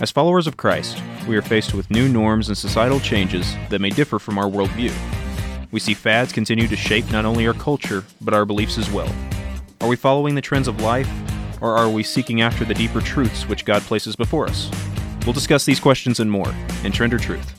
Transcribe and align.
As 0.00 0.10
followers 0.10 0.46
of 0.46 0.56
Christ, 0.56 1.02
we 1.28 1.36
are 1.36 1.42
faced 1.42 1.74
with 1.74 1.90
new 1.90 2.08
norms 2.08 2.48
and 2.48 2.56
societal 2.56 3.00
changes 3.00 3.54
that 3.68 3.82
may 3.82 3.90
differ 3.90 4.18
from 4.18 4.38
our 4.38 4.46
worldview. 4.46 4.94
We 5.72 5.78
see 5.78 5.92
fads 5.92 6.32
continue 6.32 6.66
to 6.68 6.76
shape 6.76 7.10
not 7.12 7.26
only 7.26 7.46
our 7.46 7.52
culture, 7.52 8.02
but 8.22 8.32
our 8.32 8.46
beliefs 8.46 8.78
as 8.78 8.90
well. 8.90 9.14
Are 9.82 9.88
we 9.88 9.96
following 9.96 10.34
the 10.34 10.40
trends 10.40 10.68
of 10.68 10.80
life, 10.80 11.10
or 11.60 11.76
are 11.76 11.90
we 11.90 12.02
seeking 12.02 12.40
after 12.40 12.64
the 12.64 12.72
deeper 12.72 13.02
truths 13.02 13.46
which 13.46 13.66
God 13.66 13.82
places 13.82 14.16
before 14.16 14.46
us? 14.46 14.70
We'll 15.26 15.34
discuss 15.34 15.66
these 15.66 15.78
questions 15.78 16.18
and 16.18 16.30
more 16.30 16.54
in 16.82 16.92
Trend 16.92 17.12
or 17.12 17.18
Truth. 17.18 17.54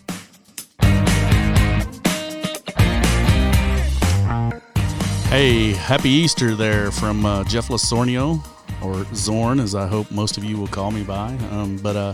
Hey, 5.29 5.73
happy 5.73 6.09
Easter 6.09 6.55
there 6.55 6.89
from 6.89 7.23
uh, 7.23 7.43
Jeff 7.43 7.67
Lasornio, 7.67 8.43
or 8.81 9.05
Zorn, 9.13 9.59
as 9.59 9.75
I 9.75 9.87
hope 9.87 10.11
most 10.11 10.37
of 10.37 10.43
you 10.43 10.57
will 10.57 10.67
call 10.67 10.91
me 10.91 11.03
by. 11.03 11.35
Um, 11.51 11.77
but 11.77 11.95
uh, 11.95 12.13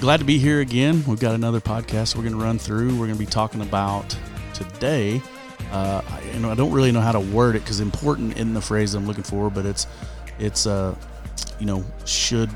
glad 0.00 0.18
to 0.18 0.24
be 0.24 0.38
here 0.38 0.60
again. 0.60 1.02
We've 1.06 1.20
got 1.20 1.34
another 1.34 1.60
podcast 1.60 2.16
we're 2.16 2.22
going 2.22 2.34
to 2.34 2.42
run 2.42 2.58
through. 2.58 2.90
We're 2.90 3.06
going 3.06 3.18
to 3.18 3.18
be 3.18 3.26
talking 3.26 3.62
about 3.62 4.16
today. 4.54 5.22
Uh, 5.70 6.02
I, 6.06 6.22
you 6.32 6.40
know, 6.40 6.50
I 6.50 6.54
don't 6.54 6.72
really 6.72 6.92
know 6.92 7.00
how 7.00 7.12
to 7.12 7.20
word 7.20 7.56
it 7.56 7.60
because 7.60 7.80
important 7.80 8.36
in 8.36 8.54
the 8.54 8.60
phrase 8.60 8.94
I'm 8.94 9.06
looking 9.06 9.24
for, 9.24 9.50
but 9.50 9.66
it's 9.66 9.86
it's 10.38 10.66
uh, 10.66 10.94
you 11.58 11.66
know, 11.66 11.84
should 12.04 12.50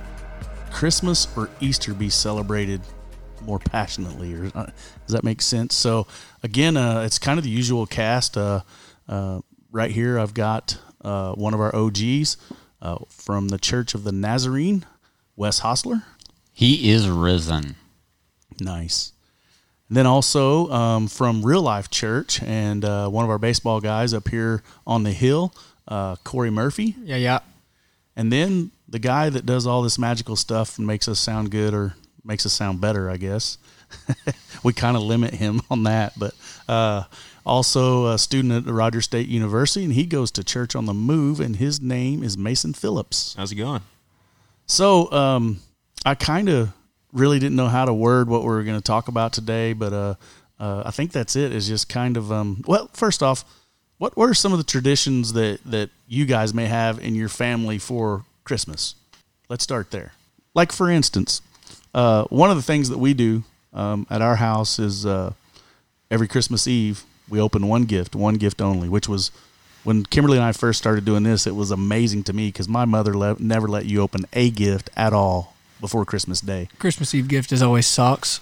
Christmas 0.70 1.28
or 1.36 1.50
Easter 1.60 1.94
be 1.94 2.08
celebrated 2.08 2.80
more 3.42 3.58
passionately, 3.58 4.34
or 4.34 4.50
uh, 4.54 4.66
does 5.06 5.14
that 5.14 5.24
make 5.24 5.42
sense? 5.42 5.74
So 5.74 6.06
again, 6.42 6.76
uh, 6.76 7.00
it's 7.00 7.18
kind 7.18 7.38
of 7.38 7.44
the 7.44 7.50
usual 7.50 7.86
cast. 7.86 8.36
Uh, 8.36 8.60
uh, 9.08 9.40
right 9.70 9.90
here, 9.90 10.18
I've 10.18 10.34
got 10.34 10.78
uh, 11.02 11.32
one 11.32 11.54
of 11.54 11.60
our 11.60 11.74
OGs 11.74 12.36
uh, 12.82 12.98
from 13.08 13.48
the 13.48 13.58
Church 13.58 13.94
of 13.94 14.04
the 14.04 14.12
Nazarene, 14.12 14.84
Wes 15.36 15.60
Hostler. 15.60 16.02
He 16.52 16.90
is 16.90 17.08
risen. 17.08 17.76
Nice. 18.60 19.12
And 19.88 19.96
then 19.96 20.06
also 20.06 20.70
um, 20.70 21.06
from 21.06 21.44
Real 21.44 21.62
Life 21.62 21.90
Church 21.90 22.42
and 22.42 22.84
uh, 22.84 23.08
one 23.08 23.24
of 23.24 23.30
our 23.30 23.38
baseball 23.38 23.80
guys 23.80 24.12
up 24.12 24.28
here 24.28 24.62
on 24.86 25.04
the 25.04 25.12
hill, 25.12 25.54
uh, 25.88 26.16
Corey 26.24 26.50
Murphy. 26.50 26.96
Yeah, 27.02 27.16
yeah. 27.16 27.38
And 28.16 28.32
then 28.32 28.72
the 28.88 28.98
guy 28.98 29.30
that 29.30 29.46
does 29.46 29.66
all 29.66 29.82
this 29.82 29.98
magical 29.98 30.36
stuff 30.36 30.76
and 30.76 30.86
makes 30.86 31.08
us 31.08 31.18
sound 31.18 31.50
good 31.50 31.72
or 31.72 31.94
makes 32.24 32.46
us 32.46 32.52
sound 32.52 32.80
better, 32.80 33.10
I 33.10 33.16
guess. 33.16 33.58
we 34.62 34.72
kind 34.72 34.96
of 34.96 35.02
limit 35.02 35.34
him 35.34 35.60
on 35.70 35.84
that, 35.84 36.18
but 36.18 36.34
uh, 36.68 37.04
also 37.44 38.06
a 38.06 38.18
student 38.18 38.66
at 38.66 38.72
Rogers 38.72 39.04
State 39.04 39.28
University, 39.28 39.84
and 39.84 39.92
he 39.92 40.06
goes 40.06 40.30
to 40.32 40.44
church 40.44 40.74
on 40.74 40.86
the 40.86 40.94
move, 40.94 41.40
and 41.40 41.56
his 41.56 41.80
name 41.80 42.22
is 42.22 42.38
Mason 42.38 42.72
Phillips. 42.72 43.34
How's 43.36 43.52
it 43.52 43.56
going? 43.56 43.82
So 44.66 45.10
um, 45.12 45.60
I 46.04 46.14
kind 46.14 46.48
of 46.48 46.72
really 47.12 47.38
didn't 47.38 47.56
know 47.56 47.68
how 47.68 47.84
to 47.84 47.92
word 47.92 48.28
what 48.28 48.42
we 48.42 48.48
are 48.48 48.62
going 48.62 48.78
to 48.78 48.84
talk 48.84 49.08
about 49.08 49.32
today, 49.32 49.72
but 49.72 49.92
uh, 49.92 50.14
uh, 50.58 50.82
I 50.86 50.90
think 50.90 51.12
that's 51.12 51.36
it. 51.36 51.52
Is 51.52 51.68
just 51.68 51.88
kind 51.88 52.16
of 52.16 52.32
um, 52.32 52.62
well, 52.66 52.88
first 52.92 53.22
off, 53.22 53.44
what 53.98 54.16
what 54.16 54.28
are 54.28 54.34
some 54.34 54.52
of 54.52 54.58
the 54.58 54.64
traditions 54.64 55.32
that 55.34 55.60
that 55.64 55.90
you 56.06 56.24
guys 56.24 56.54
may 56.54 56.66
have 56.66 56.98
in 56.98 57.14
your 57.14 57.28
family 57.28 57.78
for 57.78 58.24
Christmas? 58.44 58.94
Let's 59.48 59.64
start 59.64 59.90
there. 59.90 60.12
Like 60.54 60.72
for 60.72 60.90
instance, 60.90 61.42
uh, 61.94 62.24
one 62.24 62.50
of 62.50 62.56
the 62.56 62.62
things 62.62 62.88
that 62.88 62.98
we 62.98 63.14
do 63.14 63.44
um, 63.72 64.06
at 64.10 64.22
our 64.22 64.36
house 64.36 64.78
is 64.78 65.06
uh, 65.06 65.32
every 66.10 66.28
Christmas 66.28 66.66
Eve 66.66 67.04
we 67.28 67.40
open 67.40 67.66
one 67.66 67.84
gift, 67.84 68.14
one 68.14 68.34
gift 68.34 68.60
only, 68.60 68.88
which 68.88 69.08
was 69.08 69.30
when 69.84 70.04
Kimberly 70.04 70.36
and 70.36 70.44
I 70.44 70.52
first 70.52 70.78
started 70.78 71.04
doing 71.04 71.22
this. 71.22 71.46
It 71.46 71.54
was 71.54 71.70
amazing 71.70 72.24
to 72.24 72.32
me 72.32 72.48
because 72.48 72.68
my 72.68 72.84
mother 72.84 73.14
le- 73.16 73.36
never 73.38 73.66
let 73.66 73.86
you 73.86 74.00
open 74.02 74.26
a 74.32 74.50
gift 74.50 74.90
at 74.96 75.12
all 75.12 75.54
before 75.80 76.04
Christmas 76.04 76.40
Day. 76.40 76.68
Christmas 76.78 77.14
Eve 77.14 77.28
gift 77.28 77.52
is 77.52 77.62
always 77.62 77.86
socks. 77.86 78.40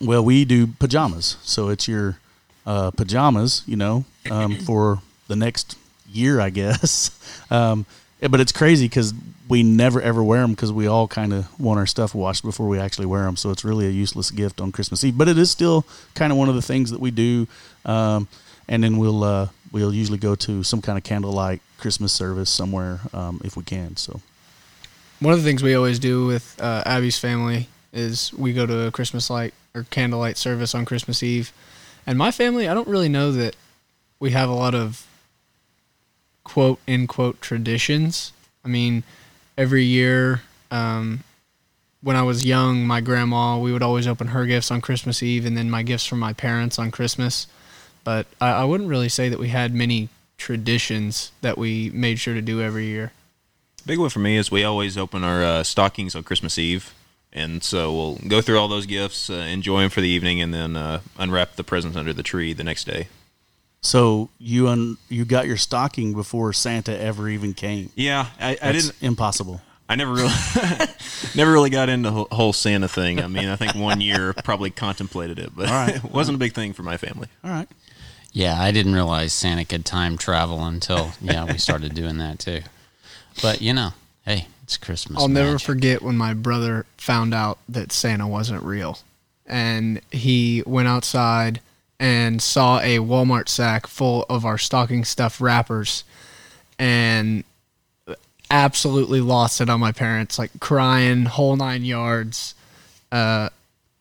Well, 0.00 0.24
we 0.24 0.44
do 0.44 0.68
pajamas, 0.68 1.36
so 1.42 1.68
it's 1.68 1.86
your 1.88 2.18
uh, 2.64 2.92
pajamas, 2.92 3.62
you 3.66 3.76
know, 3.76 4.04
um, 4.30 4.56
for 4.66 5.02
the 5.28 5.36
next 5.36 5.76
year, 6.10 6.40
I 6.40 6.50
guess. 6.50 7.10
Um, 7.52 7.84
yeah, 8.20 8.28
but 8.28 8.40
it's 8.40 8.52
crazy 8.52 8.86
because 8.86 9.14
we 9.48 9.62
never 9.62 10.00
ever 10.00 10.22
wear 10.22 10.42
them 10.42 10.52
because 10.52 10.72
we 10.72 10.86
all 10.86 11.08
kind 11.08 11.32
of 11.32 11.60
want 11.60 11.78
our 11.78 11.86
stuff 11.86 12.14
washed 12.14 12.44
before 12.44 12.68
we 12.68 12.78
actually 12.78 13.06
wear 13.06 13.24
them. 13.24 13.36
So 13.36 13.50
it's 13.50 13.64
really 13.64 13.86
a 13.86 13.90
useless 13.90 14.30
gift 14.30 14.60
on 14.60 14.72
Christmas 14.72 15.02
Eve, 15.02 15.16
but 15.16 15.28
it 15.28 15.38
is 15.38 15.50
still 15.50 15.84
kind 16.14 16.30
of 16.30 16.38
one 16.38 16.48
of 16.48 16.54
the 16.54 16.62
things 16.62 16.90
that 16.90 17.00
we 17.00 17.10
do. 17.10 17.46
Um, 17.84 18.28
and 18.68 18.84
then 18.84 18.98
we'll 18.98 19.24
uh, 19.24 19.48
we'll 19.72 19.94
usually 19.94 20.18
go 20.18 20.34
to 20.34 20.62
some 20.62 20.82
kind 20.82 20.98
of 20.98 21.04
candlelight 21.04 21.62
Christmas 21.78 22.12
service 22.12 22.50
somewhere 22.50 23.00
um, 23.12 23.40
if 23.44 23.56
we 23.56 23.64
can. 23.64 23.96
So 23.96 24.20
one 25.20 25.32
of 25.32 25.42
the 25.42 25.44
things 25.44 25.62
we 25.62 25.74
always 25.74 25.98
do 25.98 26.26
with 26.26 26.56
uh, 26.60 26.82
Abby's 26.86 27.18
family 27.18 27.68
is 27.92 28.32
we 28.34 28.52
go 28.52 28.66
to 28.66 28.86
a 28.86 28.90
Christmas 28.90 29.30
light 29.30 29.54
or 29.74 29.84
candlelight 29.90 30.36
service 30.36 30.74
on 30.74 30.84
Christmas 30.84 31.22
Eve. 31.22 31.52
And 32.06 32.16
my 32.16 32.30
family, 32.30 32.68
I 32.68 32.74
don't 32.74 32.88
really 32.88 33.08
know 33.08 33.32
that 33.32 33.56
we 34.18 34.30
have 34.30 34.48
a 34.48 34.54
lot 34.54 34.74
of 34.74 35.06
quote 36.50 36.80
in 36.84 37.06
quote 37.06 37.40
traditions. 37.40 38.32
I 38.64 38.68
mean, 38.68 39.04
every 39.56 39.84
year 39.84 40.42
um, 40.72 41.22
when 42.02 42.16
I 42.16 42.22
was 42.22 42.44
young, 42.44 42.84
my 42.84 43.00
grandma, 43.00 43.56
we 43.56 43.72
would 43.72 43.84
always 43.84 44.08
open 44.08 44.28
her 44.28 44.46
gifts 44.46 44.72
on 44.72 44.80
Christmas 44.80 45.22
Eve 45.22 45.46
and 45.46 45.56
then 45.56 45.70
my 45.70 45.84
gifts 45.84 46.06
from 46.06 46.18
my 46.18 46.32
parents 46.32 46.76
on 46.76 46.90
Christmas. 46.90 47.46
But 48.02 48.26
I, 48.40 48.50
I 48.50 48.64
wouldn't 48.64 48.88
really 48.88 49.08
say 49.08 49.28
that 49.28 49.38
we 49.38 49.48
had 49.48 49.72
many 49.72 50.08
traditions 50.38 51.30
that 51.40 51.56
we 51.56 51.90
made 51.90 52.18
sure 52.18 52.34
to 52.34 52.42
do 52.42 52.60
every 52.60 52.86
year. 52.86 53.12
Big 53.86 54.00
one 54.00 54.10
for 54.10 54.18
me 54.18 54.36
is 54.36 54.50
we 54.50 54.64
always 54.64 54.98
open 54.98 55.22
our 55.22 55.44
uh, 55.44 55.62
stockings 55.62 56.16
on 56.16 56.24
Christmas 56.24 56.58
Eve. 56.58 56.92
And 57.32 57.62
so 57.62 57.94
we'll 57.94 58.14
go 58.26 58.40
through 58.40 58.58
all 58.58 58.66
those 58.66 58.86
gifts, 58.86 59.30
uh, 59.30 59.34
enjoy 59.34 59.82
them 59.82 59.90
for 59.90 60.00
the 60.00 60.08
evening, 60.08 60.40
and 60.40 60.52
then 60.52 60.74
uh, 60.74 61.00
unwrap 61.16 61.54
the 61.54 61.62
presents 61.62 61.96
under 61.96 62.12
the 62.12 62.24
tree 62.24 62.52
the 62.52 62.64
next 62.64 62.84
day. 62.84 63.06
So 63.82 64.28
you 64.38 64.68
un, 64.68 64.98
you 65.08 65.24
got 65.24 65.46
your 65.46 65.56
stocking 65.56 66.12
before 66.12 66.52
Santa 66.52 66.98
ever 66.98 67.28
even 67.28 67.54
came. 67.54 67.90
Yeah, 67.94 68.26
I, 68.38 68.56
I 68.60 68.72
didn't. 68.72 68.94
Impossible. 69.00 69.62
I 69.88 69.96
never 69.96 70.12
really, 70.12 70.32
never 71.34 71.50
really 71.50 71.70
got 71.70 71.88
into 71.88 72.10
the 72.10 72.24
whole 72.30 72.52
Santa 72.52 72.86
thing. 72.86 73.20
I 73.20 73.26
mean, 73.26 73.48
I 73.48 73.56
think 73.56 73.74
one 73.74 74.00
year 74.00 74.34
probably 74.44 74.70
contemplated 74.70 75.40
it, 75.40 75.50
but 75.56 75.68
right. 75.68 75.96
it 76.04 76.04
wasn't 76.04 76.36
a 76.36 76.38
big 76.38 76.52
thing 76.52 76.74
for 76.74 76.84
my 76.84 76.96
family. 76.96 77.26
All 77.42 77.50
right. 77.50 77.68
Yeah, 78.32 78.60
I 78.60 78.70
didn't 78.70 78.94
realize 78.94 79.32
Santa 79.32 79.64
could 79.64 79.84
time 79.84 80.16
travel 80.16 80.64
until 80.64 81.10
yeah 81.20 81.44
we 81.44 81.58
started 81.58 81.94
doing 81.94 82.18
that 82.18 82.38
too. 82.38 82.60
But 83.42 83.62
you 83.62 83.72
know, 83.72 83.90
hey, 84.24 84.46
it's 84.62 84.76
Christmas. 84.76 85.20
I'll 85.20 85.28
never 85.28 85.58
forget 85.58 86.02
when 86.02 86.16
my 86.16 86.34
brother 86.34 86.86
found 86.96 87.34
out 87.34 87.58
that 87.68 87.90
Santa 87.90 88.28
wasn't 88.28 88.62
real, 88.62 88.98
and 89.46 90.00
he 90.12 90.62
went 90.66 90.86
outside 90.86 91.60
and 92.00 92.42
saw 92.42 92.80
a 92.80 92.98
Walmart 92.98 93.48
sack 93.48 93.86
full 93.86 94.26
of 94.28 94.44
our 94.44 94.58
stocking 94.58 95.04
stuff 95.04 95.40
wrappers, 95.40 96.02
and 96.78 97.44
absolutely 98.50 99.20
lost 99.20 99.60
it 99.60 99.70
on 99.70 99.78
my 99.78 99.92
parents, 99.92 100.38
like 100.38 100.50
crying 100.58 101.26
whole 101.26 101.54
nine 101.54 101.84
yards. 101.84 102.54
Uh, 103.12 103.50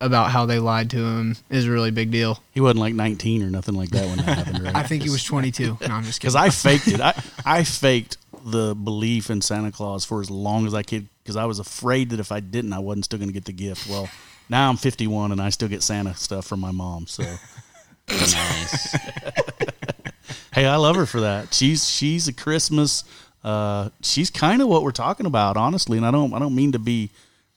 about 0.01 0.31
how 0.31 0.45
they 0.45 0.59
lied 0.59 0.89
to 0.89 0.97
him 0.97 1.35
is 1.49 1.65
a 1.65 1.71
really 1.71 1.91
big 1.91 2.09
deal. 2.09 2.41
He 2.53 2.61
wasn't 2.61 2.79
like 2.79 2.93
19 2.93 3.43
or 3.43 3.49
nothing 3.49 3.75
like 3.75 3.89
that 3.89 4.05
when 4.05 4.17
that 4.17 4.37
happened, 4.37 4.63
right? 4.63 4.75
I 4.75 4.83
think 4.83 5.03
he 5.03 5.09
was 5.09 5.23
22. 5.25 5.66
No, 5.66 5.87
I'm 5.87 6.03
just 6.03 6.21
kidding. 6.21 6.31
Because 6.31 6.35
I 6.35 6.49
faked 6.49 6.87
it. 6.87 7.01
I, 7.01 7.21
I 7.45 7.63
faked 7.66 8.16
the 8.45 8.75
belief 8.75 9.29
in 9.29 9.41
Santa 9.41 9.71
Claus 9.71 10.05
for 10.05 10.21
as 10.21 10.31
long 10.31 10.66
as 10.66 10.73
I 10.73 10.83
could 10.83 11.09
because 11.23 11.35
I 11.35 11.45
was 11.45 11.59
afraid 11.59 12.11
that 12.11 12.19
if 12.19 12.31
I 12.31 12.39
didn't, 12.39 12.73
I 12.73 12.79
wasn't 12.79 13.05
still 13.05 13.19
going 13.19 13.29
to 13.29 13.33
get 13.33 13.45
the 13.45 13.51
gift. 13.51 13.89
Well, 13.89 14.09
now 14.49 14.69
I'm 14.69 14.77
51 14.77 15.31
and 15.31 15.41
I 15.41 15.49
still 15.49 15.67
get 15.67 15.83
Santa 15.83 16.16
stuff 16.16 16.47
from 16.47 16.59
my 16.59 16.71
mom. 16.71 17.05
So, 17.05 17.23
nice. 18.09 18.92
hey, 20.53 20.66
I 20.66 20.75
love 20.75 20.96
her 20.96 21.06
for 21.06 21.22
that. 21.22 21.53
She's 21.53 21.90
she's 21.90 22.28
a 22.28 22.34
Christmas. 22.34 23.03
Uh, 23.44 23.90
she's 24.02 24.30
kind 24.30 24.62
of 24.62 24.68
what 24.68 24.84
we're 24.84 24.92
talking 24.92 25.25
about, 25.25 25.58
honestly. 25.58 25.97
And 25.97 26.06
I 26.06 26.12
don't 26.12 26.34
I 26.34 26.40
don't 26.40 26.56
mean 26.56 26.72
to 26.74 26.80
be 26.80 27.09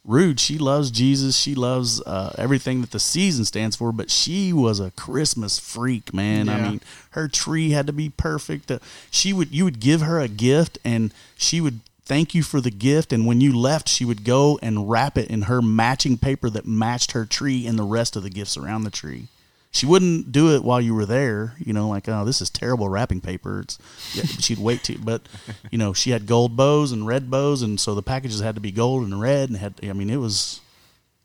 rude. 0.05 0.41
She 0.41 0.59
loves 0.59 0.91
Jesus. 0.91 1.37
She 1.37 1.55
loves 1.55 2.01
uh, 2.03 2.35
everything 2.39 2.81
that 2.81 2.91
the 2.91 3.01
season 3.01 3.45
stands 3.45 3.77
for. 3.77 3.93
But 3.93 4.11
she 4.11 4.53
was 4.53 4.81
a 4.81 4.91
Christmas 4.93 5.59
freak, 5.59 6.13
man. 6.13 6.49
I 6.49 6.61
mean, 6.61 6.81
her 7.11 7.29
tree 7.29 7.71
had 7.71 7.87
to 7.87 7.93
be 7.93 8.09
perfect. 8.11 8.71
Uh, 8.71 8.79
she 9.11 9.33
would 9.33 9.53
you 9.53 9.65
would 9.65 9.81
give 9.81 10.01
her 10.03 10.21
a 10.21 10.29
gift, 10.29 10.79
and 10.85 11.13
she 11.37 11.61
would 11.61 11.81
thank 12.05 12.35
you 12.35 12.43
for 12.43 12.61
the 12.61 12.71
gift. 12.71 13.13
And 13.13 13.27
when 13.27 13.41
you 13.41 13.57
left, 13.57 13.89
she 13.89 14.05
would 14.05 14.25
go 14.25 14.59
and 14.63 14.91
wrap 14.91 15.17
it 15.17 15.31
in 15.31 15.43
her 15.43 15.63
matching 15.63 16.19
paper 16.19 16.51
that 16.51 16.67
matched 16.67 17.13
her 17.13 17.25
tree 17.25 17.67
and 17.67 17.79
the 17.79 17.85
rest 17.85 18.17
of 18.17 18.23
the 18.23 18.31
gifts 18.31 18.57
around 18.57 18.85
the 18.85 18.91
tree. 18.91 19.29
She 19.75 19.87
wouldn't 19.87 20.31
do 20.33 20.55
it 20.55 20.63
while 20.63 20.81
you 20.83 20.95
were 20.95 21.07
there, 21.07 21.55
you 21.59 21.73
know, 21.73 21.89
like, 21.89 22.07
oh, 22.07 22.25
this 22.27 22.43
is 22.43 22.51
terrible 22.51 22.91
wrapping 22.91 23.23
paper. 23.23 23.61
It's, 23.61 23.79
yeah, 24.15 24.25
she'd 24.39 24.59
wait 24.59 24.85
to, 24.85 24.99
but, 24.99 25.23
you 25.71 25.79
know, 25.79 25.95
she 25.95 26.11
had 26.11 26.27
gold 26.27 26.57
bows 26.57 26.93
and 26.93 27.07
red 27.07 27.31
bows, 27.31 27.63
and 27.63 27.81
so 27.81 27.95
the 27.95 28.03
packages 28.03 28.41
had 28.41 28.55
to 28.55 28.61
be 28.61 28.71
gold 28.71 29.03
and 29.05 29.19
red, 29.19 29.49
and 29.49 29.59
had, 29.59 29.75
I 29.83 29.95
mean, 29.95 30.11
it 30.11 30.19
was, 30.19 30.61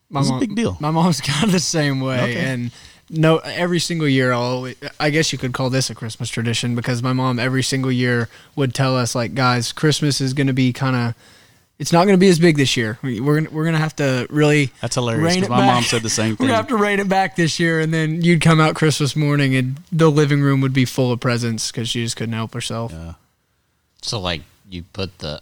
my 0.09 0.21
It's 0.21 0.29
a 0.29 0.39
big 0.39 0.55
deal. 0.55 0.77
My 0.79 0.91
mom's 0.91 1.19
kind 1.21 1.44
of 1.44 1.51
the 1.51 1.59
same 1.59 1.99
way, 1.99 2.21
Okay. 2.21 2.38
and 2.38 2.71
no, 3.09 3.38
every 3.39 3.79
single 3.79 4.07
year, 4.07 4.33
I'll. 4.33 4.69
I 4.99 5.09
guess 5.11 5.31
you 5.31 5.38
could 5.38 5.53
call 5.53 5.69
this 5.69 5.89
a 5.89 5.95
Christmas 5.95 6.29
tradition 6.29 6.75
because 6.75 7.01
my 7.01 7.13
mom 7.13 7.39
every 7.39 7.63
single 7.63 7.91
year 7.91 8.27
would 8.57 8.73
tell 8.73 8.97
us 8.97 9.15
like, 9.15 9.33
guys, 9.33 9.71
Christmas 9.71 10.19
is 10.19 10.33
going 10.33 10.47
to 10.47 10.53
be 10.53 10.73
kind 10.73 10.95
of 10.95 11.15
it's 11.79 11.91
not 11.94 12.06
going 12.06 12.15
to 12.15 12.19
be 12.19 12.27
as 12.29 12.39
big 12.39 12.57
this 12.57 12.75
year. 12.75 12.97
We- 13.03 13.19
We're 13.19 13.35
gonna 13.41 13.50
we're 13.51 13.65
gonna 13.65 13.77
have 13.77 13.95
to 13.97 14.25
really 14.29 14.71
That's 14.81 14.95
hilarious. 14.95 15.24
rein 15.24 15.35
'cause 15.41 15.47
it 15.47 15.50
My 15.51 15.57
back. 15.59 15.74
mom 15.75 15.83
said 15.83 16.01
the 16.01 16.09
same 16.09 16.35
thing. 16.35 16.38
We're 16.45 16.47
gonna 16.50 16.57
have 16.57 16.68
to 16.69 16.77
rein 16.77 17.00
it 17.00 17.07
back 17.09 17.35
this 17.35 17.59
year, 17.59 17.79
and 17.79 17.94
then 17.94 18.21
you'd 18.24 18.41
come 18.41 18.59
out 18.59 18.75
Christmas 18.75 19.15
morning, 19.15 19.56
and 19.56 19.77
the 19.91 20.09
living 20.09 20.41
room 20.41 20.62
would 20.62 20.74
be 20.74 20.85
full 20.85 21.12
of 21.12 21.19
presents 21.19 21.71
because 21.71 21.89
she 21.89 22.03
just 22.03 22.15
couldn't 22.15 22.33
help 22.33 22.53
herself. 22.53 22.91
Yeah. 22.91 23.13
So 24.01 24.19
like 24.19 24.41
you 24.69 24.83
put 24.94 25.19
the 25.19 25.41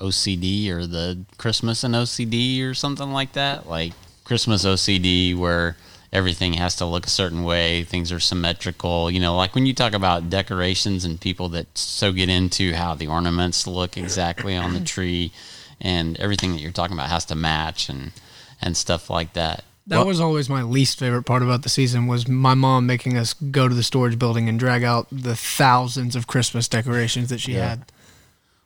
OCD 0.00 0.68
or 0.70 0.86
the 0.86 1.18
Christmas 1.38 1.82
and 1.84 1.94
OCD 1.94 2.62
or 2.62 2.74
something 2.74 3.12
like 3.12 3.32
that, 3.32 3.68
like 3.68 3.92
Christmas 4.24 4.64
OCD 4.64 5.34
where 5.36 5.76
everything 6.12 6.54
has 6.54 6.76
to 6.76 6.84
look 6.84 7.06
a 7.06 7.10
certain 7.10 7.44
way, 7.44 7.82
things 7.84 8.12
are 8.12 8.20
symmetrical. 8.20 9.10
You 9.10 9.20
know, 9.20 9.36
like 9.36 9.54
when 9.54 9.66
you 9.66 9.74
talk 9.74 9.92
about 9.94 10.30
decorations 10.30 11.04
and 11.04 11.20
people 11.20 11.48
that 11.50 11.66
so 11.76 12.12
get 12.12 12.28
into 12.28 12.72
how 12.74 12.94
the 12.94 13.06
ornaments 13.06 13.66
look 13.66 13.96
exactly 13.96 14.56
on 14.56 14.74
the 14.74 14.80
tree, 14.80 15.32
and 15.80 16.18
everything 16.18 16.52
that 16.52 16.60
you're 16.60 16.72
talking 16.72 16.96
about 16.96 17.08
has 17.10 17.24
to 17.26 17.34
match 17.34 17.88
and 17.88 18.12
and 18.60 18.76
stuff 18.76 19.10
like 19.10 19.34
that. 19.34 19.64
That 19.88 20.04
was 20.06 20.18
always 20.20 20.48
my 20.48 20.62
least 20.62 20.98
favorite 20.98 21.22
part 21.24 21.42
about 21.42 21.62
the 21.62 21.68
season 21.68 22.06
was 22.08 22.26
my 22.26 22.54
mom 22.54 22.86
making 22.86 23.16
us 23.16 23.34
go 23.34 23.68
to 23.68 23.74
the 23.74 23.82
storage 23.84 24.18
building 24.18 24.48
and 24.48 24.58
drag 24.58 24.82
out 24.82 25.06
the 25.12 25.36
thousands 25.36 26.16
of 26.16 26.26
Christmas 26.26 26.66
decorations 26.66 27.28
that 27.28 27.40
she 27.40 27.52
Yeah. 27.52 27.68
had. 27.68 27.92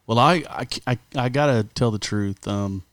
Well, 0.06 0.18
I, 0.18 0.44
I, 0.48 0.66
I, 0.86 0.98
I 1.16 1.28
gotta 1.28 1.64
tell 1.74 1.90
the 1.90 1.98
truth. 1.98 2.48
Um, 2.48 2.84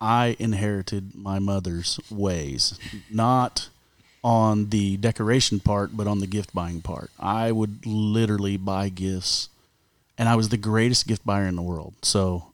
I 0.00 0.36
inherited 0.38 1.14
my 1.14 1.38
mother's 1.38 1.98
ways, 2.10 2.78
not 3.10 3.68
on 4.22 4.70
the 4.70 4.96
decoration 4.96 5.60
part, 5.60 5.96
but 5.96 6.06
on 6.06 6.18
the 6.20 6.26
gift 6.26 6.54
buying 6.54 6.80
part. 6.82 7.10
I 7.18 7.52
would 7.52 7.86
literally 7.86 8.56
buy 8.56 8.88
gifts, 8.88 9.48
and 10.18 10.28
I 10.28 10.34
was 10.36 10.48
the 10.50 10.56
greatest 10.56 11.06
gift 11.06 11.24
buyer 11.24 11.46
in 11.46 11.56
the 11.56 11.62
world. 11.62 11.94
So, 12.02 12.46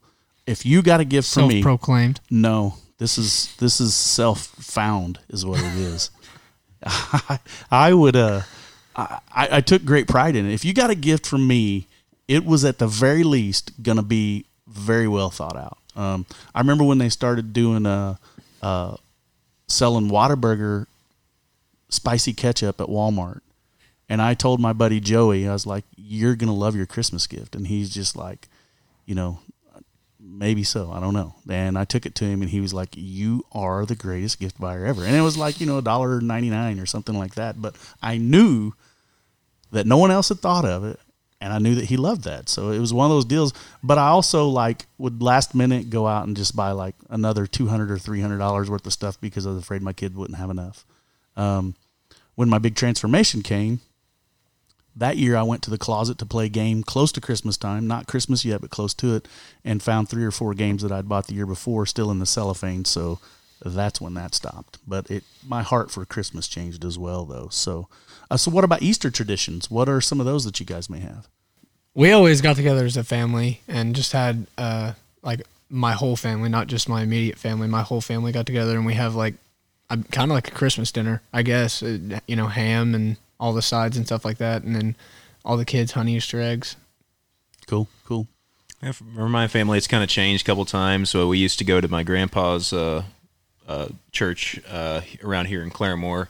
if 0.46 0.66
you 0.66 0.82
got 0.82 1.00
a 1.00 1.04
gift 1.04 1.32
from 1.32 1.48
me, 1.48 1.62
Self-proclaimed. 1.62 2.20
no, 2.30 2.74
this 2.98 3.18
is 3.18 3.54
this 3.56 3.80
is 3.80 3.94
self 3.94 4.40
found, 4.46 5.18
is 5.28 5.44
what 5.46 5.60
it 5.60 5.74
is. 5.76 6.10
I, 6.84 7.38
I 7.70 7.92
would 7.94 8.16
uh, 8.16 8.42
I, 8.96 9.18
I 9.34 9.60
took 9.60 9.84
great 9.84 10.08
pride 10.08 10.36
in 10.36 10.46
it. 10.48 10.52
If 10.52 10.64
you 10.64 10.74
got 10.74 10.90
a 10.90 10.94
gift 10.94 11.26
from 11.26 11.46
me, 11.46 11.86
it 12.28 12.44
was 12.44 12.64
at 12.64 12.78
the 12.78 12.86
very 12.86 13.22
least 13.24 13.82
gonna 13.82 14.02
be 14.02 14.46
very 14.66 15.08
well 15.08 15.30
thought 15.30 15.56
out. 15.56 15.78
Um, 15.94 16.26
I 16.54 16.60
remember 16.60 16.84
when 16.84 16.98
they 16.98 17.08
started 17.08 17.52
doing 17.52 17.86
uh, 17.86 18.16
uh, 18.62 18.96
selling 19.68 20.08
Whataburger 20.10 20.86
spicy 21.88 22.32
ketchup 22.32 22.80
at 22.80 22.86
Walmart. 22.88 23.40
And 24.08 24.20
I 24.20 24.34
told 24.34 24.60
my 24.60 24.72
buddy 24.72 25.00
Joey, 25.00 25.46
I 25.48 25.52
was 25.52 25.66
like, 25.66 25.84
"You're 25.96 26.34
gonna 26.36 26.54
love 26.54 26.76
your 26.76 26.86
Christmas 26.86 27.26
gift," 27.26 27.54
and 27.54 27.66
he's 27.66 27.88
just 27.90 28.14
like, 28.16 28.48
you 29.06 29.14
know, 29.14 29.38
maybe 30.22 30.62
so. 30.62 30.92
I 30.92 31.00
don't 31.00 31.14
know. 31.14 31.34
And 31.48 31.76
I 31.76 31.84
took 31.84 32.06
it 32.06 32.14
to 32.16 32.24
him, 32.24 32.42
and 32.42 32.50
he 32.50 32.60
was 32.60 32.72
like, 32.72 32.90
"You 32.94 33.44
are 33.52 33.84
the 33.84 33.96
greatest 33.96 34.38
gift 34.38 34.60
buyer 34.60 34.84
ever." 34.86 35.04
And 35.04 35.16
it 35.16 35.20
was 35.22 35.36
like 35.36 35.60
you 35.60 35.66
know 35.66 35.78
a 35.78 35.82
dollar 35.82 36.20
ninety 36.20 36.50
nine 36.50 36.78
or 36.78 36.86
something 36.86 37.18
like 37.18 37.34
that. 37.34 37.60
But 37.60 37.74
I 38.02 38.18
knew 38.18 38.72
that 39.72 39.86
no 39.86 39.96
one 39.96 40.10
else 40.10 40.28
had 40.28 40.38
thought 40.38 40.64
of 40.64 40.84
it, 40.84 41.00
and 41.40 41.52
I 41.52 41.58
knew 41.58 41.74
that 41.74 41.86
he 41.86 41.96
loved 41.96 42.24
that. 42.24 42.48
So 42.48 42.70
it 42.70 42.78
was 42.78 42.94
one 42.94 43.06
of 43.06 43.10
those 43.10 43.24
deals. 43.24 43.52
But 43.82 43.98
I 43.98 44.08
also 44.08 44.48
like 44.48 44.86
would 44.98 45.22
last 45.22 45.54
minute 45.54 45.90
go 45.90 46.06
out 46.06 46.26
and 46.26 46.36
just 46.36 46.54
buy 46.54 46.70
like 46.70 46.94
another 47.10 47.46
two 47.46 47.66
hundred 47.66 47.90
or 47.90 47.98
three 47.98 48.20
hundred 48.20 48.38
dollars 48.38 48.70
worth 48.70 48.86
of 48.86 48.92
stuff 48.92 49.20
because 49.20 49.46
I 49.46 49.50
was 49.50 49.62
afraid 49.62 49.82
my 49.82 49.92
kid 49.92 50.14
wouldn't 50.14 50.38
have 50.38 50.50
enough. 50.50 50.86
Um, 51.36 51.74
when 52.34 52.48
my 52.48 52.58
big 52.58 52.76
transformation 52.76 53.42
came, 53.42 53.80
that 54.96 55.16
year 55.16 55.36
I 55.36 55.42
went 55.42 55.62
to 55.62 55.70
the 55.70 55.78
closet 55.78 56.18
to 56.18 56.26
play 56.26 56.46
a 56.46 56.50
game 56.50 56.82
close 56.82 57.12
to 57.12 57.20
Christmas 57.20 57.56
time, 57.56 57.86
not 57.86 58.06
Christmas 58.06 58.44
yet, 58.44 58.60
but 58.60 58.70
close 58.70 58.94
to 58.94 59.14
it, 59.14 59.28
and 59.64 59.82
found 59.82 60.08
three 60.08 60.24
or 60.24 60.30
four 60.30 60.54
games 60.54 60.82
that 60.82 60.92
I'd 60.92 61.08
bought 61.08 61.26
the 61.26 61.34
year 61.34 61.46
before 61.46 61.86
still 61.86 62.10
in 62.10 62.18
the 62.18 62.26
cellophane. 62.26 62.84
So 62.84 63.18
that's 63.64 64.00
when 64.00 64.14
that 64.14 64.34
stopped. 64.34 64.78
But 64.86 65.10
it, 65.10 65.24
my 65.46 65.62
heart 65.62 65.90
for 65.90 66.04
Christmas 66.04 66.48
changed 66.48 66.84
as 66.84 66.98
well, 66.98 67.24
though. 67.24 67.48
So, 67.50 67.88
uh, 68.30 68.36
so 68.36 68.50
what 68.50 68.64
about 68.64 68.82
Easter 68.82 69.10
traditions? 69.10 69.70
What 69.70 69.88
are 69.88 70.00
some 70.00 70.20
of 70.20 70.26
those 70.26 70.44
that 70.44 70.60
you 70.60 70.66
guys 70.66 70.90
may 70.90 71.00
have? 71.00 71.28
we 71.94 72.12
always 72.12 72.40
got 72.40 72.56
together 72.56 72.84
as 72.84 72.96
a 72.96 73.04
family 73.04 73.60
and 73.68 73.94
just 73.94 74.12
had 74.12 74.46
uh 74.58 74.92
like 75.22 75.42
my 75.68 75.92
whole 75.92 76.16
family 76.16 76.48
not 76.48 76.66
just 76.66 76.88
my 76.88 77.02
immediate 77.02 77.38
family 77.38 77.68
my 77.68 77.82
whole 77.82 78.00
family 78.00 78.32
got 78.32 78.46
together 78.46 78.76
and 78.76 78.86
we 78.86 78.94
have 78.94 79.14
like 79.14 79.34
kind 80.10 80.30
of 80.30 80.34
like 80.34 80.48
a 80.48 80.52
christmas 80.52 80.90
dinner 80.90 81.20
i 81.32 81.42
guess 81.42 81.82
uh, 81.82 81.98
you 82.26 82.36
know 82.36 82.46
ham 82.46 82.94
and 82.94 83.16
all 83.42 83.52
the 83.52 83.60
sides 83.62 83.96
and 83.96 84.06
stuff 84.06 84.24
like 84.24 84.38
that 84.38 84.62
and 84.62 84.74
then 84.76 84.96
all 85.44 85.56
the 85.56 85.64
kids 85.64 85.92
hunt 85.92 86.08
easter 86.08 86.40
eggs 86.40 86.76
Cool, 87.66 87.88
cool. 88.04 88.26
Yeah, 88.82 88.92
For 88.92 89.28
my 89.28 89.46
family, 89.48 89.78
it's 89.78 89.86
kind 89.86 90.02
of 90.02 90.08
changed 90.08 90.44
a 90.44 90.46
couple 90.46 90.64
times. 90.64 91.10
So 91.10 91.28
we 91.28 91.38
used 91.38 91.58
to 91.58 91.64
go 91.64 91.80
to 91.80 91.88
my 91.88 92.02
grandpa's 92.02 92.72
uh, 92.72 93.04
uh, 93.68 93.88
church 94.10 94.60
uh, 94.68 95.02
around 95.22 95.46
here 95.46 95.62
in 95.62 95.70
Claremore 95.70 96.28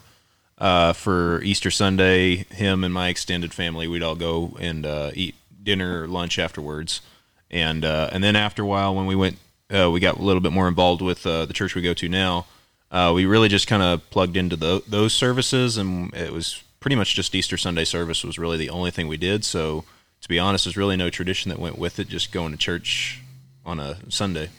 uh, 0.57 0.93
for 0.93 1.41
Easter 1.41 1.71
Sunday. 1.71 2.45
Him 2.51 2.83
and 2.83 2.93
my 2.93 3.09
extended 3.09 3.53
family, 3.53 3.87
we'd 3.87 4.03
all 4.03 4.15
go 4.15 4.55
and 4.59 4.85
uh, 4.85 5.11
eat 5.13 5.35
dinner 5.61 6.03
or 6.03 6.07
lunch 6.07 6.37
afterwards. 6.37 7.01
And 7.49 7.83
uh, 7.83 8.09
and 8.11 8.23
then 8.23 8.35
after 8.35 8.63
a 8.63 8.67
while, 8.67 8.95
when 8.95 9.05
we 9.05 9.15
went, 9.15 9.37
uh, 9.75 9.89
we 9.91 9.99
got 9.99 10.17
a 10.17 10.21
little 10.21 10.41
bit 10.41 10.51
more 10.51 10.67
involved 10.67 11.01
with 11.01 11.25
uh, 11.25 11.45
the 11.45 11.53
church 11.53 11.75
we 11.75 11.81
go 11.81 11.93
to 11.95 12.09
now. 12.09 12.45
Uh, 12.91 13.11
we 13.13 13.25
really 13.25 13.47
just 13.47 13.67
kind 13.67 13.81
of 13.81 14.07
plugged 14.11 14.37
into 14.37 14.55
tho- 14.55 14.83
those 14.87 15.13
services, 15.13 15.77
and 15.77 16.13
it 16.13 16.31
was 16.31 16.62
pretty 16.83 16.97
much 16.97 17.15
just 17.15 17.33
Easter 17.33 17.55
Sunday 17.55 17.85
service 17.85 18.25
was 18.25 18.37
really 18.37 18.57
the 18.57 18.69
only 18.69 18.91
thing 18.91 19.07
we 19.07 19.15
did. 19.15 19.45
So 19.45 19.85
to 20.19 20.27
be 20.27 20.37
honest, 20.37 20.65
there's 20.65 20.75
really 20.75 20.97
no 20.97 21.09
tradition 21.09 21.47
that 21.47 21.57
went 21.57 21.77
with 21.77 21.97
it. 21.97 22.09
Just 22.09 22.33
going 22.33 22.51
to 22.51 22.57
church 22.57 23.21
on 23.65 23.79
a 23.79 23.97
Sunday. 24.09 24.49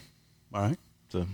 All 0.54 0.62
right. 0.62 0.78
So 1.10 1.26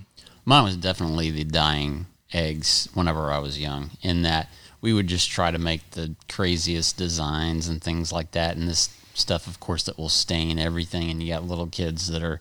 Mine 0.44 0.64
was 0.64 0.76
definitely 0.76 1.31
the 1.31 1.44
dyeing 1.44 2.06
eggs 2.32 2.88
whenever 2.92 3.31
I 3.31 3.38
was 3.38 3.60
young, 3.60 3.90
in 4.02 4.22
that 4.22 4.48
we 4.81 4.92
would 4.92 5.06
just 5.06 5.31
try 5.31 5.52
to 5.52 5.58
make 5.60 5.92
the 5.92 6.16
craziest 6.28 6.96
designs 6.96 7.69
and 7.69 7.81
things 7.81 8.12
like 8.12 8.32
that. 8.32 8.56
And 8.56 8.66
this 8.66 8.88
stuff, 9.14 9.46
of 9.46 9.60
course, 9.60 9.84
that 9.84 9.96
will 9.96 10.08
stain 10.08 10.58
everything. 10.58 11.08
And 11.08 11.22
you 11.22 11.32
got 11.32 11.44
little 11.44 11.69
kids 11.69 12.08
that 12.08 12.25
are 12.25 12.40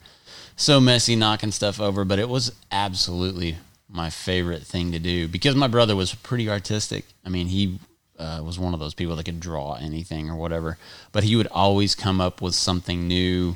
so 0.55 0.81
messy 0.81 1.15
knocking 1.15 1.51
stuff 1.51 1.79
over. 1.79 2.03
But 2.03 2.17
it 2.17 2.29
was 2.29 2.51
absolutely 2.71 3.57
my 3.87 4.09
favorite 4.09 4.63
thing 4.63 4.91
to 4.91 4.97
do 4.97 5.27
because 5.27 5.55
my 5.55 5.67
brother 5.67 5.95
was 5.95 6.15
pretty 6.15 6.49
artistic. 6.49 7.05
I 7.23 7.29
mean, 7.29 7.47
he 7.47 7.77
uh, 8.19 8.41
was 8.43 8.59
one 8.59 8.73
of 8.73 8.79
those 8.79 8.93
people 8.93 9.15
that 9.15 9.23
could 9.23 9.39
draw 9.39 9.75
anything 9.75 10.29
or 10.29 10.35
whatever, 10.35 10.77
but 11.11 11.23
he 11.23 11.35
would 11.35 11.47
always 11.47 11.95
come 11.95 12.19
up 12.21 12.41
with 12.41 12.53
something 12.53 13.07
new, 13.07 13.55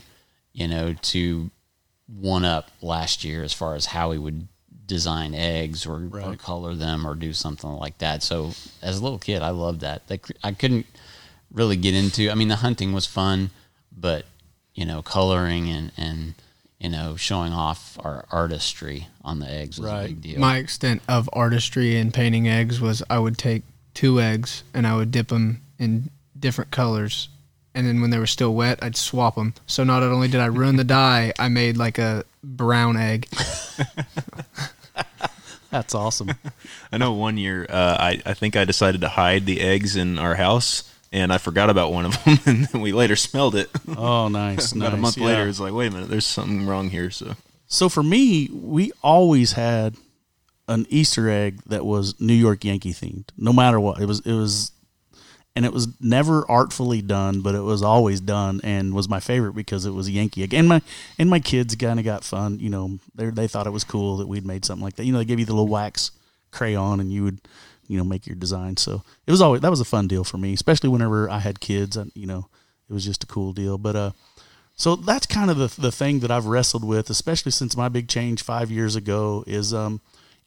you 0.53 0.67
know, 0.67 0.93
to 1.01 1.51
one 2.07 2.45
up 2.45 2.71
last 2.81 3.23
year 3.23 3.43
as 3.43 3.53
far 3.53 3.75
as 3.75 3.87
how 3.87 4.11
he 4.11 4.17
would 4.17 4.47
design 4.85 5.33
eggs 5.33 5.85
or, 5.85 6.09
or 6.13 6.35
color 6.35 6.75
them 6.75 7.05
or 7.07 7.15
do 7.15 7.33
something 7.33 7.71
like 7.71 7.97
that. 7.99 8.21
So 8.23 8.51
as 8.81 8.99
a 8.99 9.03
little 9.03 9.19
kid, 9.19 9.41
I 9.41 9.49
loved 9.49 9.81
that. 9.81 10.07
They, 10.07 10.17
cr- 10.17 10.33
I 10.43 10.51
couldn't 10.51 10.85
really 11.51 11.77
get 11.77 11.93
into. 11.93 12.29
I 12.29 12.35
mean, 12.35 12.49
the 12.49 12.57
hunting 12.57 12.93
was 12.93 13.05
fun, 13.05 13.49
but 13.95 14.25
you 14.75 14.85
know, 14.85 15.01
coloring 15.01 15.69
and 15.69 15.91
and 15.97 16.33
you 16.79 16.89
know, 16.89 17.15
showing 17.15 17.53
off 17.53 17.97
our 18.03 18.25
artistry 18.29 19.07
on 19.23 19.39
the 19.39 19.49
eggs 19.49 19.79
was 19.79 19.89
a 19.89 20.07
big 20.07 20.21
deal. 20.21 20.39
my 20.39 20.57
extent 20.57 21.01
of 21.07 21.29
artistry 21.31 21.95
in 21.95 22.11
painting 22.11 22.45
eggs 22.45 22.81
was 22.81 23.01
i 23.09 23.17
would 23.17 23.37
take 23.37 23.63
two 23.93 24.19
eggs 24.19 24.63
and 24.73 24.85
i 24.87 24.95
would 24.95 25.11
dip 25.11 25.27
them 25.29 25.61
in 25.79 26.09
different 26.39 26.71
colors 26.71 27.29
and 27.75 27.87
then 27.87 28.01
when 28.01 28.09
they 28.09 28.17
were 28.19 28.27
still 28.27 28.53
wet 28.53 28.77
i'd 28.83 28.95
swap 28.95 29.35
them 29.35 29.53
so 29.67 29.83
not 29.83 30.03
only 30.03 30.27
did 30.27 30.39
i 30.41 30.45
ruin 30.45 30.75
the 30.77 30.83
dye 30.83 31.31
i 31.39 31.47
made 31.47 31.77
like 31.77 31.97
a 31.97 32.23
brown 32.43 32.97
egg 32.97 33.27
That's 35.69 35.95
awesome. 35.95 36.29
I 36.91 36.97
know 36.99 37.13
one 37.13 37.35
year, 37.37 37.65
uh, 37.67 37.97
I 37.99 38.21
I 38.27 38.33
think 38.35 38.55
I 38.55 38.63
decided 38.63 39.01
to 39.01 39.09
hide 39.09 39.47
the 39.47 39.59
eggs 39.59 39.95
in 39.95 40.19
our 40.19 40.35
house, 40.35 40.83
and 41.11 41.33
I 41.33 41.39
forgot 41.39 41.71
about 41.71 41.91
one 41.91 42.05
of 42.05 42.23
them, 42.23 42.37
and 42.45 42.65
then 42.67 42.81
we 42.81 42.91
later 42.91 43.15
smelled 43.15 43.55
it. 43.55 43.71
Oh, 43.97 44.27
nice. 44.27 44.71
About 44.75 44.89
nice. 44.91 44.93
a 44.93 44.97
month 44.97 45.17
Yeah. 45.17 45.25
later, 45.25 45.47
it's 45.47 45.59
like, 45.59 45.73
wait 45.73 45.87
a 45.87 45.91
minute, 45.91 46.09
there's 46.09 46.27
something 46.27 46.67
wrong 46.67 46.91
here. 46.91 47.09
So 47.09 47.35
So 47.65 47.89
for 47.89 48.03
me, 48.03 48.49
we 48.53 48.91
always 49.01 49.53
had 49.53 49.95
an 50.67 50.85
Easter 50.89 51.29
egg 51.29 51.61
that 51.65 51.85
was 51.85 52.19
New 52.19 52.33
York 52.33 52.63
Yankee 52.63 52.93
themed. 52.93 53.25
No 53.37 53.53
matter 53.53 53.79
what, 53.79 53.99
it 53.99 54.05
was 54.05 54.19
it 54.21 54.33
was, 54.33 54.71
and 55.55 55.65
it 55.65 55.73
was 55.73 55.87
never 56.01 56.49
artfully 56.49 57.01
done, 57.01 57.41
but 57.41 57.55
it 57.55 57.61
was 57.61 57.83
always 57.83 58.21
done, 58.21 58.61
and 58.63 58.93
was 58.93 59.09
my 59.09 59.19
favorite 59.19 59.53
because 59.53 59.85
it 59.85 59.91
was 59.91 60.09
Yankee 60.09 60.43
again. 60.43 60.67
My 60.67 60.81
and 61.19 61.29
my 61.29 61.39
kids 61.39 61.75
kind 61.75 61.99
of 61.99 62.05
got 62.05 62.23
fun. 62.23 62.59
You 62.59 62.69
know, 62.69 62.99
they 63.15 63.29
they 63.29 63.47
thought 63.47 63.67
it 63.67 63.71
was 63.71 63.83
cool 63.83 64.17
that 64.17 64.27
we'd 64.27 64.45
made 64.45 64.65
something 64.65 64.83
like 64.83 64.95
that. 64.95 65.05
You 65.05 65.11
know, 65.11 65.19
they 65.19 65.25
gave 65.25 65.39
you 65.39 65.45
the 65.45 65.53
little 65.53 65.67
wax 65.67 66.11
crayon, 66.51 66.99
and 66.99 67.11
you 67.11 67.23
would 67.23 67.41
you 67.87 67.97
know 67.97 68.03
make 68.03 68.25
your 68.25 68.35
design. 68.35 68.77
So 68.77 69.03
it 69.27 69.31
was 69.31 69.41
always 69.41 69.61
that 69.61 69.71
was 69.71 69.81
a 69.81 69.85
fun 69.85 70.07
deal 70.07 70.23
for 70.23 70.37
me, 70.37 70.53
especially 70.53 70.89
whenever 70.89 71.29
I 71.29 71.39
had 71.39 71.59
kids. 71.59 71.97
And 71.97 72.11
you 72.15 72.25
know, 72.25 72.47
it 72.89 72.93
was 72.93 73.05
just 73.05 73.23
a 73.23 73.27
cool 73.27 73.53
deal. 73.53 73.77
But 73.77 73.95
uh. 73.95 74.11
So 74.75 74.95
that's 74.95 75.27
kind 75.27 75.51
of 75.51 75.57
the 75.57 75.79
the 75.79 75.91
thing 75.91 76.21
that 76.21 76.31
I've 76.31 76.47
wrestled 76.47 76.83
with, 76.83 77.11
especially 77.11 77.51
since 77.51 77.77
my 77.77 77.89
big 77.89 78.07
change 78.07 78.41
five 78.41 78.71
years 78.71 78.95
ago. 78.95 79.43
Is 79.45 79.71
um, 79.71 80.01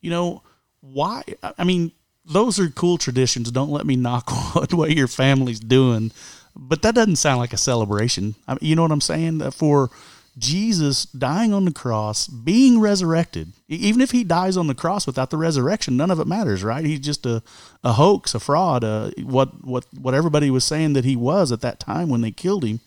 you 0.06 0.10
know, 0.10 0.40
why? 0.82 1.24
I- 1.58 1.64
mean, 1.64 1.90
those 2.24 2.60
are 2.60 2.68
cool 2.68 2.96
traditions. 2.96 3.50
Don't 3.50 3.70
let 3.72 3.86
me 3.86 3.96
knock 3.96 4.30
what 4.54 4.72
what 4.72 4.92
your 4.92 5.08
family's 5.08 5.58
doing, 5.58 6.12
but 6.54 6.82
that 6.82 6.94
doesn't 6.94 7.16
sound 7.16 7.40
like 7.40 7.52
a 7.52 7.56
celebration. 7.56 8.36
I 8.46 8.52
mean, 8.52 8.60
you 8.62 8.76
know 8.76 8.82
what 8.82 8.92
I'm 8.92 9.00
saying? 9.00 9.50
For 9.50 9.90
Jesus 10.38 11.06
dying 11.06 11.52
on 11.52 11.64
the 11.64 11.72
cross, 11.72 12.28
being 12.28 12.78
resurrected. 12.78 13.52
Even 13.66 14.00
if 14.00 14.12
he 14.12 14.22
dies 14.22 14.56
on 14.56 14.68
the 14.68 14.76
cross 14.76 15.08
without 15.08 15.30
the 15.30 15.38
resurrection, 15.38 15.96
none 15.96 16.12
of 16.12 16.20
it 16.20 16.28
matters, 16.28 16.62
right? 16.62 16.84
He's 16.84 17.00
just 17.00 17.26
a, 17.26 17.42
a 17.82 17.94
hoax, 17.94 18.32
a 18.32 18.38
fraud, 18.38 18.84
uh, 18.84 19.10
what 19.24 19.64
what 19.64 19.86
what 19.98 20.14
everybody 20.14 20.50
was 20.52 20.62
saying 20.64 20.92
that 20.92 21.04
he 21.04 21.16
was 21.16 21.50
at 21.50 21.62
that 21.62 21.80
time 21.80 22.10
when 22.10 22.20
they 22.20 22.30
killed 22.30 22.64
him. 22.64 22.78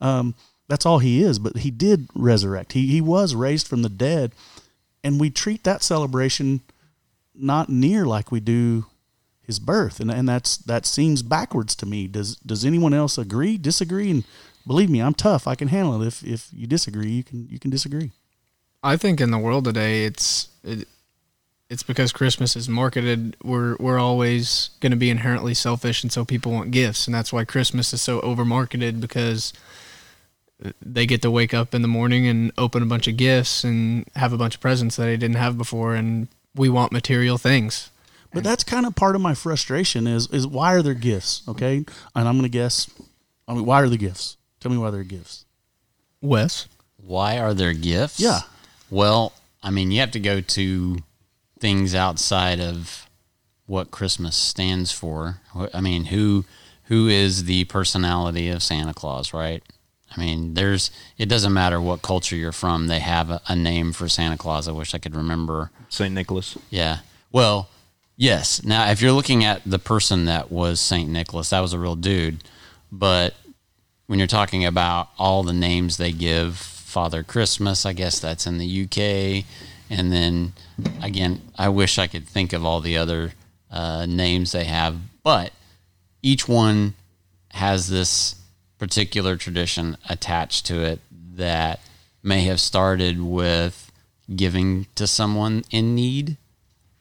Um, 0.00 0.36
that's 0.68 0.86
all 0.86 1.00
he 1.00 1.20
is. 1.20 1.40
But 1.40 1.56
he 1.56 1.72
did 1.72 2.06
resurrect. 2.14 2.74
He 2.74 2.86
he 2.86 3.00
was 3.00 3.34
raised 3.34 3.66
from 3.66 3.82
the 3.82 3.88
dead, 3.88 4.30
and 5.02 5.20
we 5.20 5.30
treat 5.30 5.64
that 5.64 5.82
celebration 5.82 6.60
not 7.34 7.68
near 7.68 8.04
like 8.04 8.30
we 8.30 8.40
do 8.40 8.86
his 9.42 9.58
birth, 9.58 10.00
and 10.00 10.10
and 10.10 10.28
that's 10.28 10.56
that 10.58 10.86
seems 10.86 11.22
backwards 11.22 11.74
to 11.76 11.86
me. 11.86 12.06
Does 12.06 12.36
does 12.36 12.64
anyone 12.64 12.94
else 12.94 13.18
agree, 13.18 13.58
disagree? 13.58 14.10
And 14.10 14.24
believe 14.66 14.90
me, 14.90 15.00
I'm 15.00 15.14
tough. 15.14 15.48
I 15.48 15.54
can 15.54 15.68
handle 15.68 16.00
it. 16.00 16.06
If 16.06 16.22
if 16.22 16.48
you 16.52 16.66
disagree, 16.66 17.10
you 17.10 17.24
can 17.24 17.48
you 17.48 17.58
can 17.58 17.70
disagree. 17.70 18.12
I 18.82 18.96
think 18.96 19.20
in 19.20 19.30
the 19.30 19.38
world 19.38 19.64
today, 19.64 20.04
it's 20.04 20.48
it, 20.62 20.86
it's 21.68 21.82
because 21.82 22.12
Christmas 22.12 22.56
is 22.56 22.68
marketed. 22.68 23.36
We're 23.42 23.76
we're 23.78 23.98
always 23.98 24.70
going 24.80 24.92
to 24.92 24.96
be 24.96 25.10
inherently 25.10 25.54
selfish, 25.54 26.02
and 26.02 26.12
so 26.12 26.24
people 26.24 26.52
want 26.52 26.70
gifts, 26.70 27.06
and 27.06 27.14
that's 27.14 27.32
why 27.32 27.44
Christmas 27.44 27.92
is 27.92 28.02
so 28.02 28.20
over 28.20 28.44
marketed 28.44 29.00
because 29.00 29.52
they 30.82 31.06
get 31.06 31.22
to 31.22 31.30
wake 31.30 31.54
up 31.54 31.74
in 31.74 31.82
the 31.82 31.88
morning 31.88 32.26
and 32.26 32.52
open 32.58 32.82
a 32.82 32.86
bunch 32.86 33.08
of 33.08 33.16
gifts 33.16 33.64
and 33.64 34.04
have 34.14 34.32
a 34.32 34.38
bunch 34.38 34.56
of 34.56 34.60
presents 34.60 34.96
that 34.96 35.04
they 35.04 35.16
didn't 35.16 35.36
have 35.36 35.56
before, 35.56 35.94
and 35.94 36.28
we 36.54 36.68
want 36.68 36.92
material 36.92 37.38
things. 37.38 37.90
But 38.32 38.44
that's 38.44 38.62
kind 38.62 38.86
of 38.86 38.94
part 38.94 39.16
of 39.16 39.20
my 39.20 39.34
frustration 39.34 40.06
is 40.06 40.28
is 40.28 40.46
why 40.46 40.74
are 40.74 40.82
there 40.82 40.94
gifts? 40.94 41.42
Okay, 41.48 41.84
and 42.14 42.28
I'm 42.28 42.34
going 42.34 42.42
to 42.42 42.48
guess. 42.48 42.88
I 43.48 43.54
mean, 43.54 43.64
why 43.64 43.80
are 43.80 43.88
the 43.88 43.96
gifts? 43.96 44.36
Tell 44.60 44.70
me 44.70 44.78
why 44.78 44.90
there 44.90 45.00
are 45.00 45.04
gifts. 45.04 45.44
Wes, 46.20 46.68
Why 46.98 47.38
are 47.38 47.54
there 47.54 47.72
gifts? 47.72 48.20
Yeah. 48.20 48.40
Well, 48.90 49.32
I 49.62 49.70
mean, 49.70 49.90
you 49.90 50.00
have 50.00 50.10
to 50.12 50.20
go 50.20 50.40
to 50.40 50.98
things 51.58 51.94
outside 51.94 52.60
of 52.60 53.08
what 53.66 53.90
Christmas 53.90 54.36
stands 54.36 54.92
for. 54.92 55.40
I 55.72 55.80
mean, 55.80 56.06
who 56.06 56.44
who 56.84 57.08
is 57.08 57.44
the 57.44 57.64
personality 57.64 58.48
of 58.50 58.62
Santa 58.62 58.92
Claus, 58.92 59.32
right? 59.32 59.62
I 60.14 60.20
mean, 60.20 60.54
there's 60.54 60.90
it 61.18 61.26
doesn't 61.26 61.52
matter 61.52 61.80
what 61.80 62.02
culture 62.02 62.36
you're 62.36 62.52
from, 62.52 62.86
they 62.86 63.00
have 63.00 63.30
a, 63.30 63.40
a 63.48 63.56
name 63.56 63.92
for 63.92 64.08
Santa 64.08 64.36
Claus. 64.36 64.68
I 64.68 64.72
wish 64.72 64.94
I 64.94 64.98
could 64.98 65.14
remember. 65.14 65.70
St. 65.88 66.14
Nicholas. 66.14 66.58
Yeah. 66.68 66.98
Well, 67.32 67.68
yes. 68.16 68.64
Now, 68.64 68.90
if 68.90 69.00
you're 69.00 69.12
looking 69.12 69.44
at 69.44 69.62
the 69.64 69.78
person 69.78 70.24
that 70.24 70.50
was 70.50 70.80
St. 70.80 71.08
Nicholas, 71.08 71.50
that 71.50 71.60
was 71.60 71.72
a 71.72 71.78
real 71.78 71.96
dude. 71.96 72.42
But 72.90 73.34
when 74.06 74.18
you're 74.18 74.28
talking 74.28 74.64
about 74.64 75.10
all 75.18 75.42
the 75.42 75.52
names 75.52 75.96
they 75.96 76.12
give, 76.12 76.56
Father 76.56 77.22
Christmas, 77.22 77.86
I 77.86 77.92
guess 77.92 78.18
that's 78.18 78.46
in 78.46 78.58
the 78.58 78.82
UK. 78.84 79.44
And 79.88 80.12
then 80.12 80.52
again, 81.02 81.40
I 81.56 81.68
wish 81.68 81.98
I 81.98 82.08
could 82.08 82.26
think 82.26 82.52
of 82.52 82.64
all 82.64 82.80
the 82.80 82.96
other 82.96 83.32
uh, 83.70 84.06
names 84.06 84.50
they 84.52 84.64
have, 84.64 84.96
but 85.22 85.52
each 86.22 86.48
one 86.48 86.94
has 87.52 87.88
this 87.88 88.39
particular 88.80 89.36
tradition 89.36 89.96
attached 90.08 90.64
to 90.66 90.82
it 90.82 91.00
that 91.34 91.78
may 92.22 92.40
have 92.44 92.58
started 92.58 93.20
with 93.22 93.92
giving 94.34 94.86
to 94.94 95.06
someone 95.06 95.62
in 95.70 95.94
need. 95.94 96.38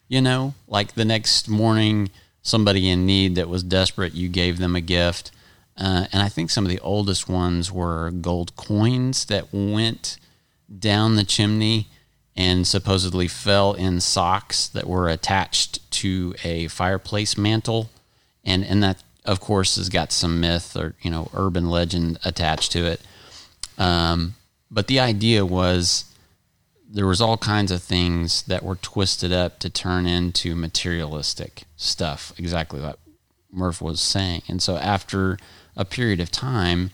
You 0.10 0.22
know, 0.22 0.56
like 0.68 0.94
the 0.94 1.06
next 1.06 1.48
morning, 1.48 2.10
somebody 2.42 2.90
in 2.90 3.06
need 3.06 3.36
that 3.36 3.48
was 3.48 3.64
desperate, 3.64 4.14
you 4.14 4.28
gave 4.28 4.58
them 4.58 4.76
a 4.76 4.82
gift. 4.82 5.32
Uh, 5.78 6.06
and 6.12 6.22
I 6.22 6.28
think 6.28 6.50
some 6.50 6.66
of 6.66 6.70
the 6.70 6.82
oldest 6.82 7.30
ones 7.30 7.72
were 7.72 8.12
gold 8.12 8.58
coins 8.58 9.26
that 9.26 9.54
went 9.54 10.18
down 10.78 11.16
the 11.16 11.24
chimney 11.24 11.88
and 12.36 12.68
supposedly 12.68 13.30
fell 13.30 13.74
in 13.74 14.02
socks 14.02 14.68
that 14.68 14.88
were 14.88 15.08
attached 15.08 15.90
to 15.92 16.36
a 16.44 16.68
fireplace 16.68 17.38
mantle. 17.38 17.90
And, 18.44 18.66
and 18.66 18.84
that, 18.84 19.02
of 19.26 19.40
course, 19.40 19.76
has 19.76 19.90
got 19.90 20.12
some 20.12 20.40
myth 20.40 20.76
or, 20.76 20.96
you 21.02 21.12
know, 21.12 21.30
urban 21.34 21.70
legend 21.70 22.20
attached 22.24 22.72
to 22.74 22.86
it. 22.86 23.02
Um, 23.78 24.36
but 24.72 24.88
the 24.88 25.00
idea 25.00 25.46
was 25.46 26.06
there 26.90 27.08
was 27.08 27.22
all 27.22 27.38
kinds 27.38 27.72
of 27.72 27.84
things 27.84 28.42
that 28.44 28.64
were 28.64 28.76
twisted 28.76 29.32
up 29.32 29.60
to 29.60 29.70
turn 29.70 30.06
into 30.06 30.56
materialistic 30.56 31.64
stuff, 31.78 32.34
exactly 32.38 32.82
what 32.82 33.00
Murph 33.52 33.82
was 33.82 34.02
saying. 34.02 34.42
And 34.48 34.62
so 34.62 34.78
after 34.78 35.38
a 35.76 35.86
period 35.86 36.20
of 36.20 36.32
time, 36.32 36.92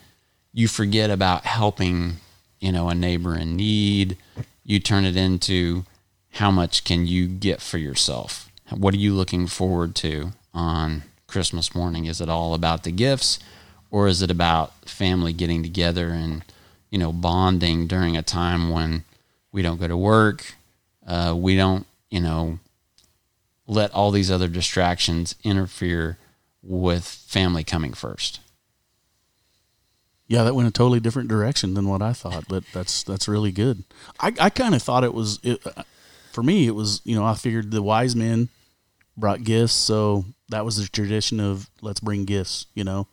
you 0.53 0.67
forget 0.67 1.09
about 1.09 1.45
helping, 1.45 2.17
you 2.59 2.71
know, 2.71 2.89
a 2.89 2.95
neighbor 2.95 3.37
in 3.37 3.55
need. 3.55 4.17
You 4.63 4.79
turn 4.79 5.05
it 5.05 5.15
into 5.15 5.85
how 6.31 6.51
much 6.51 6.83
can 6.83 7.07
you 7.07 7.27
get 7.27 7.61
for 7.61 7.77
yourself? 7.77 8.49
What 8.69 8.93
are 8.93 8.97
you 8.97 9.13
looking 9.13 9.47
forward 9.47 9.95
to 9.95 10.31
on 10.53 11.03
Christmas 11.35 11.75
morning? 11.75 12.05
Is 12.05 12.21
it 12.21 12.29
all 12.29 12.53
about 12.53 12.83
the 12.83 12.93
gifts 12.93 13.39
or 13.91 14.07
is 14.07 14.21
it 14.21 14.31
about 14.31 14.71
family 14.87 15.33
getting 15.33 15.63
together 15.63 16.11
and, 16.11 16.45
you 16.89 16.97
know, 16.97 17.11
bonding 17.11 17.87
during 17.87 18.15
a 18.15 18.21
time 18.21 18.69
when 18.69 19.03
we 19.51 19.61
don't 19.61 19.77
go 19.77 19.85
to 19.89 19.97
work, 19.97 20.55
uh, 21.05 21.35
we 21.37 21.57
don't, 21.57 21.85
you 22.09 22.21
know, 22.21 22.59
let 23.67 23.93
all 23.93 24.11
these 24.11 24.31
other 24.31 24.47
distractions 24.47 25.35
interfere 25.43 26.17
with 26.63 27.03
family 27.03 27.65
coming 27.65 27.91
first. 27.91 28.39
Yeah, 30.29 30.45
that 30.45 30.55
went 30.55 30.69
a 30.69 30.71
totally 30.71 31.01
different 31.01 31.27
direction 31.27 31.73
than 31.73 31.89
what 31.89 32.01
I 32.01 32.13
thought, 32.13 32.45
but 32.47 32.63
that's 32.71 33.03
that's 33.03 33.27
really 33.27 33.51
good. 33.51 33.83
I, 34.21 34.31
I 34.39 34.49
kind 34.49 34.73
of 34.73 34.81
thought 34.81 35.03
it 35.03 35.13
was 35.13 35.39
it, 35.43 35.59
uh, 35.67 35.83
for 36.31 36.43
me. 36.43 36.65
It 36.65 36.75
was 36.75 37.01
you 37.03 37.13
know 37.13 37.25
I 37.25 37.33
figured 37.33 37.71
the 37.71 37.83
wise 37.83 38.15
men 38.15 38.47
brought 39.17 39.43
gifts, 39.43 39.73
so 39.73 40.25
that 40.49 40.65
was 40.65 40.77
the 40.77 40.87
tradition 40.87 41.39
of 41.39 41.69
let's 41.81 41.99
bring 41.99 42.25
gifts, 42.25 42.65
you 42.73 42.83
know. 42.83 43.07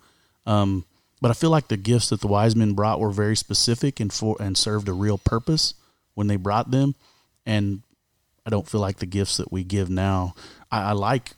Um, 0.46 0.84
but 1.20 1.30
I 1.30 1.34
feel 1.34 1.50
like 1.50 1.68
the 1.68 1.76
gifts 1.76 2.08
that 2.08 2.20
the 2.20 2.26
wise 2.26 2.56
men 2.56 2.72
brought 2.72 3.00
were 3.00 3.10
very 3.10 3.36
specific 3.36 4.00
and 4.00 4.12
for 4.12 4.36
and 4.40 4.56
served 4.56 4.88
a 4.88 4.92
real 4.92 5.18
purpose 5.18 5.74
when 6.14 6.26
they 6.26 6.36
brought 6.36 6.70
them, 6.70 6.94
and 7.46 7.82
I 8.44 8.50
don't 8.50 8.68
feel 8.68 8.80
like 8.80 8.98
the 8.98 9.06
gifts 9.06 9.36
that 9.36 9.52
we 9.52 9.64
give 9.64 9.88
now. 9.88 10.34
I, 10.70 10.90
I 10.90 10.92
like 10.92 11.32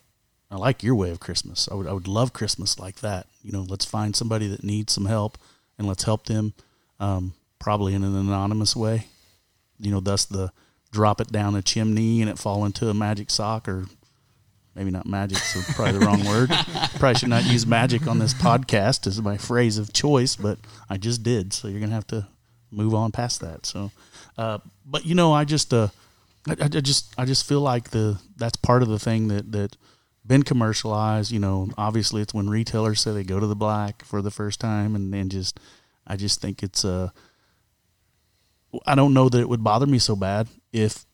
I 0.50 0.56
like 0.56 0.82
your 0.82 0.94
way 0.94 1.10
of 1.10 1.20
Christmas. 1.20 1.68
I 1.70 1.74
would 1.74 1.86
I 1.86 1.92
would 1.92 2.08
love 2.08 2.32
Christmas 2.32 2.78
like 2.78 3.00
that. 3.00 3.26
You 3.42 3.52
know, 3.52 3.66
let's 3.68 3.84
find 3.84 4.16
somebody 4.16 4.48
that 4.48 4.64
needs 4.64 4.92
some 4.92 5.06
help 5.06 5.36
and 5.78 5.86
let's 5.86 6.04
help 6.04 6.26
them, 6.26 6.54
um, 7.00 7.34
probably 7.58 7.94
in 7.94 8.04
an 8.04 8.16
anonymous 8.16 8.74
way. 8.74 9.08
You 9.78 9.90
know, 9.90 10.00
thus 10.00 10.24
the 10.24 10.52
drop 10.92 11.20
it 11.20 11.32
down 11.32 11.56
a 11.56 11.62
chimney 11.62 12.22
and 12.22 12.30
it 12.30 12.38
fall 12.38 12.64
into 12.64 12.88
a 12.88 12.94
magic 12.94 13.30
sock 13.30 13.68
or 13.68 13.86
maybe 14.74 14.90
not 14.90 15.06
magic, 15.06 15.38
so 15.38 15.60
probably 15.74 15.98
the 15.98 16.06
wrong 16.06 16.24
word. 16.24 16.50
Probably 16.98 17.14
should 17.14 17.28
not 17.28 17.44
use 17.44 17.66
magic 17.66 18.06
on 18.06 18.18
this 18.18 18.34
podcast 18.34 19.06
as 19.06 19.20
my 19.22 19.36
phrase 19.36 19.78
of 19.78 19.92
choice, 19.92 20.36
but 20.36 20.58
I 20.88 20.96
just 20.96 21.22
did. 21.22 21.52
So 21.52 21.68
you're 21.68 21.80
gonna 21.80 21.94
have 21.94 22.06
to 22.08 22.26
move 22.70 22.94
on 22.94 23.12
past 23.12 23.40
that. 23.40 23.66
So, 23.66 23.90
uh, 24.36 24.58
but 24.84 25.06
you 25.06 25.14
know, 25.14 25.32
I 25.32 25.44
just, 25.44 25.72
uh, 25.72 25.88
I, 26.48 26.56
I 26.60 26.68
just, 26.68 27.14
I 27.16 27.24
just 27.24 27.46
feel 27.46 27.60
like 27.60 27.90
the 27.90 28.18
that's 28.36 28.56
part 28.56 28.82
of 28.82 28.88
the 28.88 28.98
thing 28.98 29.28
that 29.28 29.52
that 29.52 29.76
been 30.26 30.42
commercialized. 30.42 31.30
You 31.30 31.40
know, 31.40 31.68
obviously 31.78 32.22
it's 32.22 32.34
when 32.34 32.50
retailers 32.50 33.00
say 33.00 33.12
they 33.12 33.24
go 33.24 33.38
to 33.38 33.46
the 33.46 33.56
black 33.56 34.04
for 34.04 34.22
the 34.22 34.30
first 34.30 34.60
time, 34.60 34.96
and 34.96 35.12
then 35.12 35.28
just, 35.28 35.60
I 36.06 36.16
just 36.16 36.40
think 36.40 36.62
it's 36.62 36.84
uh, 36.84 37.10
I 38.86 38.94
don't 38.94 39.14
know 39.14 39.28
that 39.28 39.40
it 39.40 39.48
would 39.48 39.62
bother 39.62 39.86
me 39.86 39.98
so 39.98 40.16
bad 40.16 40.48
if 40.72 41.04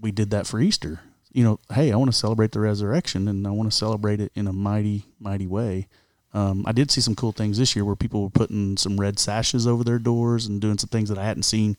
we 0.00 0.10
did 0.10 0.30
that 0.30 0.46
for 0.46 0.58
Easter. 0.60 1.00
You 1.32 1.44
know, 1.44 1.60
hey, 1.72 1.92
I 1.92 1.96
want 1.96 2.10
to 2.10 2.16
celebrate 2.16 2.52
the 2.52 2.60
resurrection, 2.60 3.28
and 3.28 3.46
I 3.46 3.50
want 3.50 3.70
to 3.70 3.76
celebrate 3.76 4.20
it 4.20 4.32
in 4.34 4.46
a 4.46 4.52
mighty, 4.52 5.06
mighty 5.18 5.46
way. 5.46 5.88
Um, 6.34 6.64
I 6.66 6.72
did 6.72 6.90
see 6.90 7.00
some 7.00 7.14
cool 7.14 7.32
things 7.32 7.58
this 7.58 7.76
year 7.76 7.84
where 7.84 7.96
people 7.96 8.22
were 8.22 8.30
putting 8.30 8.76
some 8.76 8.98
red 8.98 9.18
sashes 9.18 9.66
over 9.66 9.84
their 9.84 9.98
doors 9.98 10.46
and 10.46 10.60
doing 10.60 10.78
some 10.78 10.88
things 10.88 11.08
that 11.08 11.18
I 11.18 11.24
hadn't 11.24 11.42
seen. 11.42 11.76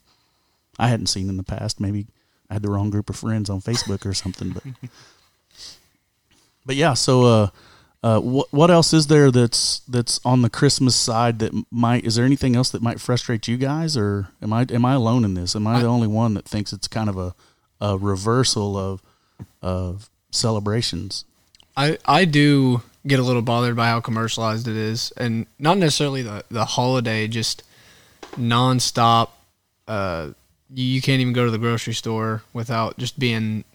I 0.77 0.88
hadn't 0.89 1.07
seen 1.07 1.29
in 1.29 1.38
the 1.38 1.43
past. 1.43 1.79
Maybe 1.79 2.07
I 2.50 2.53
had 2.53 2.62
the 2.62 2.69
wrong 2.69 2.89
group 2.89 3.10
of 3.10 3.15
friends 3.15 3.50
on 3.50 3.62
Facebook 3.62 4.05
or 4.05 4.13
something, 4.13 4.51
but 4.51 4.63
but 6.65 6.75
yeah. 6.75 6.93
So, 6.93 7.24
uh, 7.24 7.48
uh, 8.03 8.19
what 8.19 8.48
what 8.51 8.69
else 8.69 8.93
is 8.93 9.07
there 9.07 9.31
that's 9.31 9.79
that's 9.88 10.19
on 10.25 10.41
the 10.41 10.50
Christmas 10.50 10.95
side 10.95 11.39
that 11.39 11.51
might? 11.72 12.05
Is 12.05 12.15
there 12.15 12.25
anything 12.25 12.55
else 12.55 12.69
that 12.72 12.81
might 12.81 13.00
frustrate 13.00 13.48
you 13.48 13.57
guys, 13.57 13.98
or 13.98 14.29
am 14.41 14.53
I 14.53 14.65
am 14.69 14.86
I 14.86 14.93
alone 14.93 15.25
in 15.25 15.33
this? 15.33 15.55
Am 15.55 15.65
I 15.65 15.79
the 15.79 15.88
only 15.88 16.07
one 16.07 16.33
that 16.36 16.45
thinks 16.45 16.74
it's 16.74 16.88
kind 16.88 17.10
of 17.10 17.17
a 17.17 17.33
a 17.81 17.98
reversal 17.98 18.77
of 18.77 19.01
of 19.63 20.10
celebrations? 20.29 21.25
I 21.75 21.98
I 22.05 22.25
do 22.25 22.84
get 23.05 23.20
a 23.20 23.24
little 23.24 23.41
bothered 23.41 23.75
by 23.75 23.88
how 23.88 24.00
commercialized 24.00 24.67
it 24.67 24.75
is, 24.75 25.12
and 25.17 25.48
not 25.58 25.77
necessarily 25.77 26.22
the 26.22 26.43
the 26.51 26.65
holiday, 26.65 27.27
just 27.27 27.63
nonstop. 28.36 29.29
Uh, 29.88 30.29
you, 30.74 31.01
can't 31.01 31.20
even 31.22 31.34
go 31.34 31.46
to 31.46 31.51
the 31.51 31.58
grocery 31.58 31.93
store 31.93 32.41
without 32.53 32.98
just 32.98 33.20
being 33.20 33.65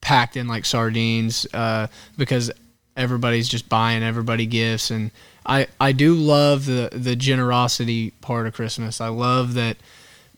packed 0.00 0.36
in 0.36 0.48
like 0.48 0.64
sardines, 0.64 1.46
uh, 1.52 1.86
because 2.16 2.50
everybody's 2.96 3.48
just 3.48 3.68
buying 3.68 4.02
everybody 4.02 4.46
gifts, 4.46 4.90
and 4.90 5.10
I 5.44 5.66
I 5.80 5.92
do 5.92 6.14
love 6.14 6.66
the 6.66 6.90
the 6.92 7.16
generosity 7.16 8.12
part 8.20 8.46
of 8.46 8.54
Christmas. 8.54 9.00
I 9.00 9.08
love 9.08 9.54
that 9.54 9.76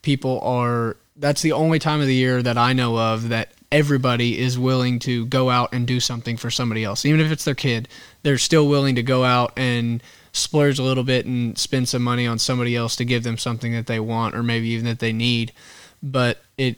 people 0.03 0.41
are. 0.41 0.97
That's 1.17 1.43
the 1.43 1.53
only 1.53 1.79
time 1.79 2.01
of 2.01 2.09
the 2.09 2.15
year 2.15 2.43
that 2.43 2.59
I 2.59 2.73
know 2.73 2.99
of 2.99 3.29
that 3.29 3.53
everybody 3.75 4.38
is 4.38 4.57
willing 4.57 5.00
to 5.00 5.26
go 5.26 5.50
out 5.50 5.75
and 5.75 5.85
do 5.85 5.99
something 5.99 6.37
for 6.37 6.49
somebody 6.49 6.85
else, 6.85 7.04
even 7.04 7.19
if 7.19 7.33
it's 7.33 7.45
their 7.45 7.57
kid. 7.57 7.88
They're 8.23 8.38
still 8.38 8.69
willing 8.69 8.95
to 8.95 9.02
go 9.02 9.25
out 9.25 9.52
and 9.57 10.00
splurge 10.33 10.78
a 10.78 10.83
little 10.85 11.02
bit 11.02 11.26
and 11.26 11.59
spend 11.59 11.88
some 11.88 12.02
money 12.02 12.25
on 12.25 12.38
somebody 12.38 12.76
else 12.76 12.95
to 12.97 13.04
give 13.04 13.25
them 13.25 13.37
something 13.37 13.73
that 13.73 13.88
they 13.88 13.99
want 13.99 14.37
or 14.37 14.45
maybe 14.45 14.69
even 14.69 14.85
that 14.85 15.00
they 15.00 15.12
need. 15.12 15.52
But 16.00 16.40
it, 16.57 16.76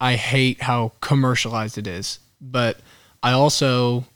I 0.00 0.14
hate 0.14 0.62
how 0.62 0.92
commercialized 1.02 1.76
it 1.76 1.86
is. 1.86 2.20
But 2.40 2.80
I 3.22 3.32
also, 3.32 4.06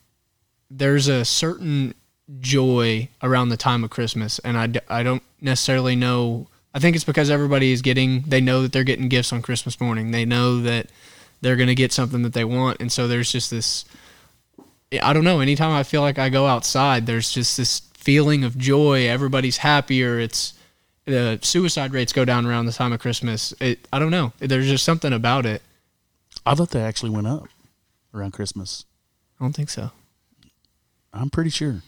there's 0.70 1.08
a 1.08 1.26
certain 1.26 1.92
joy 2.40 3.10
around 3.22 3.50
the 3.50 3.58
time 3.58 3.84
of 3.84 3.90
Christmas, 3.90 4.38
and 4.38 4.56
I, 4.88 5.02
don't 5.02 5.22
necessarily 5.42 5.94
know. 5.94 6.48
I 6.72 6.78
think 6.78 6.96
it's 6.96 7.04
because 7.04 7.28
everybody 7.28 7.70
is 7.70 7.82
getting, 7.82 8.22
they 8.22 8.40
know 8.40 8.62
that 8.62 8.72
they're 8.72 8.82
getting 8.82 9.10
gifts 9.10 9.30
on 9.30 9.42
Christmas 9.42 9.78
morning. 9.78 10.10
They 10.10 10.24
know 10.24 10.62
that 10.62 10.88
they're 11.44 11.56
going 11.56 11.68
to 11.68 11.74
get 11.74 11.92
something 11.92 12.22
that 12.22 12.32
they 12.32 12.44
want. 12.44 12.80
And 12.80 12.90
so 12.90 13.06
there's 13.06 13.30
just 13.30 13.50
this, 13.50 13.84
I 15.02 15.12
don't 15.12 15.24
know, 15.24 15.40
anytime 15.40 15.72
I 15.72 15.82
feel 15.82 16.00
like 16.00 16.18
I 16.18 16.30
go 16.30 16.46
outside, 16.46 17.04
there's 17.04 17.30
just 17.30 17.58
this 17.58 17.80
feeling 17.92 18.44
of 18.44 18.56
joy. 18.56 19.06
Everybody's 19.06 19.58
happier. 19.58 20.18
It's, 20.18 20.54
the 21.04 21.38
suicide 21.42 21.92
rates 21.92 22.14
go 22.14 22.24
down 22.24 22.46
around 22.46 22.64
the 22.64 22.72
time 22.72 22.94
of 22.94 23.00
Christmas. 23.00 23.52
It, 23.60 23.86
I 23.92 23.98
don't 23.98 24.10
know. 24.10 24.32
There's 24.38 24.66
just 24.66 24.86
something 24.86 25.12
about 25.12 25.44
it. 25.44 25.60
I 26.46 26.54
thought 26.54 26.70
they 26.70 26.80
actually 26.80 27.10
went 27.10 27.26
up 27.26 27.46
around 28.14 28.30
Christmas. 28.32 28.86
I 29.38 29.44
don't 29.44 29.54
think 29.54 29.68
so. 29.68 29.90
I'm 31.12 31.28
pretty 31.28 31.50
sure. 31.50 31.82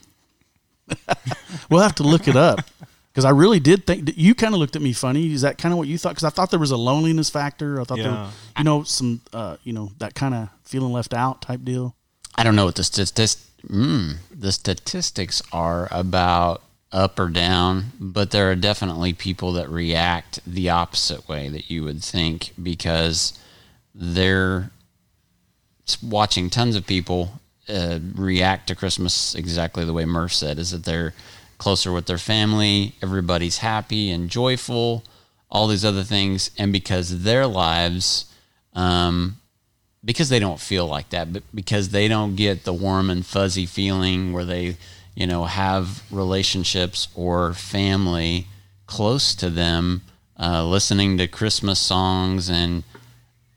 we'll 1.71 1.81
have 1.81 1.95
to 1.95 2.03
look 2.03 2.29
it 2.29 2.37
up 2.37 2.61
because 3.16 3.25
I 3.25 3.30
really 3.30 3.61
did 3.61 3.87
think 3.87 4.04
that 4.04 4.18
you 4.18 4.35
kind 4.35 4.52
of 4.52 4.61
looked 4.61 4.76
at 4.76 4.82
me 4.82 4.92
funny. 4.92 5.32
Is 5.32 5.40
that 5.40 5.56
kind 5.56 5.73
of 5.73 5.78
what 5.78 5.88
you 5.88 5.96
thought? 5.96 6.11
Because 6.11 6.25
I 6.25 6.28
thought 6.28 6.50
there 6.50 6.61
was 6.61 6.70
a 6.70 6.76
loneliness 6.76 7.30
factor. 7.30 7.80
I 7.80 7.85
thought 7.85 7.96
there, 7.96 8.08
Yeah. 8.08 8.30
you 8.58 8.64
know, 8.64 8.82
some, 8.82 9.23
uh, 9.32 9.56
you 9.64 9.73
know, 9.73 9.92
that 10.00 10.14
kind 10.14 10.35
of 10.35 10.50
feeling 10.64 10.92
left 10.92 11.14
out 11.14 11.40
type 11.40 11.64
deal. 11.64 11.96
I 12.35 12.42
don't 12.44 12.54
know 12.54 12.66
what 12.66 12.75
the 12.75 12.82
statis- 12.82 13.42
mm, 13.66 14.16
the 14.30 14.52
statistics 14.52 15.40
are 15.50 15.88
about 15.90 16.61
up 16.92 17.18
or 17.18 17.30
down, 17.30 17.92
but 17.99 18.32
there 18.32 18.50
are 18.50 18.54
definitely 18.54 19.14
people 19.14 19.50
that 19.54 19.70
react 19.70 20.40
the 20.46 20.68
opposite 20.68 21.26
way 21.26 21.49
that 21.49 21.70
you 21.70 21.85
would 21.85 22.02
think 22.04 22.52
because 22.62 23.32
they're 23.94 24.70
watching 26.02 26.50
tons 26.50 26.76
of 26.76 26.87
people 26.87 27.40
uh, 27.70 27.99
react 28.14 28.66
to 28.66 28.75
Christmas 28.75 29.35
exactly 29.35 29.87
the 29.87 29.94
way 29.94 30.04
Murph 30.04 30.35
said 30.35 30.58
is 30.58 30.70
that 30.73 30.85
they're 30.85 31.14
closer 31.59 31.93
with 31.93 32.07
their 32.07 32.19
family, 32.19 32.95
everybody's 33.03 33.59
happy 33.59 34.11
and 34.11 34.31
joyful, 34.31 35.05
all 35.51 35.67
these 35.67 35.85
other 35.85 36.03
things, 36.03 36.51
and 36.59 36.73
because 36.73 37.23
their 37.23 37.47
lives 37.47 38.33
um, 38.75 39.39
because 40.07 40.29
they 40.29 40.39
don't 40.39 40.61
feel 40.61 40.87
like 40.87 41.11
that, 41.11 41.33
but 41.33 41.43
because 41.53 41.89
they 41.89 42.07
don't 42.07 42.37
get 42.37 42.63
the 42.63 42.73
warm 42.73 43.11
and 43.11 43.27
fuzzy 43.27 43.67
feeling 43.67 44.33
where 44.33 44.45
they, 44.45 44.77
you 45.17 45.27
know, 45.27 45.45
have 45.45 46.05
relationships 46.13 47.09
or 47.17 47.53
family 47.53 48.47
close 48.87 49.35
to 49.35 49.51
them, 49.51 50.03
uh, 50.39 50.65
listening 50.65 51.19
to 51.19 51.27
Christmas 51.27 51.81
songs 51.81 52.49
and, 52.49 52.85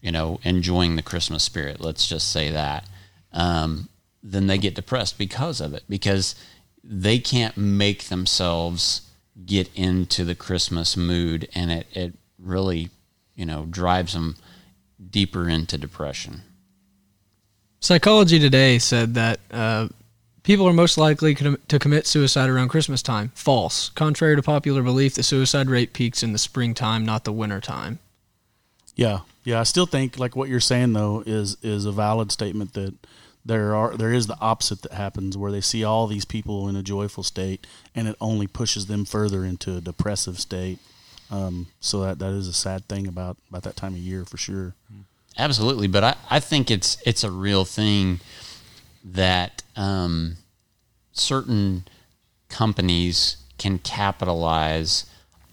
you 0.02 0.12
know, 0.12 0.40
enjoying 0.44 0.96
the 0.96 1.04
Christmas 1.04 1.44
spirit. 1.44 1.80
Let's 1.80 2.08
just 2.08 2.32
say 2.32 2.50
that. 2.50 2.84
Um, 3.32 3.88
then 4.24 4.48
they 4.48 4.58
get 4.58 4.74
depressed 4.74 5.20
because 5.20 5.62
of 5.62 5.76
it, 5.76 5.84
because 5.88 6.34
they 6.92 7.20
can't 7.20 7.56
make 7.56 8.06
themselves 8.06 9.04
get 9.46 9.70
into 9.76 10.26
the 10.26 10.34
Christmas 10.34 10.98
mood, 10.98 11.48
and 11.54 11.72
it, 11.72 11.88
it 11.94 12.14
really, 12.40 12.90
you 13.36 13.46
know, 13.46 13.68
drives 13.70 14.14
them 14.14 14.36
deeper 15.10 15.48
into 15.48 15.78
depression. 15.78 16.42
Psychology 17.80 18.40
Today 18.40 18.80
said 18.80 19.14
that 19.14 19.40
uh, 19.52 19.88
people 20.42 20.68
are 20.68 20.74
most 20.74 20.98
likely 20.98 21.36
com- 21.36 21.60
to 21.68 21.78
commit 21.78 22.08
suicide 22.08 22.50
around 22.50 22.70
Christmas 22.70 23.04
time. 23.04 23.32
False. 23.36 23.90
Contrary 23.90 24.36
to 24.36 24.42
popular 24.42 24.82
belief, 24.82 25.14
the 25.14 25.24
suicide 25.24 25.70
rate 25.70 25.94
peaks 25.94 26.24
in 26.24 26.34
the 26.34 26.40
springtime, 26.40 27.06
not 27.06 27.24
the 27.24 27.32
winter 27.32 27.62
time. 27.62 28.00
Yeah, 28.96 29.20
yeah. 29.44 29.60
I 29.60 29.64
still 29.64 29.86
think 29.86 30.18
like 30.18 30.36
what 30.36 30.50
you're 30.50 30.60
saying 30.60 30.94
though 30.94 31.24
is 31.26 31.56
is 31.62 31.86
a 31.86 31.92
valid 31.92 32.32
statement 32.32 32.74
that 32.74 32.96
there 33.50 33.76
are 33.76 33.98
there 33.98 34.14
is 34.14 34.28
the 34.28 34.40
opposite 34.40 34.84
that 34.84 34.94
happens 34.94 35.36
where 35.36 35.52
they 35.52 35.60
see 35.60 35.84
all 35.84 36.06
these 36.06 36.24
people 36.24 36.70
in 36.70 36.76
a 36.76 36.84
joyful 36.84 37.24
state 37.24 37.66
and 37.96 38.08
it 38.08 38.16
only 38.22 38.46
pushes 38.46 38.86
them 38.86 39.06
further 39.06 39.44
into 39.44 39.76
a 39.76 39.82
depressive 39.82 40.40
state. 40.40 40.78
Um, 41.32 41.68
so 41.80 42.02
that 42.02 42.20
that 42.20 42.32
is 42.32 42.48
a 42.48 42.54
sad 42.54 42.88
thing 42.88 43.08
about 43.08 43.38
about 43.50 43.64
that 43.64 43.76
time 43.76 43.94
of 43.94 44.00
year 44.00 44.24
for 44.24 44.38
sure. 44.38 44.76
Absolutely, 45.38 45.88
but 45.88 46.04
I, 46.04 46.16
I 46.30 46.40
think 46.40 46.70
it's 46.70 47.02
it's 47.08 47.24
a 47.24 47.32
real 47.32 47.66
thing 47.66 48.20
that 49.04 49.64
um, 49.76 50.38
certain 51.12 51.86
companies 52.50 53.38
can 53.58 53.80
capitalize 53.80 55.08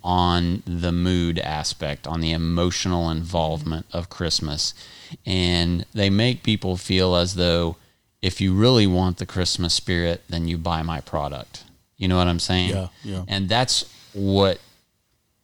on 0.04 0.62
the 0.66 0.92
mood 0.92 1.38
aspect, 1.38 2.06
on 2.06 2.20
the 2.20 2.32
emotional 2.32 3.10
involvement 3.10 3.86
of 3.92 4.10
Christmas, 4.10 4.74
and 5.24 5.86
they 5.94 6.10
make 6.10 6.42
people 6.42 6.76
feel 6.76 7.16
as 7.16 7.36
though 7.36 7.76
if 8.26 8.40
you 8.40 8.52
really 8.52 8.88
want 8.88 9.18
the 9.18 9.26
Christmas 9.26 9.72
spirit, 9.72 10.24
then 10.28 10.48
you 10.48 10.58
buy 10.58 10.82
my 10.82 11.00
product. 11.00 11.62
You 11.96 12.08
know 12.08 12.16
what 12.16 12.26
I'm 12.26 12.40
saying? 12.40 12.70
Yeah, 12.70 12.88
yeah. 13.04 13.24
And 13.28 13.48
that's 13.48 13.88
what 14.12 14.58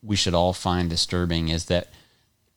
we 0.03 0.16
should 0.16 0.35
all 0.35 0.53
find 0.53 0.90
disturbing 0.90 1.49
is 1.49 1.66
that 1.66 1.88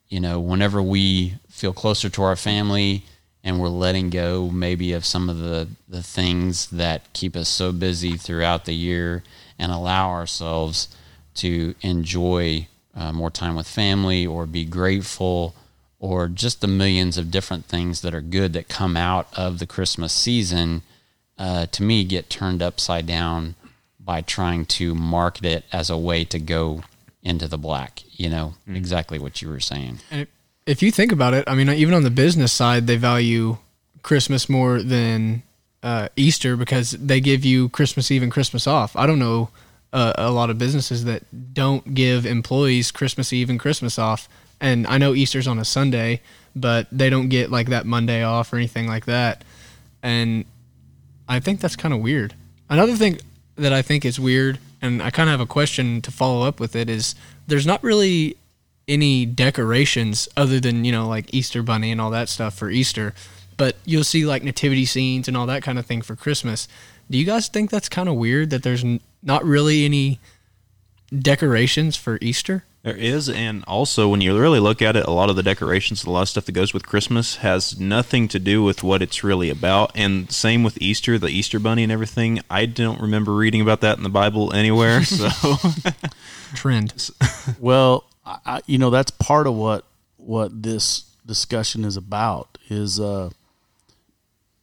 you 0.10 0.20
know, 0.20 0.40
whenever 0.40 0.82
we 0.82 1.36
feel 1.50 1.74
closer 1.74 2.10
to 2.10 2.24
our 2.24 2.36
family 2.36 3.04
and 3.44 3.60
we're 3.60 3.70
letting 3.70 4.10
go 4.10 4.50
maybe 4.50 4.94
of 4.94 5.06
some 5.06 5.30
of 5.30 5.38
the, 5.38 5.68
the 5.88 6.04
things 6.04 6.68
that 6.68 7.12
keep 7.14 7.36
us 7.36 7.50
so 7.50 7.72
busy 7.72 8.16
throughout 8.18 8.66
the 8.66 8.76
year 8.76 9.24
and 9.60 9.72
allow 9.72 10.10
ourselves 10.10 10.96
to 11.36 11.76
enjoy 11.82 12.68
uh, 12.96 13.12
more 13.12 13.32
time 13.32 13.56
with 13.56 13.68
family 13.68 14.26
or 14.26 14.46
be 14.46 14.66
grateful 14.66 15.56
or 16.00 16.28
just 16.28 16.62
the 16.62 16.68
millions 16.68 17.18
of 17.18 17.32
different 17.32 17.66
things 17.66 18.02
that 18.02 18.14
are 18.14 18.22
good 18.22 18.54
that 18.54 18.68
come 18.68 18.98
out 18.98 19.28
of 19.38 19.60
the 19.60 19.66
Christmas 19.66 20.14
season, 20.14 20.82
uh, 21.38 21.66
to 21.68 21.84
me, 21.84 22.04
get 22.04 22.30
turned 22.30 22.62
upside 22.62 23.08
down 23.08 23.56
by 24.00 24.22
trying 24.22 24.66
to 24.66 24.94
market 24.94 25.46
it 25.46 25.66
as 25.72 25.90
a 25.90 25.98
way 25.98 26.24
to 26.26 26.40
go 26.40 26.84
into 27.24 27.48
the 27.48 27.58
black. 27.58 28.04
You 28.12 28.30
know, 28.30 28.54
exactly 28.68 29.20
what 29.20 29.42
you 29.42 29.50
were 29.50 29.60
saying. 29.60 30.00
And 30.12 30.28
if 30.66 30.82
you 30.82 30.92
think 30.92 31.12
about 31.12 31.34
it, 31.34 31.44
I 31.48 31.56
mean, 31.56 31.70
even 31.70 31.94
on 31.94 32.04
the 32.04 32.10
business 32.10 32.52
side, 32.52 32.88
they 32.88 32.98
value 32.98 33.58
Christmas 34.04 34.48
more 34.48 34.82
than 34.82 35.44
uh, 35.84 36.10
Easter 36.16 36.56
because 36.56 36.92
they 36.92 37.20
give 37.20 37.46
you 37.46 37.70
Christmas 37.70 38.10
Eve 38.12 38.24
and 38.24 38.32
Christmas 38.32 38.68
off. 38.68 38.96
I 38.96 39.06
don't 39.06 39.20
know 39.20 39.50
uh, 39.94 40.14
a 40.18 40.32
lot 40.32 40.50
of 40.50 40.58
businesses 40.58 41.06
that 41.06 41.54
don't 41.54 41.94
give 41.94 42.26
employees 42.26 42.92
Christmas 42.92 43.32
Eve 43.32 43.50
and 43.50 43.60
Christmas 43.60 43.98
off. 44.00 44.28
And 44.62 44.88
I 44.88 44.98
know 44.98 45.14
Easter's 45.14 45.48
on 45.48 45.60
a 45.60 45.66
Sunday, 45.66 46.22
but 46.56 46.88
they 46.92 47.10
don't 47.10 47.30
get 47.30 47.52
like 47.52 47.68
that 47.68 47.86
Monday 47.86 48.24
off 48.24 48.52
or 48.54 48.58
anything 48.58 48.88
like 48.88 49.06
that. 49.06 49.44
And 50.02 50.46
I 51.28 51.40
think 51.40 51.60
that's 51.60 51.76
kind 51.76 51.94
of 51.94 52.00
weird. 52.00 52.34
Another 52.70 52.96
thing 52.96 53.20
that 53.56 53.74
I 53.74 53.82
think 53.82 54.06
is 54.06 54.20
weird, 54.20 54.60
and 54.82 55.02
I 55.02 55.10
kind 55.10 55.30
of 55.30 55.32
have 55.32 55.42
a 55.42 55.46
question 55.46 56.02
to 56.02 56.12
follow 56.12 56.48
up 56.48 56.60
with 56.60 56.76
it, 56.76 56.90
is 56.90 57.16
there's 57.48 57.66
not 57.66 57.84
really 57.84 58.38
any 58.88 59.26
decorations 59.26 60.30
other 60.38 60.60
than 60.60 60.86
you 60.86 60.92
know 60.92 61.08
like 61.08 61.34
Easter 61.34 61.64
bunny 61.64 61.92
and 61.92 62.00
all 62.00 62.12
that 62.12 62.30
stuff 62.30 62.56
for 62.56 62.70
Easter, 62.70 63.14
but 63.58 63.76
you'll 63.86 64.04
see 64.04 64.26
like 64.26 64.44
nativity 64.44 64.86
scenes 64.86 65.28
and 65.28 65.36
all 65.36 65.46
that 65.48 65.64
kind 65.64 65.80
of 65.80 65.86
thing 65.86 66.02
for 66.02 66.16
Christmas. 66.16 66.68
Do 67.10 67.18
you 67.18 67.26
guys 67.26 67.48
think 67.48 67.70
that's 67.70 67.90
kind 67.90 68.10
of 68.10 68.16
weird 68.16 68.50
that 68.50 68.64
there's 68.64 68.84
n- 68.84 69.00
not 69.22 69.44
really 69.44 69.86
any 69.86 70.20
decorations 71.18 71.96
for 71.96 72.18
Easter? 72.22 72.64
There 72.86 72.96
is, 72.96 73.30
and 73.30 73.64
also 73.68 74.08
when 74.08 74.22
you 74.22 74.40
really 74.40 74.60
look 74.60 74.80
at 74.80 74.96
it, 74.96 75.08
a 75.08 75.12
lot 75.12 75.32
of 75.32 75.36
the 75.36 75.42
decorations, 75.42 76.04
a 76.04 76.12
lot 76.12 76.22
of 76.22 76.30
stuff 76.30 76.46
that 76.46 76.52
goes 76.52 76.72
with 76.72 76.86
Christmas 76.86 77.38
has 77.38 77.80
nothing 77.80 78.28
to 78.28 78.38
do 78.38 78.62
with 78.62 78.84
what 78.84 79.02
it's 79.02 79.24
really 79.24 79.50
about. 79.50 79.92
And 79.96 80.32
same 80.32 80.62
with 80.62 80.80
Easter, 80.80 81.18
the 81.18 81.30
Easter 81.30 81.60
bunny 81.60 81.82
and 81.82 81.92
everything. 81.92 82.42
I 82.48 82.68
don't 82.68 83.02
remember 83.02 83.34
reading 83.34 83.60
about 83.60 83.82
that 83.82 83.98
in 83.98 84.04
the 84.04 84.10
Bible 84.10 84.54
anywhere. 84.54 85.02
So 85.06 85.30
Trend. 86.54 87.10
Well, 87.60 88.04
I, 88.24 88.38
I, 88.46 88.62
you 88.68 88.78
know 88.78 88.92
that's 88.92 89.10
part 89.10 89.48
of 89.48 89.56
what 89.56 89.84
what 90.18 90.62
this 90.62 91.06
discussion 91.26 91.86
is 91.86 91.98
about 91.98 92.60
is 92.70 93.00
uh 93.00 93.32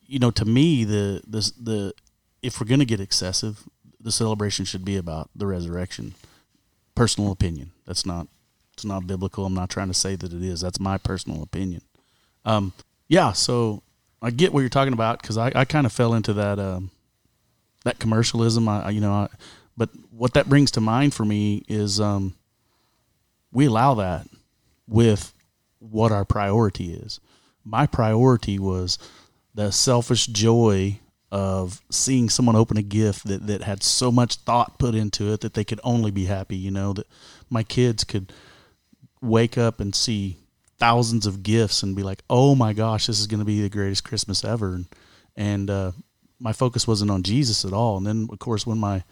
you 0.07 0.21
know 0.21 0.31
to 0.31 0.45
me 0.45 0.85
the 0.85 1.23
the 1.27 1.53
the 1.61 1.95
if 2.41 2.61
we're 2.61 2.69
going 2.69 2.79
to 2.79 2.87
get 2.87 3.01
excessive 3.01 3.65
the 4.01 4.13
celebration 4.13 4.65
should 4.65 4.85
be 4.85 4.97
about 4.97 5.29
the 5.35 5.47
resurrection 5.47 6.15
personal 6.95 7.33
opinion. 7.33 7.73
That's 7.87 8.07
not 8.07 8.29
it's 8.75 8.85
not 8.85 9.07
biblical. 9.07 9.45
I'm 9.45 9.55
not 9.55 9.71
trying 9.71 9.89
to 9.89 9.95
say 9.95 10.17
that 10.17 10.33
it 10.33 10.43
is. 10.43 10.61
That's 10.61 10.81
my 10.81 10.99
personal 10.99 11.43
opinion. 11.43 11.83
Um 12.45 12.73
yeah 13.09 13.33
so 13.33 13.83
i 14.23 14.31
get 14.31 14.55
what 14.55 14.61
you're 14.61 14.71
talking 14.71 14.95
about 14.95 15.21
because 15.21 15.37
I, 15.37 15.53
I 15.55 15.65
kind 15.67 15.85
of 15.85 15.93
fell 15.93 16.15
into 16.15 16.33
that 16.35 16.59
um 16.59 16.91
that 17.85 17.99
commercialism. 17.99 18.69
I, 18.69 18.85
I 18.85 18.91
you 18.91 19.01
know 19.01 19.13
I, 19.13 19.29
but 19.77 19.91
what 20.11 20.35
that 20.35 20.49
brings 20.49 20.71
to 20.73 20.81
mind 20.81 21.15
for 21.15 21.25
me 21.25 21.65
is 21.69 22.01
um 22.01 22.35
we 23.53 23.67
allow 23.67 23.95
that 23.95 24.27
with 24.89 25.33
what 25.79 26.13
our 26.13 26.25
priority 26.25 26.95
is. 26.95 27.21
My 27.65 27.87
priority 27.87 28.59
was 28.59 28.99
the 29.55 29.71
selfish 29.71 30.27
joy 30.27 30.99
of 31.33 31.81
seeing 31.91 32.29
someone 32.29 32.55
open 32.55 32.77
a 32.77 32.83
gift 32.83 33.27
that, 33.27 33.47
that 33.47 33.63
had 33.63 33.83
so 33.83 34.13
much 34.13 34.37
thought 34.37 34.79
put 34.79 34.95
into 34.95 35.33
it 35.33 35.41
that 35.41 35.55
they 35.55 35.65
could 35.65 35.81
only 35.83 36.11
be 36.11 36.27
happy, 36.27 36.57
you 36.57 36.71
know, 36.71 36.93
that 36.93 37.07
my 37.49 37.63
kids 37.63 38.05
could 38.05 38.31
wake 39.23 39.57
up 39.57 39.81
and 39.81 39.95
see 39.95 40.37
thousands 40.79 41.25
of 41.25 41.43
gifts 41.43 41.83
and 41.83 41.97
be 41.97 42.03
like, 42.03 42.23
"Oh 42.29 42.55
my 42.55 42.75
gosh, 42.75 43.07
this 43.07 43.19
is 43.19 43.27
going 43.27 43.41
to 43.41 43.47
be 43.47 43.63
the 43.63 43.71
greatest 43.71 44.05
Christmas 44.05 44.45
ever." 44.45 44.75
And, 44.75 44.87
and 45.35 45.71
uh, 45.71 45.93
my 46.39 46.53
focus 46.53 46.87
wasn't 46.87 47.11
on 47.11 47.23
Jesus 47.23 47.65
at 47.65 47.73
all. 47.73 47.97
And 47.97 48.07
then, 48.07 48.29
of 48.31 48.39
course, 48.39 48.67
when 48.67 48.79
my 48.79 49.03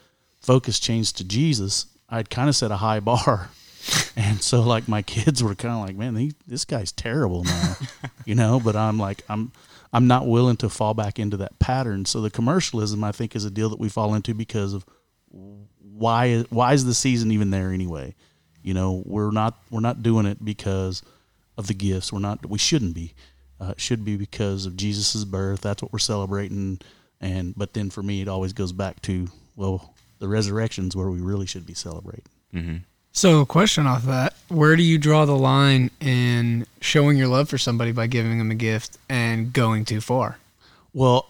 focus 0.43 0.79
changed 0.79 1.17
to 1.17 1.25
Jesus, 1.25 1.87
I'd 2.07 2.29
kind 2.29 2.51
of 2.51 2.57
set 2.57 2.71
a 2.71 2.77
high 2.77 3.01
bar. 3.11 3.49
and 4.17 4.43
so, 4.43 4.63
like, 4.63 4.89
my 4.89 5.03
kids 5.03 5.43
were 5.43 5.55
kind 5.55 5.75
of 5.75 5.87
like, 5.87 5.97
"Man, 5.97 6.17
he, 6.17 6.33
this 6.47 6.65
guy's 6.65 6.93
terrible 6.93 7.45
now," 7.45 7.77
you 8.25 8.35
know. 8.35 8.61
But 8.61 8.77
I'm 8.77 8.99
like, 8.99 9.23
I'm 9.29 9.53
I'm 9.93 10.07
not 10.07 10.27
willing 10.27 10.57
to 10.59 10.69
fall 10.69 10.95
back 10.95 11.19
into 11.19 11.37
that 11.39 11.59
pattern. 11.59 12.05
So 12.05 12.21
the 12.21 12.31
commercialism, 12.31 13.03
I 13.03 13.13
think, 13.13 13.35
is 13.35 13.45
a 13.45 13.51
deal 13.51 13.69
that 13.71 13.81
we 13.81 13.89
fall 13.89 14.15
into 14.15 14.35
because 14.35 14.75
of 14.75 14.85
why 15.31 16.45
why 16.51 16.73
is 16.73 16.85
the 16.85 16.95
season 16.95 17.33
even 17.33 17.51
there 17.51 17.71
anyway? 17.71 18.15
You 18.63 18.75
know, 18.75 19.03
we're 19.07 19.31
not 19.31 19.59
we're 19.71 19.81
not 19.81 20.03
doing 20.03 20.27
it 20.27 20.45
because 20.45 21.03
of 21.57 21.67
the 21.67 21.75
gifts. 21.75 22.13
We're 22.13 22.21
not. 22.21 22.47
We 22.47 22.59
shouldn't 22.59 22.95
be. 22.95 23.15
Uh, 23.61 23.73
it 23.73 23.81
should 23.81 24.05
be 24.05 24.17
because 24.17 24.65
of 24.67 24.77
Jesus's 24.77 25.25
birth. 25.25 25.61
That's 25.61 25.83
what 25.83 25.93
we're 25.93 25.99
celebrating. 25.99 26.81
And 27.21 27.55
but 27.57 27.75
then 27.75 27.91
for 27.91 28.03
me, 28.03 28.23
it 28.23 28.29
always 28.29 28.53
goes 28.53 28.73
back 28.73 29.03
to 29.03 29.29
well, 29.57 29.95
the 30.19 30.29
resurrection's 30.29 30.97
where 30.97 31.11
we 31.11 31.21
really 31.21 31.47
should 31.47 31.67
be 31.67 31.75
celebrating. 31.75 32.25
Mm-hmm. 32.55 32.77
So, 33.13 33.45
question 33.45 33.87
off 33.87 34.05
that: 34.05 34.35
Where 34.49 34.77
do 34.77 34.83
you 34.83 34.97
draw 34.97 35.25
the 35.25 35.37
line 35.37 35.91
in 36.01 36.67
showing 36.81 37.17
your 37.17 37.29
love 37.29 37.49
for 37.49 37.59
somebody 37.59 37.93
by 37.93 38.07
giving 38.07 38.39
them 38.39 38.51
a 38.51 38.55
gift 38.55 38.99
and 39.09 39.53
going 39.53 39.85
too 39.85 40.01
far? 40.01 40.39
Well, 40.95 41.27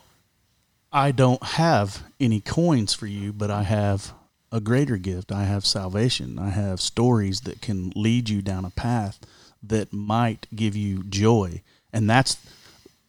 I 0.93 1.13
don't 1.13 1.43
have 1.43 2.03
any 2.19 2.41
coins 2.41 2.95
for 2.95 3.07
you, 3.07 3.33
but 3.33 3.51
I 3.51 3.63
have 3.63 4.13
a 4.53 4.61
greater 4.61 4.97
gift. 4.97 5.33
I 5.33 5.45
have 5.45 5.65
salvation. 5.65 6.39
I 6.39 6.51
have 6.51 6.81
stories 6.81 7.43
that 7.43 7.63
can 7.63 7.93
lead 7.95 8.29
you 8.29 8.43
down 8.43 8.65
a 8.65 8.71
path 8.71 9.21
that 9.63 9.93
might 9.93 10.47
give 10.55 10.75
you 10.75 11.05
joy. 11.05 11.63
And 11.93 12.11
that's, 12.11 12.37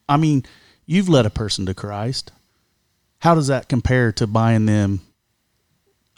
I 0.07 0.17
mean, 0.17 0.45
you've 0.86 1.10
led 1.10 1.25
a 1.25 1.31
person 1.31 1.65
to 1.65 1.73
Christ. 1.73 2.31
How 3.19 3.36
does 3.36 3.47
that 3.47 3.69
compare 3.69 4.12
to 4.13 4.27
buying 4.27 4.65
them 4.65 5.01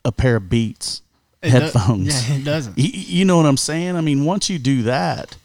a 0.04 0.12
pair 0.12 0.38
of 0.38 0.50
Beats 0.50 1.02
It 1.44 1.52
do- 1.52 1.60
headphones? 1.60 2.30
yeah, 2.30 2.36
it 2.38 2.44
doesn't. 2.44 2.78
You, 2.78 2.90
you 2.94 3.26
know 3.26 3.38
what 3.38 3.46
I'm 3.46 3.58
saying? 3.58 3.96
I 3.96 4.02
mean, 4.02 4.26
once 4.26 4.50
you 4.50 4.58
do 4.58 4.82
that, 4.84 5.38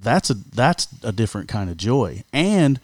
that's 0.00 0.30
a 0.30 0.34
that's 0.34 0.88
a 1.02 1.12
different 1.12 1.48
kind 1.48 1.68
of 1.68 1.76
joy. 1.76 2.24
And 2.32 2.80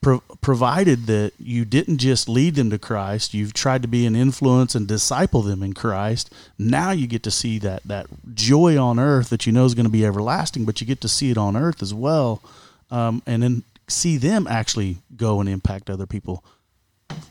pro- 0.00 0.22
provided 0.40 1.06
that 1.06 1.32
you 1.38 1.64
didn't 1.64 1.98
just 1.98 2.28
lead 2.28 2.54
them 2.54 2.70
to 2.70 2.78
Christ, 2.78 3.34
you've 3.34 3.54
tried 3.54 3.82
to 3.82 3.88
be 3.88 4.06
an 4.06 4.14
influence 4.14 4.74
and 4.74 4.86
disciple 4.86 5.42
them 5.42 5.62
in 5.62 5.72
Christ. 5.72 6.32
Now 6.58 6.90
you 6.90 7.06
get 7.06 7.22
to 7.24 7.30
see 7.30 7.58
that 7.60 7.82
that 7.84 8.06
joy 8.34 8.78
on 8.78 8.98
earth 8.98 9.30
that 9.30 9.46
you 9.46 9.52
know 9.52 9.64
is 9.64 9.74
going 9.74 9.86
to 9.86 9.90
be 9.90 10.04
everlasting, 10.04 10.64
but 10.64 10.80
you 10.80 10.86
get 10.86 11.00
to 11.00 11.08
see 11.08 11.30
it 11.30 11.38
on 11.38 11.56
earth 11.56 11.82
as 11.82 11.94
well, 11.94 12.42
um, 12.90 13.22
and 13.26 13.42
then 13.42 13.64
see 13.88 14.16
them 14.16 14.46
actually 14.46 14.98
go 15.16 15.40
and 15.40 15.48
impact 15.48 15.90
other 15.90 16.06
people. 16.06 16.44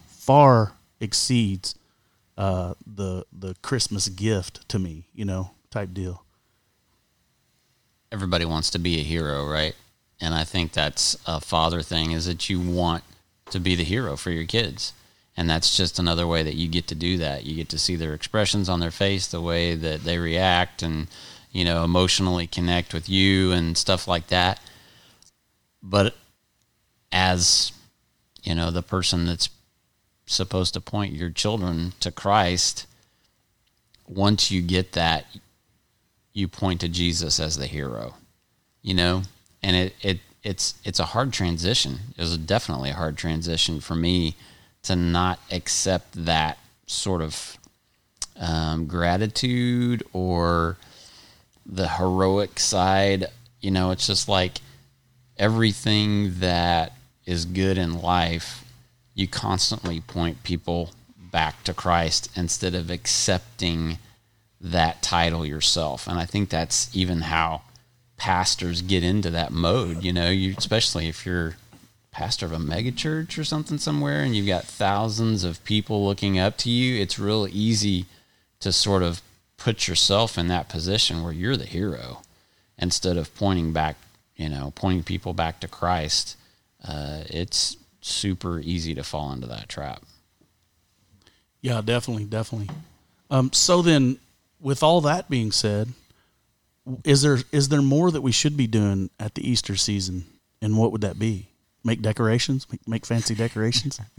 Far 0.07 0.73
exceeds 0.99 1.75
uh, 2.41 2.73
the 2.87 3.23
the 3.31 3.53
Christmas 3.61 4.09
gift 4.09 4.67
to 4.67 4.79
me, 4.79 5.05
you 5.13 5.23
know, 5.23 5.51
type 5.69 5.93
deal. 5.93 6.25
everybody 8.11 8.45
wants 8.45 8.71
to 8.71 8.79
be 8.79 8.99
a 8.99 9.03
hero, 9.03 9.45
right? 9.45 9.75
And 10.19 10.33
I 10.33 10.43
think 10.43 10.73
that's 10.73 11.15
a 11.27 11.39
father 11.39 11.83
thing 11.83 12.11
is 12.11 12.25
that 12.25 12.49
you 12.49 12.59
want 12.59 13.03
to 13.51 13.59
be 13.59 13.75
the 13.75 13.83
hero 13.83 14.17
for 14.17 14.31
your 14.31 14.45
kids. 14.45 14.93
And 15.37 15.47
that's 15.49 15.77
just 15.77 15.99
another 15.99 16.25
way 16.25 16.41
that 16.41 16.55
you 16.55 16.67
get 16.67 16.87
to 16.87 16.95
do 16.95 17.17
that. 17.17 17.45
You 17.45 17.55
get 17.55 17.69
to 17.69 17.79
see 17.79 17.95
their 17.95 18.15
expressions 18.15 18.69
on 18.69 18.79
their 18.79 18.91
face, 18.91 19.27
the 19.27 19.39
way 19.39 19.75
that 19.75 20.03
they 20.03 20.17
react 20.17 20.81
and, 20.81 21.07
you 21.51 21.63
know, 21.63 21.83
emotionally 21.83 22.47
connect 22.47 22.91
with 22.91 23.07
you 23.07 23.51
and 23.51 23.77
stuff 23.77 24.07
like 24.07 24.27
that. 24.27 24.59
But 25.83 26.15
as, 27.11 27.71
you 28.43 28.55
know, 28.55 28.71
the 28.71 28.83
person 28.83 29.25
that's 29.27 29.49
supposed 30.31 30.73
to 30.73 30.81
point 30.81 31.13
your 31.13 31.29
children 31.29 31.93
to 31.99 32.11
Christ, 32.11 32.87
once 34.07 34.51
you 34.51 34.61
get 34.61 34.93
that, 34.93 35.25
you 36.33 36.47
point 36.47 36.81
to 36.81 36.89
Jesus 36.89 37.39
as 37.39 37.57
the 37.57 37.67
hero, 37.67 38.15
you 38.81 38.93
know, 38.93 39.23
and 39.61 39.75
it, 39.75 39.95
it 40.01 40.19
it's 40.43 40.75
it's 40.83 40.99
a 40.99 41.05
hard 41.05 41.33
transition. 41.33 41.99
It 42.17 42.21
was 42.21 42.37
definitely 42.37 42.89
a 42.89 42.95
hard 42.95 43.17
transition 43.17 43.79
for 43.79 43.95
me 43.95 44.35
to 44.83 44.95
not 44.95 45.39
accept 45.51 46.25
that 46.25 46.57
sort 46.87 47.21
of 47.21 47.57
um, 48.39 48.87
gratitude 48.87 50.03
or 50.13 50.77
the 51.65 51.87
heroic 51.87 52.59
side. 52.59 53.27
You 53.59 53.71
know, 53.71 53.91
it's 53.91 54.07
just 54.07 54.27
like 54.27 54.59
everything 55.37 56.39
that 56.39 56.93
is 57.25 57.45
good 57.45 57.77
in 57.77 58.01
life, 58.01 58.65
you 59.21 59.27
constantly 59.27 60.01
point 60.01 60.43
people 60.43 60.91
back 61.31 61.63
to 61.63 61.73
Christ 61.73 62.29
instead 62.35 62.75
of 62.75 62.89
accepting 62.89 63.99
that 64.59 65.01
title 65.01 65.45
yourself. 65.45 66.07
And 66.07 66.19
I 66.19 66.25
think 66.25 66.49
that's 66.49 66.93
even 66.95 67.21
how 67.21 67.61
pastors 68.17 68.81
get 68.81 69.03
into 69.03 69.29
that 69.31 69.51
mode. 69.51 70.03
You 70.03 70.11
know, 70.11 70.29
you 70.29 70.55
especially 70.57 71.07
if 71.07 71.25
you're 71.25 71.55
pastor 72.11 72.45
of 72.45 72.51
a 72.51 72.57
megachurch 72.57 73.37
or 73.37 73.43
something 73.43 73.77
somewhere 73.77 74.21
and 74.21 74.35
you've 74.35 74.45
got 74.47 74.65
thousands 74.65 75.45
of 75.45 75.63
people 75.63 76.05
looking 76.05 76.37
up 76.37 76.57
to 76.57 76.69
you, 76.69 77.01
it's 77.01 77.17
real 77.17 77.47
easy 77.49 78.05
to 78.59 78.71
sort 78.71 79.01
of 79.01 79.21
put 79.57 79.87
yourself 79.87 80.37
in 80.37 80.47
that 80.49 80.67
position 80.67 81.23
where 81.23 81.31
you're 81.31 81.55
the 81.55 81.65
hero 81.65 82.21
instead 82.77 83.15
of 83.15 83.33
pointing 83.35 83.71
back, 83.71 83.95
you 84.35 84.49
know, 84.49 84.73
pointing 84.75 85.03
people 85.03 85.33
back 85.33 85.59
to 85.61 85.67
Christ. 85.67 86.35
Uh, 86.85 87.23
it's 87.27 87.77
super 88.01 88.59
easy 88.59 88.93
to 88.95 89.03
fall 89.03 89.31
into 89.31 89.47
that 89.47 89.69
trap. 89.69 90.03
Yeah, 91.61 91.81
definitely, 91.83 92.25
definitely. 92.25 92.73
Um, 93.29 93.53
so 93.53 93.81
then, 93.81 94.17
with 94.59 94.83
all 94.83 95.01
that 95.01 95.29
being 95.29 95.51
said, 95.51 95.89
is 97.03 97.21
there 97.21 97.37
is 97.51 97.69
there 97.69 97.81
more 97.81 98.11
that 98.11 98.21
we 98.21 98.31
should 98.31 98.57
be 98.57 98.67
doing 98.67 99.09
at 99.19 99.35
the 99.35 99.47
Easter 99.47 99.75
season, 99.75 100.25
and 100.61 100.77
what 100.77 100.91
would 100.91 101.01
that 101.01 101.19
be? 101.19 101.47
Make 101.83 102.01
decorations, 102.01 102.67
make, 102.71 102.87
make 102.87 103.05
fancy 103.05 103.35
decorations. 103.35 103.99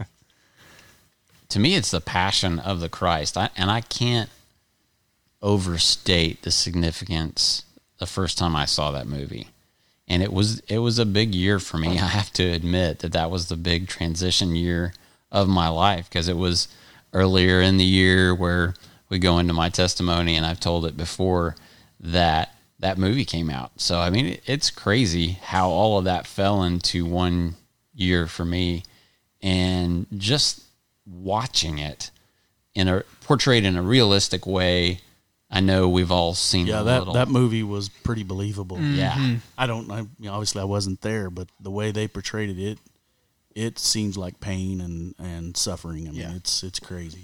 to 1.53 1.59
me 1.59 1.75
it's 1.75 1.91
the 1.91 2.01
passion 2.01 2.57
of 2.57 2.79
the 2.79 2.89
christ 2.89 3.37
I, 3.37 3.51
and 3.55 3.69
i 3.69 3.81
can't 3.81 4.31
overstate 5.39 6.41
the 6.41 6.49
significance 6.49 7.63
the 7.99 8.07
first 8.07 8.39
time 8.39 8.55
i 8.55 8.65
saw 8.65 8.89
that 8.89 9.05
movie 9.05 9.49
and 10.13 10.23
it 10.23 10.31
was 10.31 10.59
it 10.61 10.79
was 10.79 10.99
a 10.99 11.05
big 11.05 11.33
year 11.33 11.59
for 11.59 11.77
me 11.77 11.87
i 11.99 12.07
have 12.07 12.31
to 12.33 12.43
admit 12.43 12.99
that 12.99 13.11
that 13.11 13.31
was 13.31 13.47
the 13.47 13.57
big 13.57 13.87
transition 13.87 14.55
year 14.55 14.93
of 15.31 15.47
my 15.47 15.67
life 15.67 16.09
because 16.09 16.27
it 16.27 16.37
was 16.37 16.67
earlier 17.13 17.61
in 17.61 17.77
the 17.77 17.85
year 17.85 18.33
where 18.33 18.73
we 19.09 19.19
go 19.19 19.37
into 19.39 19.53
my 19.53 19.69
testimony 19.69 20.35
and 20.35 20.45
i've 20.45 20.59
told 20.59 20.85
it 20.85 20.97
before 20.97 21.55
that 21.99 22.55
that 22.79 22.97
movie 22.97 23.25
came 23.25 23.49
out 23.49 23.71
so 23.77 23.99
i 23.99 24.09
mean 24.09 24.37
it's 24.45 24.69
crazy 24.69 25.39
how 25.43 25.69
all 25.69 25.97
of 25.97 26.05
that 26.05 26.27
fell 26.27 26.63
into 26.63 27.05
one 27.05 27.55
year 27.93 28.27
for 28.27 28.45
me 28.45 28.83
and 29.41 30.07
just 30.17 30.63
watching 31.05 31.77
it 31.79 32.09
in 32.73 32.87
a 32.87 33.03
portrayed 33.21 33.65
in 33.65 33.75
a 33.75 33.81
realistic 33.81 34.45
way. 34.45 34.99
I 35.55 35.59
know 35.59 35.87
we've 35.87 36.11
all 36.11 36.33
seen 36.33 36.67
yeah, 36.67 36.81
a 36.81 36.83
that 36.83 36.99
little. 36.99 37.13
that 37.13 37.27
movie 37.29 37.63
was 37.63 37.87
pretty 37.89 38.23
believable. 38.23 38.79
yeah, 38.79 39.37
I 39.57 39.67
don't. 39.67 39.89
I, 39.91 39.99
you 39.99 40.07
know, 40.19 40.33
obviously, 40.33 40.61
I 40.61 40.65
wasn't 40.65 41.01
there, 41.01 41.29
but 41.29 41.47
the 41.61 41.69
way 41.71 41.91
they 41.91 42.07
portrayed 42.07 42.49
it, 42.49 42.59
it 42.59 42.79
it 43.55 43.77
seems 43.79 44.17
like 44.17 44.39
pain 44.39 44.81
and 44.81 45.13
and 45.19 45.55
suffering. 45.55 46.07
I 46.07 46.11
mean, 46.11 46.19
Yeah. 46.21 46.35
it's 46.35 46.63
it's 46.63 46.79
crazy. 46.79 47.21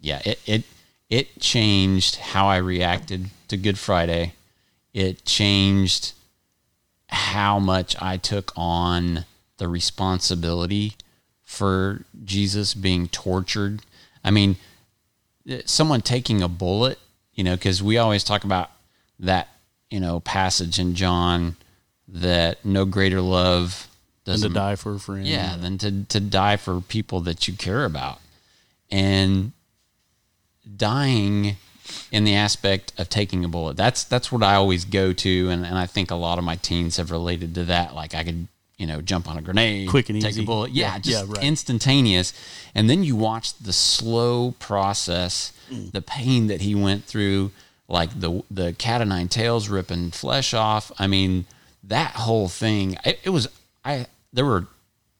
yeah. 0.00 0.22
It 0.24 0.40
it 0.46 0.64
it 1.10 1.40
changed 1.40 2.16
how 2.16 2.46
I 2.48 2.56
reacted 2.56 3.30
to 3.48 3.56
Good 3.56 3.78
Friday. 3.78 4.32
It 4.94 5.24
changed 5.26 6.14
how 7.08 7.58
much 7.58 7.94
I 8.00 8.16
took 8.16 8.52
on 8.56 9.24
the 9.58 9.68
responsibility 9.68 10.94
for 11.44 12.02
Jesus 12.24 12.74
being 12.74 13.06
tortured. 13.08 13.82
I 14.24 14.30
mean, 14.30 14.56
eh, 15.48 15.60
someone 15.66 16.00
taking 16.00 16.42
a 16.42 16.48
bullet, 16.48 16.98
you 17.36 17.44
know, 17.44 17.54
because 17.54 17.82
we 17.82 17.98
always 17.98 18.24
talk 18.24 18.42
about 18.42 18.70
that, 19.20 19.48
you 19.90 20.00
know, 20.00 20.18
passage 20.20 20.80
in 20.80 20.94
John 20.94 21.56
that 22.08 22.64
no 22.64 22.84
greater 22.84 23.20
love 23.20 23.86
doesn't 24.24 24.50
to 24.50 24.54
die 24.54 24.74
for 24.74 24.94
a 24.94 24.98
friend. 24.98 25.26
yeah, 25.26 25.56
than 25.56 25.78
to 25.78 26.04
to 26.04 26.18
die 26.18 26.56
for 26.56 26.80
people 26.80 27.20
that 27.20 27.46
you 27.46 27.54
care 27.54 27.84
about. 27.84 28.18
And 28.90 29.52
dying 30.76 31.56
in 32.10 32.24
the 32.24 32.34
aspect 32.34 32.92
of 32.98 33.08
taking 33.08 33.44
a 33.44 33.48
bullet. 33.48 33.76
That's 33.76 34.04
that's 34.04 34.32
what 34.32 34.42
I 34.42 34.54
always 34.54 34.84
go 34.84 35.12
to, 35.12 35.50
and, 35.50 35.64
and 35.64 35.78
I 35.78 35.86
think 35.86 36.10
a 36.10 36.16
lot 36.16 36.38
of 36.38 36.44
my 36.44 36.56
teens 36.56 36.96
have 36.96 37.10
related 37.10 37.54
to 37.56 37.64
that. 37.64 37.94
Like 37.94 38.14
I 38.14 38.24
could, 38.24 38.48
you 38.78 38.86
know, 38.86 39.00
jump 39.00 39.28
on 39.28 39.38
a 39.38 39.42
grenade, 39.42 39.88
Quick 39.88 40.10
and 40.10 40.20
take 40.20 40.32
easy. 40.32 40.42
a 40.42 40.46
bullet. 40.46 40.70
Yeah, 40.72 40.92
Yeah, 40.94 40.98
just 40.98 41.26
yeah, 41.26 41.32
right. 41.34 41.44
instantaneous. 41.44 42.32
And 42.74 42.90
then 42.90 43.02
you 43.04 43.16
watch 43.16 43.54
the 43.54 43.72
slow 43.72 44.52
process, 44.58 45.52
Mm. 45.70 45.90
the 45.92 46.02
pain 46.02 46.46
that 46.46 46.60
he 46.60 46.74
went 46.76 47.04
through, 47.06 47.50
like 47.88 48.20
the 48.20 48.42
the 48.50 48.72
cat 48.74 49.00
o' 49.00 49.04
nine 49.04 49.28
tails 49.28 49.68
ripping 49.68 50.10
flesh 50.12 50.54
off. 50.54 50.92
I 50.98 51.06
mean, 51.06 51.44
that 51.82 52.12
whole 52.12 52.48
thing. 52.48 52.96
It, 53.04 53.18
it 53.24 53.30
was 53.30 53.48
I. 53.84 54.06
There 54.32 54.44
were 54.44 54.66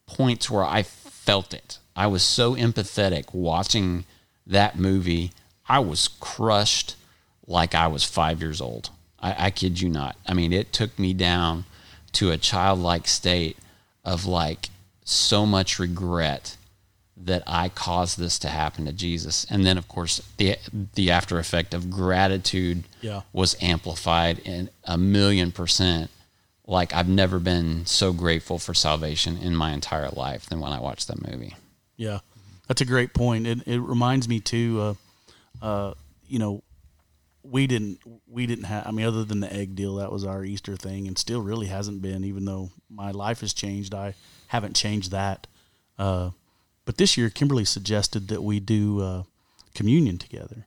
points 0.06 0.48
where 0.50 0.64
I 0.64 0.82
felt 0.84 1.52
it. 1.54 1.78
I 1.96 2.06
was 2.06 2.22
so 2.22 2.54
empathetic 2.54 3.32
watching 3.32 4.04
that 4.46 4.78
movie. 4.78 5.32
I 5.68 5.78
was 5.80 6.06
crushed 6.20 6.94
like 7.46 7.74
I 7.74 7.86
was 7.88 8.04
five 8.04 8.40
years 8.40 8.60
old. 8.60 8.90
I, 9.18 9.46
I 9.46 9.50
kid 9.50 9.80
you 9.80 9.88
not. 9.88 10.16
I 10.26 10.34
mean, 10.34 10.52
it 10.52 10.72
took 10.72 10.96
me 10.98 11.12
down 11.14 11.64
to 12.16 12.30
a 12.30 12.36
childlike 12.38 13.06
state 13.08 13.56
of 14.04 14.26
like 14.26 14.68
so 15.04 15.46
much 15.46 15.78
regret 15.78 16.56
that 17.16 17.42
I 17.46 17.68
caused 17.70 18.18
this 18.18 18.38
to 18.40 18.48
happen 18.48 18.84
to 18.84 18.92
Jesus. 18.92 19.46
And 19.48 19.64
then 19.64 19.78
of 19.78 19.88
course 19.88 20.20
the 20.36 20.56
the 20.94 21.10
after 21.10 21.38
effect 21.38 21.72
of 21.74 21.90
gratitude 21.90 22.84
Yeah. 23.00 23.22
was 23.32 23.56
amplified 23.62 24.38
in 24.40 24.68
a 24.84 24.98
million 24.98 25.50
percent. 25.52 26.10
Like 26.66 26.92
I've 26.92 27.08
never 27.08 27.38
been 27.38 27.86
so 27.86 28.12
grateful 28.12 28.58
for 28.58 28.74
salvation 28.74 29.38
in 29.38 29.54
my 29.56 29.72
entire 29.72 30.08
life 30.10 30.46
than 30.46 30.60
when 30.60 30.72
I 30.72 30.80
watched 30.80 31.08
that 31.08 31.26
movie. 31.30 31.54
Yeah, 31.96 32.18
that's 32.66 32.80
a 32.80 32.84
great 32.84 33.14
point. 33.14 33.46
It, 33.46 33.58
it 33.66 33.78
reminds 33.80 34.28
me 34.28 34.40
too. 34.40 34.80
Uh, 35.62 35.64
uh, 35.64 35.94
you 36.28 36.38
know, 36.38 36.62
we 37.50 37.66
didn't 37.66 38.00
we 38.26 38.46
didn't 38.46 38.64
have. 38.64 38.86
I 38.86 38.90
mean, 38.90 39.06
other 39.06 39.24
than 39.24 39.40
the 39.40 39.52
egg 39.52 39.74
deal, 39.74 39.96
that 39.96 40.12
was 40.12 40.24
our 40.24 40.44
Easter 40.44 40.76
thing, 40.76 41.06
and 41.06 41.16
still 41.18 41.40
really 41.42 41.66
hasn't 41.66 42.02
been. 42.02 42.24
Even 42.24 42.44
though 42.44 42.70
my 42.90 43.10
life 43.10 43.40
has 43.40 43.52
changed, 43.52 43.94
I 43.94 44.14
haven't 44.48 44.76
changed 44.76 45.10
that. 45.10 45.46
Uh, 45.98 46.30
but 46.84 46.96
this 46.98 47.16
year, 47.16 47.30
Kimberly 47.30 47.64
suggested 47.64 48.28
that 48.28 48.42
we 48.42 48.60
do 48.60 49.00
uh, 49.00 49.22
communion 49.74 50.18
together, 50.18 50.66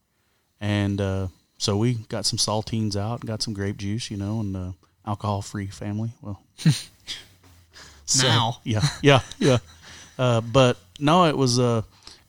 and 0.60 1.00
uh, 1.00 1.28
so 1.58 1.78
we 1.78 1.96
got 2.10 2.26
some 2.26 2.38
saltines 2.39 2.96
out, 2.96 3.26
got 3.26 3.42
some 3.42 3.54
grape 3.54 3.78
juice, 3.78 4.10
you 4.12 4.18
know, 4.18 4.39
and 4.39 4.56
uh, 4.56 4.72
alcohol 5.06 5.42
free 5.42 5.68
family. 5.68 6.12
Well, 6.22 6.42
so- 8.06 8.28
Now. 8.28 8.58
yeah, 8.63 8.82
yeah, 9.02 9.20
yeah. 9.38 9.58
Uh, 10.18 10.42
but 10.42 10.78
no, 11.00 11.26
it 11.26 11.38
was 11.38 11.60
uh, 11.60 11.84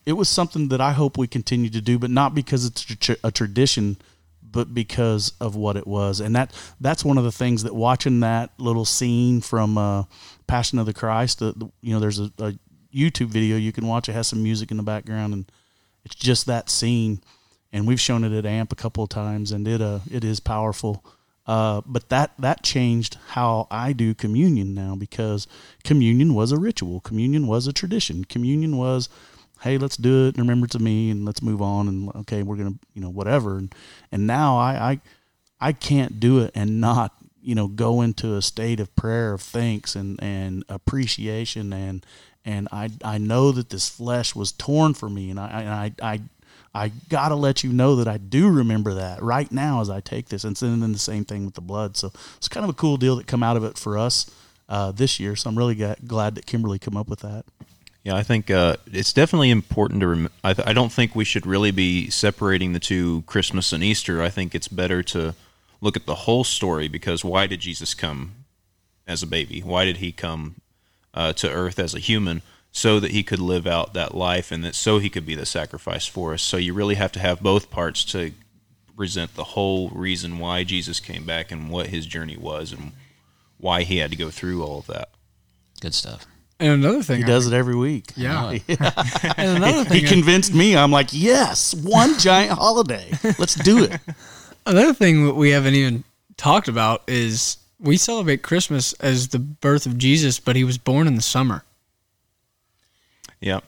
it 0.06 0.12
was 0.12 0.28
something 0.28 0.68
that 0.68 0.80
I 0.80 0.92
hope 0.92 1.18
we 1.18 1.26
continue 1.26 1.70
to 1.70 1.80
do, 1.80 1.98
but 1.98 2.10
not 2.10 2.34
because 2.34 2.64
it's 2.64 2.88
a, 2.90 2.96
tr- 2.96 3.12
a 3.24 3.30
tradition, 3.30 3.96
but 4.50 4.74
because 4.74 5.32
of 5.40 5.56
what 5.56 5.76
it 5.76 5.86
was, 5.86 6.20
and 6.20 6.34
that 6.36 6.52
that's 6.80 7.04
one 7.04 7.18
of 7.18 7.24
the 7.24 7.32
things 7.32 7.62
that 7.62 7.74
watching 7.74 8.20
that 8.20 8.50
little 8.58 8.84
scene 8.84 9.40
from 9.40 9.78
uh, 9.78 10.04
Passion 10.46 10.78
of 10.78 10.86
the 10.86 10.94
Christ, 10.94 11.40
you 11.40 11.70
know, 11.82 12.00
there's 12.00 12.18
a, 12.18 12.30
a 12.38 12.54
YouTube 12.94 13.28
video 13.28 13.56
you 13.56 13.72
can 13.72 13.86
watch. 13.86 14.08
It 14.08 14.12
has 14.12 14.28
some 14.28 14.42
music 14.42 14.70
in 14.70 14.76
the 14.76 14.82
background, 14.82 15.32
and 15.32 15.52
it's 16.04 16.14
just 16.14 16.46
that 16.46 16.70
scene. 16.70 17.22
And 17.72 17.86
we've 17.86 18.00
shown 18.00 18.24
it 18.24 18.32
at 18.32 18.46
AMP 18.46 18.72
a 18.72 18.76
couple 18.76 19.04
of 19.04 19.10
times, 19.10 19.52
and 19.52 19.66
it 19.68 19.80
uh, 19.80 20.00
it 20.10 20.24
is 20.24 20.40
powerful. 20.40 21.04
Uh, 21.46 21.80
but 21.86 22.08
that 22.10 22.32
that 22.38 22.62
changed 22.62 23.16
how 23.28 23.66
I 23.70 23.92
do 23.92 24.14
communion 24.14 24.74
now 24.74 24.94
because 24.94 25.46
communion 25.84 26.34
was 26.34 26.52
a 26.52 26.58
ritual. 26.58 27.00
Communion 27.00 27.46
was 27.46 27.66
a 27.66 27.72
tradition. 27.72 28.24
Communion 28.24 28.76
was, 28.76 29.08
hey, 29.62 29.78
let's 29.78 29.96
do 29.96 30.28
it 30.28 30.36
in 30.36 30.42
remembrance 30.42 30.74
of 30.74 30.80
me, 30.80 31.10
and 31.10 31.24
let's 31.24 31.42
move 31.42 31.62
on. 31.62 31.88
And 31.88 32.08
okay, 32.16 32.42
we're 32.42 32.56
gonna, 32.56 32.74
you 32.94 33.02
know, 33.02 33.10
whatever. 33.10 33.58
And 33.58 33.74
and 34.12 34.26
now 34.26 34.58
I 34.58 34.90
I, 34.90 35.00
I 35.60 35.72
can't 35.72 36.20
do 36.20 36.40
it 36.40 36.52
and 36.54 36.80
not 36.80 37.12
you 37.42 37.54
know 37.54 37.68
go 37.68 38.00
into 38.02 38.34
a 38.36 38.42
state 38.42 38.80
of 38.80 38.94
prayer 38.96 39.32
of 39.32 39.40
thanks 39.40 39.94
and 39.94 40.22
and 40.22 40.64
appreciation 40.68 41.72
and 41.72 42.04
and 42.44 42.68
I 42.72 42.90
I 43.04 43.18
know 43.18 43.52
that 43.52 43.70
this 43.70 43.88
flesh 43.88 44.34
was 44.34 44.52
torn 44.52 44.94
for 44.94 45.08
me, 45.08 45.30
and 45.30 45.38
I 45.38 45.48
and 45.48 45.70
I 45.70 45.92
I 46.02 46.20
I 46.74 46.92
gotta 47.08 47.34
let 47.34 47.64
you 47.64 47.72
know 47.72 47.96
that 47.96 48.08
I 48.08 48.16
do 48.16 48.48
remember 48.48 48.94
that 48.94 49.22
right 49.22 49.50
now 49.50 49.80
as 49.80 49.90
I 49.90 50.00
take 50.00 50.28
this, 50.28 50.44
and 50.44 50.56
then 50.56 50.92
the 50.92 50.98
same 50.98 51.24
thing 51.24 51.44
with 51.44 51.54
the 51.54 51.60
blood. 51.60 51.96
So 51.96 52.12
it's 52.36 52.48
kind 52.48 52.64
of 52.64 52.70
a 52.70 52.74
cool 52.74 52.96
deal 52.96 53.16
that 53.16 53.26
come 53.26 53.42
out 53.42 53.56
of 53.56 53.64
it 53.64 53.76
for 53.76 53.98
us 53.98 54.30
uh, 54.68 54.92
this 54.92 55.20
year. 55.20 55.36
So 55.36 55.50
I'm 55.50 55.58
really 55.58 55.74
glad 55.74 56.36
that 56.36 56.46
Kimberly 56.46 56.78
come 56.78 56.96
up 56.96 57.08
with 57.08 57.20
that. 57.20 57.44
Yeah, 58.02 58.16
I 58.16 58.22
think 58.22 58.50
uh, 58.50 58.76
it's 58.90 59.12
definitely 59.12 59.50
important 59.50 60.00
to. 60.00 60.08
Rem- 60.08 60.30
I, 60.42 60.54
th- 60.54 60.66
I 60.66 60.72
don't 60.72 60.92
think 60.92 61.14
we 61.14 61.24
should 61.24 61.46
really 61.46 61.70
be 61.70 62.08
separating 62.08 62.72
the 62.72 62.80
two, 62.80 63.22
Christmas 63.22 63.72
and 63.72 63.84
Easter. 63.84 64.22
I 64.22 64.30
think 64.30 64.54
it's 64.54 64.68
better 64.68 65.02
to 65.04 65.34
look 65.80 65.96
at 65.96 66.06
the 66.06 66.14
whole 66.14 66.44
story 66.44 66.88
because 66.88 67.24
why 67.24 67.46
did 67.46 67.60
Jesus 67.60 67.92
come 67.92 68.32
as 69.06 69.22
a 69.22 69.26
baby? 69.26 69.60
Why 69.60 69.84
did 69.84 69.98
he 69.98 70.12
come 70.12 70.56
uh, 71.12 71.34
to 71.34 71.50
earth 71.50 71.78
as 71.78 71.94
a 71.94 71.98
human? 71.98 72.42
So 72.72 73.00
that 73.00 73.10
he 73.10 73.24
could 73.24 73.40
live 73.40 73.66
out 73.66 73.94
that 73.94 74.14
life 74.14 74.52
and 74.52 74.64
that 74.64 74.76
so 74.76 75.00
he 75.00 75.10
could 75.10 75.26
be 75.26 75.34
the 75.34 75.44
sacrifice 75.44 76.06
for 76.06 76.32
us. 76.32 76.42
So 76.42 76.56
you 76.56 76.72
really 76.72 76.94
have 76.94 77.10
to 77.12 77.18
have 77.20 77.40
both 77.40 77.68
parts 77.68 78.04
to 78.06 78.30
present 78.96 79.34
the 79.34 79.44
whole 79.44 79.90
reason 79.90 80.38
why 80.38 80.62
Jesus 80.62 81.00
came 81.00 81.24
back 81.24 81.50
and 81.50 81.68
what 81.68 81.88
his 81.88 82.06
journey 82.06 82.36
was 82.36 82.70
and 82.70 82.92
why 83.58 83.82
he 83.82 83.96
had 83.96 84.12
to 84.12 84.16
go 84.16 84.30
through 84.30 84.62
all 84.62 84.78
of 84.78 84.86
that. 84.86 85.08
Good 85.80 85.94
stuff. 85.94 86.26
And 86.60 86.72
another 86.84 87.02
thing, 87.02 87.18
He 87.18 87.24
does 87.24 87.46
it 87.46 87.54
every 87.54 87.74
week. 87.74 88.12
Yeah. 88.16 88.44
I 88.68 89.34
And 89.38 89.56
another 89.56 89.84
thing, 89.84 90.00
He 90.00 90.06
thing, 90.06 90.14
convinced 90.22 90.54
me. 90.54 90.76
I'm 90.76 90.92
like, 90.92 91.08
yes, 91.10 91.74
one 91.74 92.18
giant 92.18 92.52
holiday. 92.58 93.10
Let's 93.38 93.54
do 93.54 93.84
it. 93.84 93.98
another 94.66 94.92
thing 94.92 95.24
that 95.26 95.34
we 95.34 95.50
haven't 95.50 95.74
even 95.74 96.04
talked 96.36 96.68
about 96.68 97.02
is 97.08 97.56
we 97.78 97.96
celebrate 97.96 98.42
Christmas 98.42 98.92
as 98.94 99.28
the 99.28 99.38
birth 99.38 99.86
of 99.86 99.96
Jesus, 99.96 100.38
but 100.38 100.54
he 100.54 100.64
was 100.64 100.76
born 100.76 101.06
in 101.06 101.16
the 101.16 101.22
summer. 101.22 101.64
Yeah. 103.40 103.60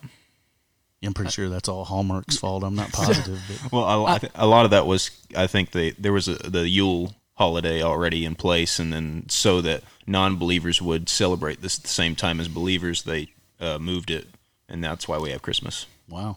I'm 1.05 1.15
pretty 1.15 1.33
sure 1.33 1.49
that's 1.49 1.69
all 1.69 1.85
Hallmark's 1.85 2.37
fault. 2.37 2.63
I'm 2.63 2.77
not 2.77 2.93
positive, 2.93 3.41
but 3.49 3.73
Well, 3.73 3.85
a, 3.85 4.05
I 4.05 4.19
th- 4.19 4.33
a 4.37 4.47
lot 4.47 4.67
of 4.67 4.71
that 4.71 4.87
was, 4.87 5.11
I 5.37 5.47
think, 5.49 5.73
they, 5.73 5.91
there 5.93 6.13
was 6.13 6.29
a, 6.29 6.35
the 6.35 6.69
Yule 6.69 7.13
holiday 7.35 7.83
already 7.83 8.25
in 8.25 8.35
place, 8.35 8.79
and 8.79 8.93
then 8.93 9.29
so 9.29 9.61
that 9.61 9.83
non-believers 10.07 10.83
would 10.83 11.09
celebrate 11.09 11.63
this 11.63 11.79
at 11.79 11.85
the 11.85 11.89
same 11.89 12.15
time 12.15 12.41
as 12.41 12.49
believers, 12.49 13.03
they 13.03 13.29
uh, 13.61 13.79
moved 13.79 14.11
it, 14.11 14.27
and 14.69 14.83
that's 14.83 15.09
why 15.09 15.19
we 15.19 15.31
have 15.31 15.43
Christmas. 15.43 15.87
wow. 16.09 16.37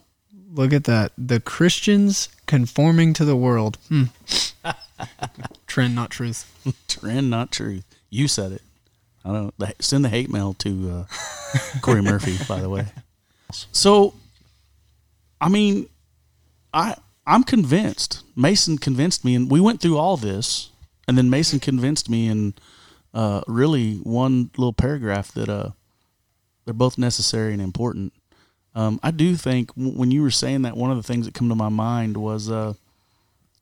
Look 0.53 0.71
at 0.71 0.85
that. 0.85 1.11
The 1.17 1.41
Christians 1.41 2.29
conforming 2.45 3.13
to 3.15 3.25
the 3.25 3.35
world. 3.35 3.77
Hmm. 3.89 4.03
Trend, 5.67 5.95
not 5.95 6.11
truth. 6.11 6.49
Trend, 6.87 7.29
not 7.29 7.51
truth. 7.51 7.83
You 8.09 8.29
said 8.29 8.53
it. 8.53 8.61
I 9.25 9.33
don't 9.33 9.59
know. 9.59 9.67
Send 9.79 10.05
the 10.05 10.09
hate 10.09 10.29
mail 10.29 10.53
to 10.59 10.89
uh, 10.91 11.77
Corey 11.81 12.01
Murphy, 12.01 12.37
by 12.47 12.61
the 12.61 12.69
way. 12.69 12.85
So, 13.51 14.13
I 15.41 15.49
mean, 15.49 15.87
I 16.73 16.95
I'm 17.27 17.43
convinced. 17.43 18.23
Mason 18.35 18.77
convinced 18.77 19.25
me, 19.25 19.35
and 19.35 19.49
we 19.49 19.59
went 19.59 19.81
through 19.81 19.97
all 19.97 20.15
this, 20.15 20.69
and 21.07 21.17
then 21.17 21.29
Mason 21.29 21.59
convinced 21.59 22.09
me 22.09 22.27
in 22.27 22.53
uh, 23.13 23.41
really 23.47 23.97
one 23.97 24.49
little 24.57 24.73
paragraph 24.73 25.31
that 25.33 25.49
uh, 25.49 25.69
they're 26.65 26.73
both 26.73 26.97
necessary 26.97 27.53
and 27.53 27.61
important. 27.61 28.13
Um, 28.73 28.99
I 29.01 29.11
do 29.11 29.35
think 29.35 29.73
w- 29.75 29.97
when 29.97 30.11
you 30.11 30.21
were 30.21 30.31
saying 30.31 30.63
that, 30.63 30.75
one 30.75 30.91
of 30.91 30.97
the 30.97 31.03
things 31.03 31.25
that 31.25 31.33
come 31.33 31.47
to 31.49 31.55
my 31.55 31.69
mind 31.69 32.17
was, 32.17 32.51
uh, 32.51 32.73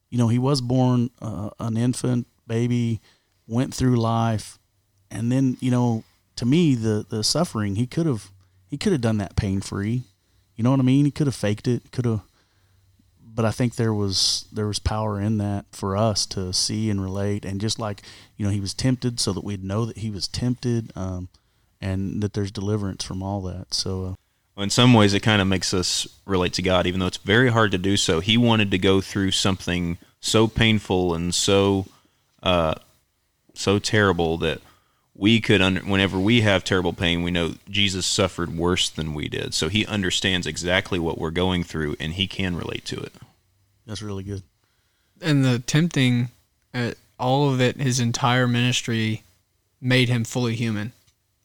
you 0.10 0.18
know, 0.18 0.28
he 0.28 0.40
was 0.40 0.60
born 0.62 1.12
uh, 1.22 1.52
an 1.60 1.78
infant 1.78 2.28
baby, 2.48 3.00
went 3.48 3.74
through 3.74 3.96
life, 3.98 4.58
and 5.12 5.32
then 5.32 5.58
you 5.60 5.70
know, 5.70 6.04
to 6.36 6.46
me, 6.46 6.76
the 6.76 7.06
the 7.08 7.24
suffering 7.24 7.76
he 7.76 7.86
could 7.86 8.08
have 8.08 8.32
he 8.68 8.78
could 8.78 8.92
have 8.92 9.02
done 9.02 9.18
that 9.18 9.36
pain 9.36 9.62
free. 9.62 10.04
You 10.56 10.64
know 10.64 10.72
what 10.72 10.80
I 10.80 10.84
mean? 10.84 11.06
He 11.06 11.12
could 11.12 11.28
have 11.28 11.36
faked 11.36 11.68
it. 11.68 11.92
Could 11.92 12.06
have, 12.06 12.22
but 13.34 13.46
I 13.46 13.52
think 13.52 13.76
there 13.76 13.94
was 13.94 14.46
there 14.52 14.68
was 14.68 14.80
power 14.80 15.20
in 15.20 15.38
that 15.40 15.66
for 15.72 15.98
us 15.98 16.26
to 16.28 16.54
see 16.54 16.90
and 16.90 17.02
relate, 17.02 17.46
and 17.46 17.62
just 17.62 17.80
like 17.80 18.02
you 18.38 18.46
know, 18.46 18.52
he 18.52 18.60
was 18.60 18.74
tempted, 18.74 19.20
so 19.20 19.34
that 19.34 19.44
we'd 19.44 19.64
know 19.64 19.86
that 19.86 19.98
he 19.98 20.12
was 20.12 20.28
tempted, 20.28 20.92
um, 20.96 21.30
and 21.82 22.22
that 22.22 22.34
there's 22.34 22.52
deliverance 22.52 23.04
from 23.04 23.24
all 23.24 23.42
that. 23.42 23.74
So. 23.74 24.06
Uh, 24.06 24.62
In 24.62 24.70
some 24.70 24.94
ways, 24.94 25.14
it 25.14 25.22
kind 25.22 25.42
of 25.42 25.48
makes 25.48 25.74
us 25.74 26.08
relate 26.26 26.54
to 26.54 26.62
God, 26.62 26.86
even 26.86 27.00
though 27.00 27.08
it's 27.08 27.18
very 27.18 27.50
hard 27.50 27.72
to 27.72 27.78
do 27.78 27.98
so. 27.98 28.20
He 28.20 28.38
wanted 28.38 28.70
to 28.72 28.78
go 28.78 29.02
through 29.02 29.32
something 29.32 29.98
so 30.20 30.48
painful 30.48 31.16
and 31.16 31.34
so, 31.34 31.88
uh, 32.44 32.76
so 33.56 33.80
terrible 33.80 34.38
that 34.38 34.62
we 35.16 35.42
could, 35.42 35.62
under, 35.62 35.82
whenever 35.82 36.20
we 36.20 36.42
have 36.42 36.64
terrible 36.64 36.94
pain, 36.94 37.24
we 37.24 37.32
know 37.32 37.56
Jesus 37.70 38.06
suffered 38.06 38.56
worse 38.56 38.90
than 38.90 39.14
we 39.14 39.28
did. 39.28 39.54
So 39.54 39.70
he 39.70 39.86
understands 39.88 40.48
exactly 40.48 41.00
what 41.00 41.18
we're 41.18 41.32
going 41.32 41.64
through, 41.64 41.96
and 42.00 42.14
he 42.14 42.28
can 42.28 42.56
relate 42.56 42.86
to 42.86 43.00
it. 43.00 43.14
That's 43.86 44.02
really 44.02 44.24
good. 44.24 44.44
And 45.22 45.44
the 45.44 45.60
tempting, 45.60 46.30
uh, 46.74 46.92
all 47.20 47.50
of 47.50 47.62
it, 47.62 47.78
his 47.78 48.00
entire 48.00 48.48
ministry 48.48 49.24
made 49.82 50.10
him 50.10 50.24
fully 50.24 50.56
human 50.56 50.94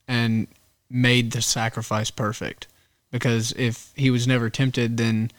and 0.07 0.47
made 0.91 1.33
the 1.33 1.43
sacrifice 1.43 2.11
perfect. 2.11 2.67
Because 3.11 3.53
if 3.53 3.91
he 3.97 4.11
was 4.11 4.27
never 4.27 4.51
tempted, 4.51 4.97
then 4.97 5.31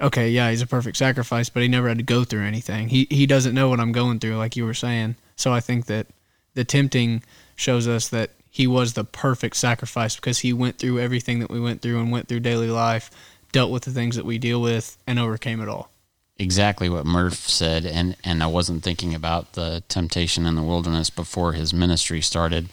okay, 0.00 0.30
yeah, 0.30 0.50
he's 0.50 0.62
a 0.62 0.66
perfect 0.66 0.96
sacrifice, 0.96 1.48
but 1.48 1.62
he 1.62 1.68
never 1.68 1.88
had 1.88 1.98
to 1.98 2.04
go 2.04 2.24
through 2.24 2.44
anything. 2.44 2.88
He 2.88 3.06
he 3.10 3.26
doesn't 3.26 3.54
know 3.54 3.68
what 3.68 3.80
I'm 3.80 3.92
going 3.92 4.20
through, 4.20 4.36
like 4.36 4.56
you 4.56 4.64
were 4.64 4.74
saying. 4.74 5.16
So 5.36 5.52
I 5.52 5.60
think 5.60 5.86
that 5.86 6.06
the 6.54 6.64
tempting 6.64 7.22
shows 7.56 7.86
us 7.88 8.08
that 8.08 8.30
he 8.50 8.66
was 8.66 8.92
the 8.92 9.04
perfect 9.04 9.56
sacrifice 9.56 10.16
because 10.16 10.38
he 10.40 10.52
went 10.52 10.78
through 10.78 11.00
everything 11.00 11.40
that 11.40 11.50
we 11.50 11.60
went 11.60 11.82
through 11.82 11.98
and 12.00 12.12
went 12.12 12.28
through 12.28 12.40
daily 12.40 12.68
life, 12.68 13.10
dealt 13.52 13.70
with 13.70 13.82
the 13.82 13.90
things 13.90 14.16
that 14.16 14.24
we 14.24 14.38
deal 14.38 14.60
with, 14.60 14.96
and 15.06 15.18
overcame 15.18 15.60
it 15.60 15.68
all. 15.68 15.90
Exactly 16.38 16.88
what 16.88 17.06
Murph 17.06 17.48
said, 17.48 17.86
and 17.86 18.16
and 18.24 18.42
I 18.42 18.46
wasn't 18.46 18.82
thinking 18.82 19.14
about 19.14 19.52
the 19.52 19.82
temptation 19.88 20.46
in 20.46 20.54
the 20.54 20.62
wilderness 20.62 21.10
before 21.10 21.52
his 21.52 21.72
ministry 21.72 22.20
started. 22.20 22.68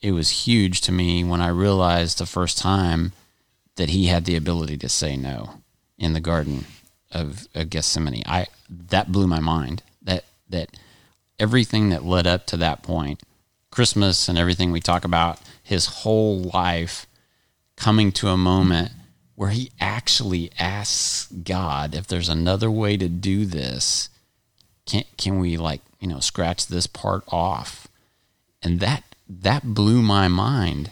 It 0.00 0.12
was 0.12 0.46
huge 0.46 0.80
to 0.82 0.92
me 0.92 1.24
when 1.24 1.40
I 1.40 1.48
realized 1.48 2.18
the 2.18 2.26
first 2.26 2.58
time 2.58 3.12
that 3.76 3.90
he 3.90 4.06
had 4.06 4.24
the 4.24 4.36
ability 4.36 4.76
to 4.78 4.88
say 4.88 5.16
no 5.16 5.54
in 5.98 6.12
the 6.12 6.20
Garden 6.20 6.64
of, 7.10 7.48
of 7.54 7.70
Gethsemane. 7.70 8.22
I 8.26 8.46
that 8.68 9.12
blew 9.12 9.26
my 9.26 9.40
mind. 9.40 9.82
That 10.02 10.24
that 10.48 10.76
everything 11.38 11.90
that 11.90 12.04
led 12.04 12.26
up 12.26 12.46
to 12.46 12.56
that 12.58 12.82
point, 12.82 13.22
Christmas 13.70 14.28
and 14.28 14.38
everything 14.38 14.72
we 14.72 14.80
talk 14.80 15.04
about, 15.04 15.40
his 15.62 15.86
whole 15.86 16.38
life 16.38 17.06
coming 17.76 18.10
to 18.10 18.28
a 18.28 18.36
moment 18.36 18.90
where 19.38 19.50
he 19.50 19.70
actually 19.78 20.50
asks 20.58 21.26
God 21.26 21.94
if 21.94 22.08
there's 22.08 22.28
another 22.28 22.68
way 22.68 22.96
to 22.96 23.08
do 23.08 23.46
this. 23.46 24.08
Can 24.84 25.04
can 25.16 25.38
we 25.38 25.56
like 25.56 25.80
you 26.00 26.08
know 26.08 26.18
scratch 26.18 26.66
this 26.66 26.88
part 26.88 27.22
off? 27.28 27.86
And 28.60 28.80
that 28.80 29.04
that 29.28 29.74
blew 29.74 30.02
my 30.02 30.26
mind 30.26 30.90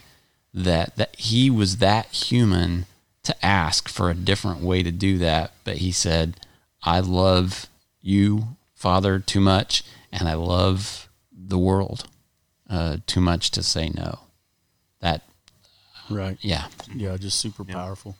that 0.53 0.95
that 0.95 1.13
he 1.17 1.49
was 1.49 1.79
that 1.79 2.05
human 2.05 2.85
to 3.23 3.45
ask 3.45 3.89
for 3.89 4.09
a 4.09 4.15
different 4.15 4.61
way 4.61 4.81
to 4.81 4.91
do 4.91 5.17
that. 5.17 5.51
But 5.65 5.79
he 5.79 5.91
said, 5.91 6.39
"I 6.83 7.01
love 7.01 7.67
you, 7.99 8.55
Father, 8.73 9.19
too 9.19 9.41
much, 9.41 9.83
and 10.09 10.29
I 10.29 10.35
love 10.35 11.09
the 11.33 11.59
world 11.59 12.05
uh, 12.69 12.99
too 13.07 13.19
much 13.19 13.51
to 13.51 13.61
say 13.61 13.89
no." 13.89 14.19
That 15.01 15.23
Right. 16.09 16.37
yeah, 16.39 16.67
Yeah, 16.95 17.17
just 17.17 17.41
super 17.41 17.65
powerful. 17.65 18.15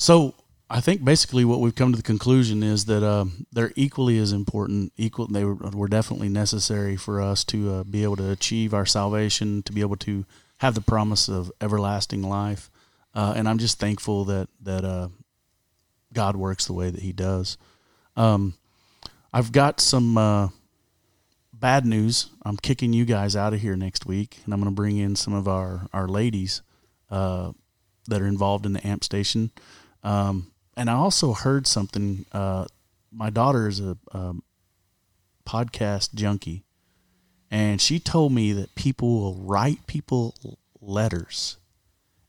So 0.00 0.34
I 0.70 0.80
think 0.80 1.04
basically 1.04 1.44
what 1.44 1.60
we've 1.60 1.74
come 1.74 1.92
to 1.92 1.96
the 1.96 2.02
conclusion 2.02 2.62
is 2.62 2.86
that 2.86 3.06
um, 3.06 3.46
they're 3.52 3.74
equally 3.76 4.16
as 4.16 4.32
important. 4.32 4.94
Equal, 4.96 5.26
they 5.26 5.44
were, 5.44 5.56
were 5.56 5.88
definitely 5.88 6.30
necessary 6.30 6.96
for 6.96 7.20
us 7.20 7.44
to 7.44 7.70
uh, 7.70 7.84
be 7.84 8.02
able 8.02 8.16
to 8.16 8.30
achieve 8.30 8.72
our 8.72 8.86
salvation, 8.86 9.62
to 9.64 9.72
be 9.72 9.82
able 9.82 9.96
to 9.96 10.24
have 10.58 10.74
the 10.74 10.80
promise 10.80 11.28
of 11.28 11.52
everlasting 11.60 12.22
life. 12.22 12.70
Uh, 13.14 13.34
and 13.36 13.46
I'm 13.46 13.58
just 13.58 13.78
thankful 13.78 14.24
that 14.24 14.48
that 14.62 14.86
uh, 14.86 15.08
God 16.14 16.34
works 16.34 16.64
the 16.64 16.72
way 16.72 16.88
that 16.88 17.02
He 17.02 17.12
does. 17.12 17.58
Um, 18.16 18.54
I've 19.34 19.52
got 19.52 19.80
some 19.80 20.16
uh, 20.16 20.48
bad 21.52 21.84
news. 21.84 22.30
I'm 22.42 22.56
kicking 22.56 22.94
you 22.94 23.04
guys 23.04 23.36
out 23.36 23.52
of 23.52 23.60
here 23.60 23.76
next 23.76 24.06
week, 24.06 24.38
and 24.46 24.54
I'm 24.54 24.60
going 24.60 24.72
to 24.72 24.74
bring 24.74 24.96
in 24.96 25.14
some 25.14 25.34
of 25.34 25.46
our 25.46 25.88
our 25.92 26.08
ladies 26.08 26.62
uh, 27.10 27.52
that 28.08 28.22
are 28.22 28.26
involved 28.26 28.64
in 28.64 28.72
the 28.72 28.86
amp 28.86 29.04
station. 29.04 29.50
Um, 30.02 30.50
and 30.76 30.88
I 30.88 30.94
also 30.94 31.32
heard 31.32 31.66
something. 31.66 32.26
Uh, 32.32 32.66
my 33.12 33.30
daughter 33.30 33.68
is 33.68 33.80
a, 33.80 33.96
podcast 35.46 36.14
junkie, 36.14 36.62
and 37.50 37.80
she 37.80 37.98
told 37.98 38.32
me 38.32 38.52
that 38.52 38.72
people 38.76 39.20
will 39.20 39.34
write 39.34 39.84
people 39.88 40.34
letters. 40.80 41.56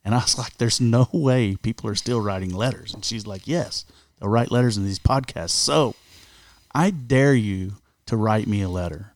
And 0.04 0.16
I 0.16 0.20
was 0.20 0.38
like, 0.40 0.58
"There's 0.58 0.82
no 0.82 1.08
way 1.12 1.56
people 1.56 1.90
are 1.90 1.96
still 1.96 2.20
writing 2.20 2.54
letters." 2.54 2.94
And 2.94 3.06
she's 3.06 3.28
like, 3.28 3.48
"Yes, 3.48 3.86
they'll 4.20 4.30
write 4.30 4.52
letters 4.52 4.78
in 4.78 4.86
these 4.86 5.00
podcasts." 5.00 5.52
So 5.52 5.96
I 6.74 6.90
dare 6.90 7.36
you 7.36 7.74
to 8.08 8.18
write 8.18 8.48
me 8.48 8.62
a 8.62 8.70
letter, 8.70 9.14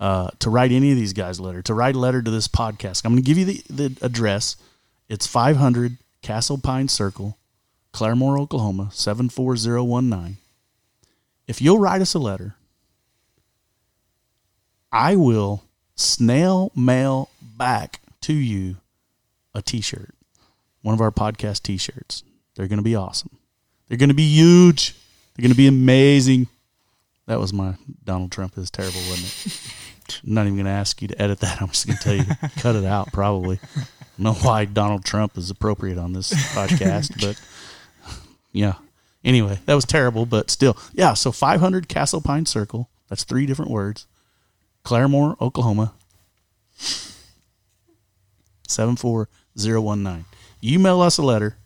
uh, 0.00 0.30
to 0.38 0.50
write 0.50 0.72
any 0.72 0.90
of 0.90 0.96
these 0.96 1.12
guys 1.12 1.38
a 1.38 1.42
letter, 1.42 1.62
to 1.62 1.74
write 1.74 1.94
a 1.94 1.98
letter 1.98 2.22
to 2.22 2.30
this 2.30 2.48
podcast. 2.48 3.04
I'm 3.04 3.12
going 3.12 3.22
to 3.22 3.26
give 3.26 3.38
you 3.38 3.44
the, 3.44 3.62
the 3.70 4.04
address. 4.04 4.56
It's 5.08 5.26
500 5.26 5.98
Castle 6.22 6.58
Pine 6.58 6.88
Circle, 6.88 7.36
Claremore, 7.92 8.40
Oklahoma, 8.40 8.88
74019. 8.92 10.38
If 11.46 11.60
you'll 11.60 11.78
write 11.78 12.00
us 12.00 12.14
a 12.14 12.18
letter, 12.18 12.54
I 14.90 15.16
will 15.16 15.64
snail 15.94 16.72
mail 16.74 17.30
back 17.40 18.00
to 18.22 18.32
you 18.32 18.76
a 19.54 19.62
t 19.62 19.80
shirt, 19.80 20.14
one 20.82 20.94
of 20.94 21.00
our 21.00 21.10
podcast 21.10 21.62
t 21.62 21.76
shirts. 21.76 22.22
They're 22.54 22.68
going 22.68 22.78
to 22.78 22.82
be 22.82 22.94
awesome. 22.94 23.38
They're 23.88 23.98
going 23.98 24.08
to 24.08 24.14
be 24.14 24.28
huge. 24.28 24.94
They're 25.34 25.42
going 25.42 25.52
to 25.52 25.56
be 25.56 25.66
amazing. 25.66 26.48
That 27.26 27.40
was 27.40 27.52
my 27.52 27.74
Donald 28.04 28.32
Trump 28.32 28.58
is 28.58 28.70
terrible, 28.70 29.00
wasn't 29.08 29.46
it? 29.46 30.22
I'm 30.26 30.34
not 30.34 30.42
even 30.42 30.56
going 30.56 30.66
to 30.66 30.72
ask 30.72 31.00
you 31.00 31.08
to 31.08 31.22
edit 31.22 31.40
that. 31.40 31.62
I'm 31.62 31.68
just 31.68 31.86
going 31.86 31.96
to 31.98 32.04
tell 32.04 32.14
you 32.14 32.24
cut 32.56 32.76
it 32.76 32.84
out. 32.84 33.12
Probably. 33.12 33.60
I 33.76 34.22
don't 34.22 34.24
know 34.24 34.34
why 34.34 34.66
Donald 34.66 35.04
Trump 35.04 35.38
is 35.38 35.48
appropriate 35.48 35.98
on 35.98 36.12
this 36.12 36.32
podcast, 36.54 37.20
but 37.20 37.40
yeah. 38.52 38.74
Anyway, 39.24 39.60
that 39.66 39.74
was 39.74 39.84
terrible, 39.84 40.26
but 40.26 40.50
still, 40.50 40.76
yeah. 40.92 41.14
So 41.14 41.32
500 41.32 41.88
Castle 41.88 42.20
Pine 42.20 42.46
Circle. 42.46 42.88
That's 43.08 43.24
three 43.24 43.46
different 43.46 43.70
words. 43.70 44.06
Claremore, 44.84 45.40
Oklahoma. 45.40 45.92
74019. 48.68 50.24
You 50.60 50.78
mail 50.78 51.00
us 51.00 51.18
a 51.18 51.22
letter. 51.22 51.56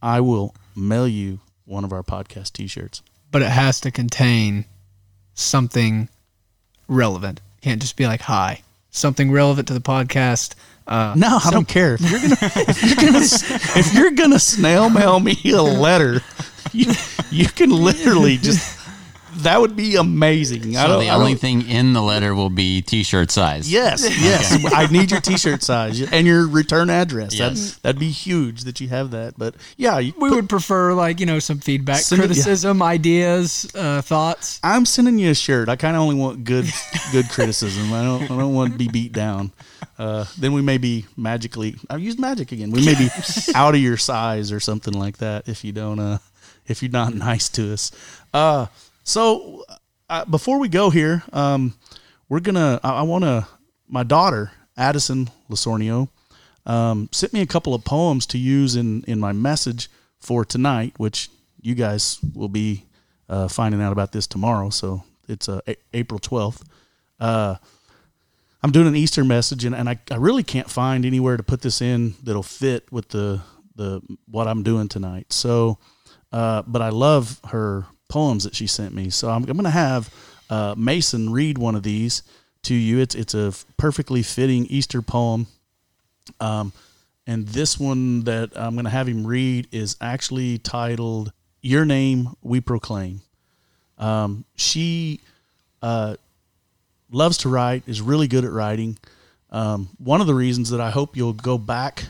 I 0.00 0.20
will 0.20 0.54
mail 0.76 1.08
you 1.08 1.40
one 1.64 1.84
of 1.84 1.92
our 1.92 2.02
podcast 2.02 2.52
t-shirts. 2.52 3.02
But 3.30 3.42
it 3.42 3.50
has 3.50 3.80
to 3.80 3.90
contain 3.90 4.66
something 5.34 6.08
relevant. 6.88 7.40
Can't 7.60 7.80
just 7.80 7.96
be 7.96 8.06
like 8.06 8.20
hi. 8.22 8.62
Something 8.94 9.32
relevant 9.32 9.66
to 9.68 9.74
the 9.74 9.80
podcast. 9.80 10.54
Uh, 10.86 11.14
No, 11.16 11.40
I 11.44 11.50
don't 11.50 11.66
care. 11.66 11.94
If 11.98 12.00
you're 12.10 12.20
gonna 12.20 12.36
if 12.68 12.82
you're 12.84 13.10
gonna 13.10 13.78
if 13.80 13.94
you're 13.94 14.10
gonna 14.12 14.38
snail 14.38 14.88
mail 14.88 15.18
me 15.18 15.36
a 15.46 15.62
letter, 15.62 16.20
you 16.72 16.92
you 17.30 17.46
can 17.48 17.70
literally 17.70 18.36
just 18.36 18.73
that 19.44 19.60
would 19.60 19.76
be 19.76 19.96
amazing. 19.96 20.76
I 20.76 20.82
So 20.82 20.88
don't, 20.88 21.00
the 21.00 21.08
I 21.10 21.14
only 21.14 21.32
don't- 21.32 21.40
thing 21.40 21.68
in 21.68 21.92
the 21.92 22.02
letter 22.02 22.34
will 22.34 22.50
be 22.50 22.82
T-shirt 22.82 23.30
size. 23.30 23.70
Yes, 23.72 24.02
yes. 24.20 24.64
I 24.74 24.86
need 24.86 25.10
your 25.10 25.20
T-shirt 25.20 25.62
size 25.62 26.00
and 26.12 26.26
your 26.26 26.46
return 26.46 26.90
address. 26.90 27.34
Yes. 27.34 27.74
That, 27.76 27.82
that'd 27.82 28.00
be 28.00 28.10
huge 28.10 28.64
that 28.64 28.80
you 28.80 28.88
have 28.88 29.12
that. 29.12 29.34
But 29.38 29.54
yeah, 29.76 29.98
you 29.98 30.12
we 30.18 30.28
put- 30.28 30.34
would 30.36 30.48
prefer 30.48 30.92
like 30.94 31.20
you 31.20 31.26
know 31.26 31.38
some 31.38 31.58
feedback, 31.60 31.98
Send 32.00 32.20
it- 32.20 32.24
yeah. 32.24 32.26
criticism, 32.28 32.82
ideas, 32.82 33.70
uh, 33.74 34.02
thoughts. 34.02 34.60
I'm 34.62 34.84
sending 34.86 35.18
you 35.18 35.30
a 35.30 35.34
shirt. 35.34 35.68
I 35.68 35.76
kind 35.76 35.96
of 35.96 36.02
only 36.02 36.16
want 36.16 36.44
good 36.44 36.66
good 37.12 37.28
criticism. 37.30 37.92
I 37.92 38.02
don't 38.02 38.22
I 38.24 38.26
don't 38.28 38.54
want 38.54 38.72
to 38.72 38.78
be 38.78 38.88
beat 38.88 39.12
down. 39.12 39.52
Uh, 39.98 40.24
then 40.38 40.52
we 40.52 40.62
may 40.62 40.78
be 40.78 41.04
magically. 41.16 41.76
I've 41.88 42.00
used 42.00 42.18
magic 42.18 42.50
again. 42.52 42.70
We 42.72 42.84
may 42.84 42.94
be 42.94 43.08
out 43.54 43.74
of 43.74 43.80
your 43.80 43.96
size 43.96 44.50
or 44.50 44.58
something 44.58 44.94
like 44.94 45.18
that 45.18 45.48
if 45.48 45.64
you 45.64 45.72
don't. 45.72 45.98
Uh, 46.00 46.18
if 46.66 46.82
you're 46.82 46.90
not 46.90 47.12
nice 47.14 47.48
to 47.50 47.74
us. 47.74 47.92
Uh, 48.32 48.66
so 49.04 49.64
uh, 50.08 50.24
before 50.24 50.58
we 50.58 50.68
go 50.68 50.90
here, 50.90 51.22
um, 51.32 51.74
we're 52.28 52.40
gonna. 52.40 52.80
I, 52.82 52.94
I 52.94 53.02
want 53.02 53.24
to. 53.24 53.46
My 53.86 54.02
daughter 54.02 54.50
Addison 54.76 55.30
Lasornio 55.48 56.08
um, 56.66 57.08
sent 57.12 57.32
me 57.32 57.40
a 57.40 57.46
couple 57.46 57.74
of 57.74 57.84
poems 57.84 58.26
to 58.26 58.38
use 58.38 58.76
in 58.76 59.04
in 59.04 59.20
my 59.20 59.32
message 59.32 59.88
for 60.18 60.44
tonight, 60.44 60.94
which 60.96 61.30
you 61.60 61.74
guys 61.74 62.18
will 62.34 62.48
be 62.48 62.84
uh, 63.28 63.48
finding 63.48 63.80
out 63.80 63.92
about 63.92 64.12
this 64.12 64.26
tomorrow. 64.26 64.70
So 64.70 65.04
it's 65.28 65.48
uh, 65.48 65.60
A- 65.68 65.76
April 65.92 66.18
twelfth. 66.18 66.64
Uh, 67.20 67.56
I'm 68.62 68.72
doing 68.72 68.86
an 68.86 68.96
Easter 68.96 69.24
message, 69.24 69.66
and, 69.66 69.74
and 69.74 69.88
I, 69.90 69.98
I 70.10 70.16
really 70.16 70.42
can't 70.42 70.70
find 70.70 71.04
anywhere 71.04 71.36
to 71.36 71.42
put 71.42 71.60
this 71.60 71.82
in 71.82 72.14
that'll 72.22 72.42
fit 72.42 72.90
with 72.90 73.08
the 73.08 73.42
the 73.76 74.00
what 74.26 74.48
I'm 74.48 74.62
doing 74.62 74.88
tonight. 74.88 75.32
So, 75.32 75.78
uh, 76.32 76.62
but 76.66 76.80
I 76.80 76.88
love 76.88 77.40
her 77.48 77.84
poems 78.08 78.44
that 78.44 78.54
she 78.54 78.66
sent 78.66 78.94
me. 78.94 79.10
So 79.10 79.28
I'm, 79.28 79.44
I'm 79.44 79.56
going 79.56 79.64
to 79.64 79.70
have 79.70 80.12
uh, 80.50 80.74
Mason 80.76 81.30
read 81.30 81.58
one 81.58 81.74
of 81.74 81.82
these 81.82 82.22
to 82.62 82.74
you. 82.74 82.98
It's 82.98 83.14
it's 83.14 83.34
a 83.34 83.52
perfectly 83.76 84.22
fitting 84.22 84.66
Easter 84.66 85.02
poem. 85.02 85.46
Um, 86.40 86.72
and 87.26 87.48
this 87.48 87.78
one 87.78 88.24
that 88.24 88.50
I'm 88.54 88.74
going 88.74 88.84
to 88.84 88.90
have 88.90 89.08
him 89.08 89.26
read 89.26 89.68
is 89.72 89.96
actually 90.00 90.58
titled 90.58 91.32
"Your 91.60 91.84
Name 91.84 92.34
We 92.42 92.60
Proclaim." 92.60 93.22
Um, 93.98 94.44
she 94.56 95.20
uh, 95.82 96.16
loves 97.10 97.38
to 97.38 97.48
write, 97.48 97.84
is 97.86 98.00
really 98.00 98.26
good 98.28 98.44
at 98.44 98.50
writing. 98.50 98.98
Um, 99.50 99.90
one 99.98 100.20
of 100.20 100.26
the 100.26 100.34
reasons 100.34 100.70
that 100.70 100.80
I 100.80 100.90
hope 100.90 101.16
you'll 101.16 101.32
go 101.32 101.58
back 101.58 102.06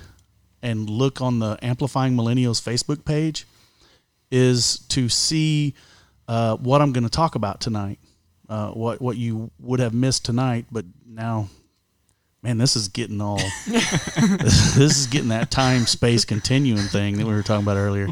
and 0.63 0.89
look 0.89 1.21
on 1.21 1.41
the 1.41 1.59
Amplifying 1.61 2.17
Millennials 2.17 2.63
Facebook 2.63 3.05
page 3.05 3.47
is 4.35 4.81
to 4.89 5.09
see 5.09 5.75
uh, 6.27 6.57
what 6.57 6.83
I'm 6.83 6.93
going 6.93 7.05
to 7.05 7.11
talk 7.11 7.37
about 7.37 7.61
tonight. 7.61 8.01
Uh, 8.49 8.71
what 8.73 9.01
what 9.01 9.17
you 9.17 9.51
would 9.59 9.81
have 9.81 9.95
missed 9.95 10.25
tonight, 10.27 10.67
but 10.71 10.85
now 11.07 11.49
man, 12.43 12.59
this 12.59 12.77
is 12.77 12.89
getting 12.89 13.23
all 13.23 13.41
this 13.67 14.77
is 14.77 15.07
getting 15.07 15.31
that 15.31 15.51
time 15.51 15.87
space 15.87 16.27
continuum 16.27 16.87
thing 16.87 17.17
that 17.17 17.27
we 17.27 17.33
were 17.33 17.43
talking 17.43 17.65
about 17.65 17.79
earlier. 17.79 18.07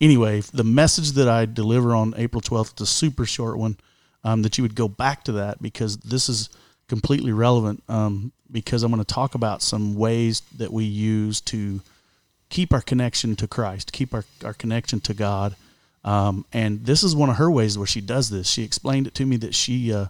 Anyway, 0.00 0.40
the 0.52 0.64
message 0.64 1.12
that 1.12 1.28
I 1.28 1.44
deliver 1.44 1.94
on 1.94 2.12
April 2.16 2.40
12th, 2.40 2.72
it's 2.72 2.80
a 2.82 2.86
super 2.86 3.24
short 3.24 3.56
one, 3.56 3.76
um, 4.24 4.42
that 4.42 4.58
you 4.58 4.62
would 4.62 4.74
go 4.74 4.88
back 4.88 5.24
to 5.24 5.32
that 5.32 5.62
because 5.62 5.96
this 5.98 6.28
is 6.28 6.50
completely 6.88 7.32
relevant. 7.32 7.82
Um, 7.88 8.32
because 8.50 8.82
I'm 8.82 8.90
going 8.90 9.04
to 9.04 9.14
talk 9.14 9.34
about 9.34 9.62
some 9.62 9.94
ways 9.94 10.40
that 10.56 10.72
we 10.72 10.84
use 10.84 11.40
to 11.42 11.80
keep 12.48 12.72
our 12.72 12.80
connection 12.80 13.36
to 13.36 13.46
Christ, 13.46 13.92
keep 13.92 14.14
our, 14.14 14.24
our 14.44 14.54
connection 14.54 15.00
to 15.00 15.14
God. 15.14 15.56
Um, 16.04 16.46
and 16.52 16.84
this 16.84 17.02
is 17.02 17.14
one 17.14 17.28
of 17.28 17.36
her 17.36 17.50
ways 17.50 17.76
where 17.76 17.86
she 17.86 18.00
does 18.00 18.30
this. 18.30 18.48
She 18.48 18.62
explained 18.62 19.06
it 19.06 19.14
to 19.16 19.26
me 19.26 19.36
that 19.38 19.54
she, 19.54 19.92
uh, 19.92 20.06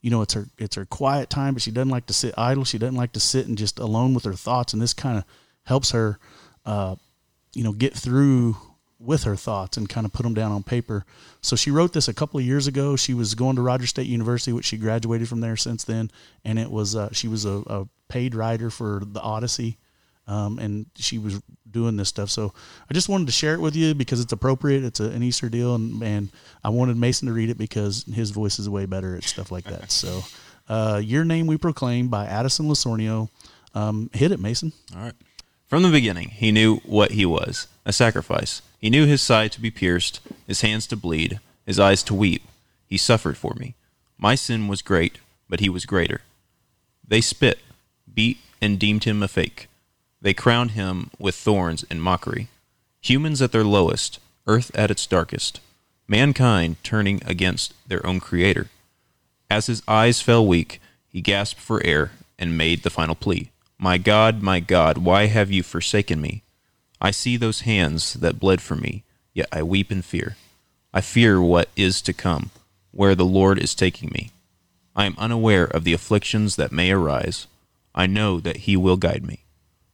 you 0.00 0.10
know, 0.10 0.22
it's 0.22 0.34
her 0.34 0.46
it's 0.58 0.76
her 0.76 0.84
quiet 0.84 1.30
time, 1.30 1.54
but 1.54 1.62
she 1.62 1.70
doesn't 1.70 1.90
like 1.90 2.06
to 2.06 2.12
sit 2.12 2.34
idle. 2.36 2.64
She 2.64 2.78
doesn't 2.78 2.96
like 2.96 3.12
to 3.12 3.20
sit 3.20 3.46
and 3.46 3.56
just 3.56 3.78
alone 3.78 4.14
with 4.14 4.24
her 4.24 4.34
thoughts. 4.34 4.72
And 4.72 4.80
this 4.80 4.94
kind 4.94 5.18
of 5.18 5.24
helps 5.64 5.90
her, 5.90 6.18
uh, 6.66 6.96
you 7.54 7.64
know, 7.64 7.72
get 7.72 7.94
through 7.94 8.56
with 9.00 9.24
her 9.24 9.34
thoughts 9.34 9.76
and 9.76 9.88
kind 9.88 10.04
of 10.04 10.12
put 10.12 10.22
them 10.22 10.34
down 10.34 10.52
on 10.52 10.62
paper. 10.62 11.04
So 11.40 11.56
she 11.56 11.70
wrote 11.70 11.94
this 11.94 12.06
a 12.06 12.14
couple 12.14 12.38
of 12.38 12.46
years 12.46 12.66
ago. 12.66 12.96
She 12.96 13.14
was 13.14 13.34
going 13.34 13.56
to 13.56 13.62
Rogers 13.62 13.88
State 13.88 14.06
University, 14.06 14.52
which 14.52 14.66
she 14.66 14.76
graduated 14.76 15.28
from 15.28 15.40
there 15.40 15.56
since 15.56 15.84
then, 15.84 16.10
and 16.44 16.58
it 16.58 16.70
was 16.70 16.94
uh, 16.94 17.08
she 17.12 17.26
was 17.26 17.44
a, 17.46 17.62
a, 17.66 17.88
paid 18.08 18.34
writer 18.34 18.70
for 18.70 19.02
the 19.04 19.20
Odyssey, 19.20 19.78
um, 20.30 20.60
and 20.60 20.86
she 20.96 21.18
was 21.18 21.42
doing 21.68 21.96
this 21.96 22.08
stuff. 22.08 22.30
So 22.30 22.54
I 22.88 22.94
just 22.94 23.08
wanted 23.08 23.26
to 23.26 23.32
share 23.32 23.54
it 23.54 23.60
with 23.60 23.74
you 23.74 23.94
because 23.94 24.20
it's 24.20 24.32
appropriate. 24.32 24.84
It's 24.84 25.00
a, 25.00 25.04
an 25.10 25.22
Easter 25.24 25.48
deal, 25.48 25.74
and, 25.74 26.00
and 26.02 26.28
I 26.62 26.68
wanted 26.68 26.96
Mason 26.96 27.26
to 27.26 27.34
read 27.34 27.50
it 27.50 27.58
because 27.58 28.04
his 28.04 28.30
voice 28.30 28.58
is 28.58 28.68
way 28.68 28.86
better 28.86 29.16
at 29.16 29.24
stuff 29.24 29.50
like 29.50 29.64
that. 29.64 29.90
So, 29.90 30.22
uh, 30.68 31.00
Your 31.02 31.24
Name 31.24 31.48
We 31.48 31.58
Proclaim 31.58 32.08
by 32.08 32.26
Addison 32.26 32.66
Lasornio. 32.66 33.28
Um, 33.74 34.08
hit 34.12 34.30
it, 34.30 34.40
Mason. 34.40 34.72
All 34.96 35.02
right. 35.02 35.14
From 35.66 35.82
the 35.82 35.90
beginning, 35.90 36.28
he 36.30 36.50
knew 36.50 36.76
what 36.78 37.12
he 37.12 37.26
was 37.26 37.66
a 37.84 37.92
sacrifice. 37.92 38.62
He 38.78 38.90
knew 38.90 39.06
his 39.06 39.22
side 39.22 39.52
to 39.52 39.60
be 39.60 39.70
pierced, 39.70 40.20
his 40.46 40.60
hands 40.60 40.86
to 40.88 40.96
bleed, 40.96 41.40
his 41.66 41.78
eyes 41.80 42.02
to 42.04 42.14
weep. 42.14 42.42
He 42.86 42.96
suffered 42.96 43.36
for 43.36 43.54
me. 43.54 43.74
My 44.18 44.34
sin 44.34 44.68
was 44.68 44.82
great, 44.82 45.18
but 45.48 45.60
he 45.60 45.68
was 45.68 45.86
greater. 45.86 46.22
They 47.06 47.20
spit, 47.20 47.58
beat, 48.12 48.38
and 48.60 48.78
deemed 48.78 49.04
him 49.04 49.22
a 49.22 49.28
fake. 49.28 49.69
They 50.22 50.34
crowned 50.34 50.72
him 50.72 51.10
with 51.18 51.34
thorns 51.34 51.84
and 51.90 52.02
mockery. 52.02 52.48
Humans 53.00 53.40
at 53.40 53.52
their 53.52 53.64
lowest, 53.64 54.18
earth 54.46 54.70
at 54.74 54.90
its 54.90 55.06
darkest, 55.06 55.60
mankind 56.06 56.76
turning 56.82 57.22
against 57.24 57.72
their 57.88 58.04
own 58.06 58.20
creator. 58.20 58.68
As 59.50 59.66
his 59.66 59.82
eyes 59.88 60.20
fell 60.20 60.46
weak, 60.46 60.80
he 61.08 61.20
gasped 61.20 61.60
for 61.60 61.84
air 61.84 62.12
and 62.38 62.58
made 62.58 62.82
the 62.82 62.90
final 62.90 63.14
plea 63.14 63.50
My 63.78 63.96
God, 63.96 64.42
my 64.42 64.60
God, 64.60 64.98
why 64.98 65.26
have 65.26 65.50
you 65.50 65.62
forsaken 65.62 66.20
me? 66.20 66.42
I 67.00 67.10
see 67.10 67.36
those 67.36 67.60
hands 67.60 68.14
that 68.14 68.38
bled 68.38 68.60
for 68.60 68.76
me, 68.76 69.04
yet 69.32 69.48
I 69.50 69.62
weep 69.62 69.90
in 69.90 70.02
fear. 70.02 70.36
I 70.92 71.00
fear 71.00 71.40
what 71.40 71.70
is 71.76 72.02
to 72.02 72.12
come, 72.12 72.50
where 72.90 73.14
the 73.14 73.24
Lord 73.24 73.58
is 73.58 73.74
taking 73.74 74.10
me. 74.10 74.32
I 74.94 75.06
am 75.06 75.14
unaware 75.16 75.64
of 75.64 75.84
the 75.84 75.94
afflictions 75.94 76.56
that 76.56 76.72
may 76.72 76.90
arise. 76.90 77.46
I 77.94 78.06
know 78.06 78.38
that 78.40 78.58
He 78.68 78.76
will 78.76 78.96
guide 78.98 79.24
me. 79.24 79.44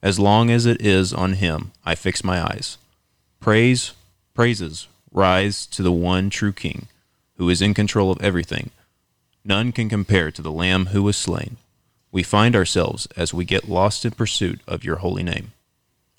As 0.03 0.19
long 0.19 0.51
as 0.51 0.67
it 0.67 0.81
is 0.81 1.13
on 1.13 1.35
Him, 1.35 1.73
I 1.85 1.95
fix 1.95 2.23
my 2.23 2.43
eyes. 2.43 2.79
Praise, 3.41 3.93
praises, 4.35 4.89
rise 5.13 5.67
to 5.67 5.83
the 5.83 5.93
one 5.93 6.31
true 6.31 6.53
King, 6.53 6.89
who 7.37 7.49
is 7.49 7.63
in 7.63 7.75
control 7.75 8.11
of 8.11 8.23
everything. 8.23 8.71
None 9.45 9.73
can 9.73 9.89
compare 9.89 10.31
to 10.31 10.43
the 10.43 10.53
Lamb 10.53 10.87
who 10.87 11.03
was 11.03 11.17
slain. 11.17 11.57
We 12.13 12.23
find 12.23 12.57
ourselves 12.57 13.07
as 13.17 13.35
we 13.35 13.45
get 13.45 13.69
lost 13.69 14.05
in 14.05 14.13
pursuit 14.13 14.61
of 14.67 14.85
your 14.85 14.97
holy 14.97 15.23
name. 15.23 15.53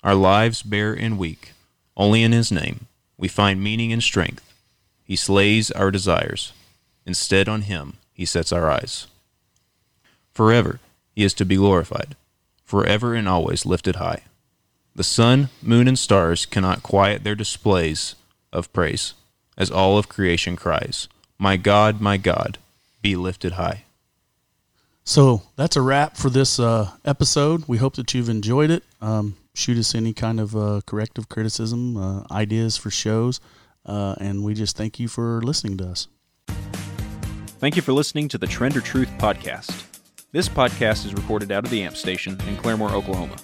Our 0.02 0.14
lives 0.14 0.62
bare 0.62 0.92
and 0.92 1.18
weak, 1.18 1.52
only 1.96 2.22
in 2.22 2.32
His 2.32 2.52
name 2.52 2.86
we 3.18 3.28
find 3.28 3.60
meaning 3.62 3.92
and 3.92 4.02
strength. 4.02 4.54
He 5.04 5.16
slays 5.16 5.70
our 5.72 5.90
desires. 5.90 6.52
Instead, 7.04 7.48
on 7.48 7.62
Him 7.62 7.94
He 8.14 8.24
sets 8.24 8.52
our 8.52 8.70
eyes. 8.70 9.08
Forever 10.32 10.78
He 11.14 11.24
is 11.24 11.34
to 11.34 11.44
be 11.44 11.56
glorified, 11.56 12.14
forever 12.68 13.14
and 13.14 13.26
always 13.26 13.64
lifted 13.64 13.96
high. 13.96 14.20
The 14.94 15.02
sun, 15.02 15.48
moon, 15.62 15.88
and 15.88 15.98
stars 15.98 16.44
cannot 16.44 16.82
quiet 16.82 17.24
their 17.24 17.34
displays 17.34 18.14
of 18.52 18.70
praise, 18.74 19.14
as 19.56 19.70
all 19.70 19.96
of 19.96 20.08
creation 20.08 20.54
cries, 20.54 21.08
My 21.38 21.56
God, 21.56 22.00
my 22.00 22.18
God, 22.18 22.58
be 23.00 23.16
lifted 23.16 23.52
high. 23.52 23.84
So 25.02 25.42
that's 25.56 25.76
a 25.76 25.80
wrap 25.80 26.18
for 26.18 26.28
this 26.28 26.60
uh, 26.60 26.90
episode. 27.06 27.64
We 27.66 27.78
hope 27.78 27.96
that 27.96 28.12
you've 28.12 28.28
enjoyed 28.28 28.70
it. 28.70 28.84
Um, 29.00 29.36
shoot 29.54 29.78
us 29.78 29.94
any 29.94 30.12
kind 30.12 30.38
of 30.38 30.54
uh, 30.54 30.82
corrective 30.84 31.30
criticism, 31.30 31.96
uh, 31.96 32.24
ideas 32.30 32.76
for 32.76 32.90
shows, 32.90 33.40
uh, 33.86 34.14
and 34.20 34.44
we 34.44 34.52
just 34.52 34.76
thank 34.76 35.00
you 35.00 35.08
for 35.08 35.40
listening 35.40 35.78
to 35.78 35.88
us. 35.88 36.08
Thank 37.60 37.76
you 37.76 37.82
for 37.82 37.94
listening 37.94 38.28
to 38.28 38.38
the 38.38 38.46
Trend 38.46 38.76
or 38.76 38.82
Truth 38.82 39.08
podcast. 39.18 39.87
This 40.30 40.46
podcast 40.46 41.06
is 41.06 41.14
recorded 41.14 41.50
out 41.50 41.64
of 41.64 41.70
the 41.70 41.82
AMP 41.82 41.96
station 41.96 42.32
in 42.46 42.56
Claremore, 42.58 42.92
Oklahoma. 42.92 43.34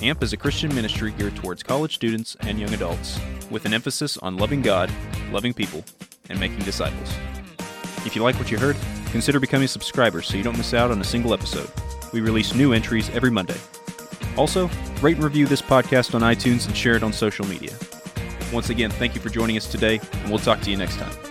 AMP 0.00 0.22
is 0.22 0.32
a 0.32 0.36
Christian 0.36 0.72
ministry 0.72 1.10
geared 1.10 1.34
towards 1.34 1.64
college 1.64 1.96
students 1.96 2.36
and 2.42 2.60
young 2.60 2.72
adults, 2.72 3.18
with 3.50 3.64
an 3.64 3.74
emphasis 3.74 4.16
on 4.18 4.36
loving 4.36 4.62
God, 4.62 4.88
loving 5.32 5.52
people, 5.52 5.84
and 6.28 6.38
making 6.38 6.60
disciples. 6.60 7.12
If 8.06 8.14
you 8.14 8.22
like 8.22 8.36
what 8.36 8.52
you 8.52 8.56
heard, 8.56 8.76
consider 9.10 9.40
becoming 9.40 9.64
a 9.64 9.68
subscriber 9.68 10.22
so 10.22 10.36
you 10.36 10.44
don't 10.44 10.56
miss 10.56 10.74
out 10.74 10.92
on 10.92 11.00
a 11.00 11.04
single 11.04 11.34
episode. 11.34 11.72
We 12.12 12.20
release 12.20 12.54
new 12.54 12.72
entries 12.72 13.10
every 13.10 13.32
Monday. 13.32 13.58
Also, 14.36 14.70
rate 15.02 15.16
and 15.16 15.24
review 15.24 15.46
this 15.46 15.60
podcast 15.60 16.14
on 16.14 16.20
iTunes 16.20 16.68
and 16.68 16.76
share 16.76 16.94
it 16.94 17.02
on 17.02 17.12
social 17.12 17.48
media. 17.48 17.72
Once 18.52 18.70
again, 18.70 18.92
thank 18.92 19.16
you 19.16 19.20
for 19.20 19.28
joining 19.28 19.56
us 19.56 19.68
today, 19.68 19.98
and 20.12 20.30
we'll 20.30 20.38
talk 20.38 20.60
to 20.60 20.70
you 20.70 20.76
next 20.76 20.98
time. 20.98 21.27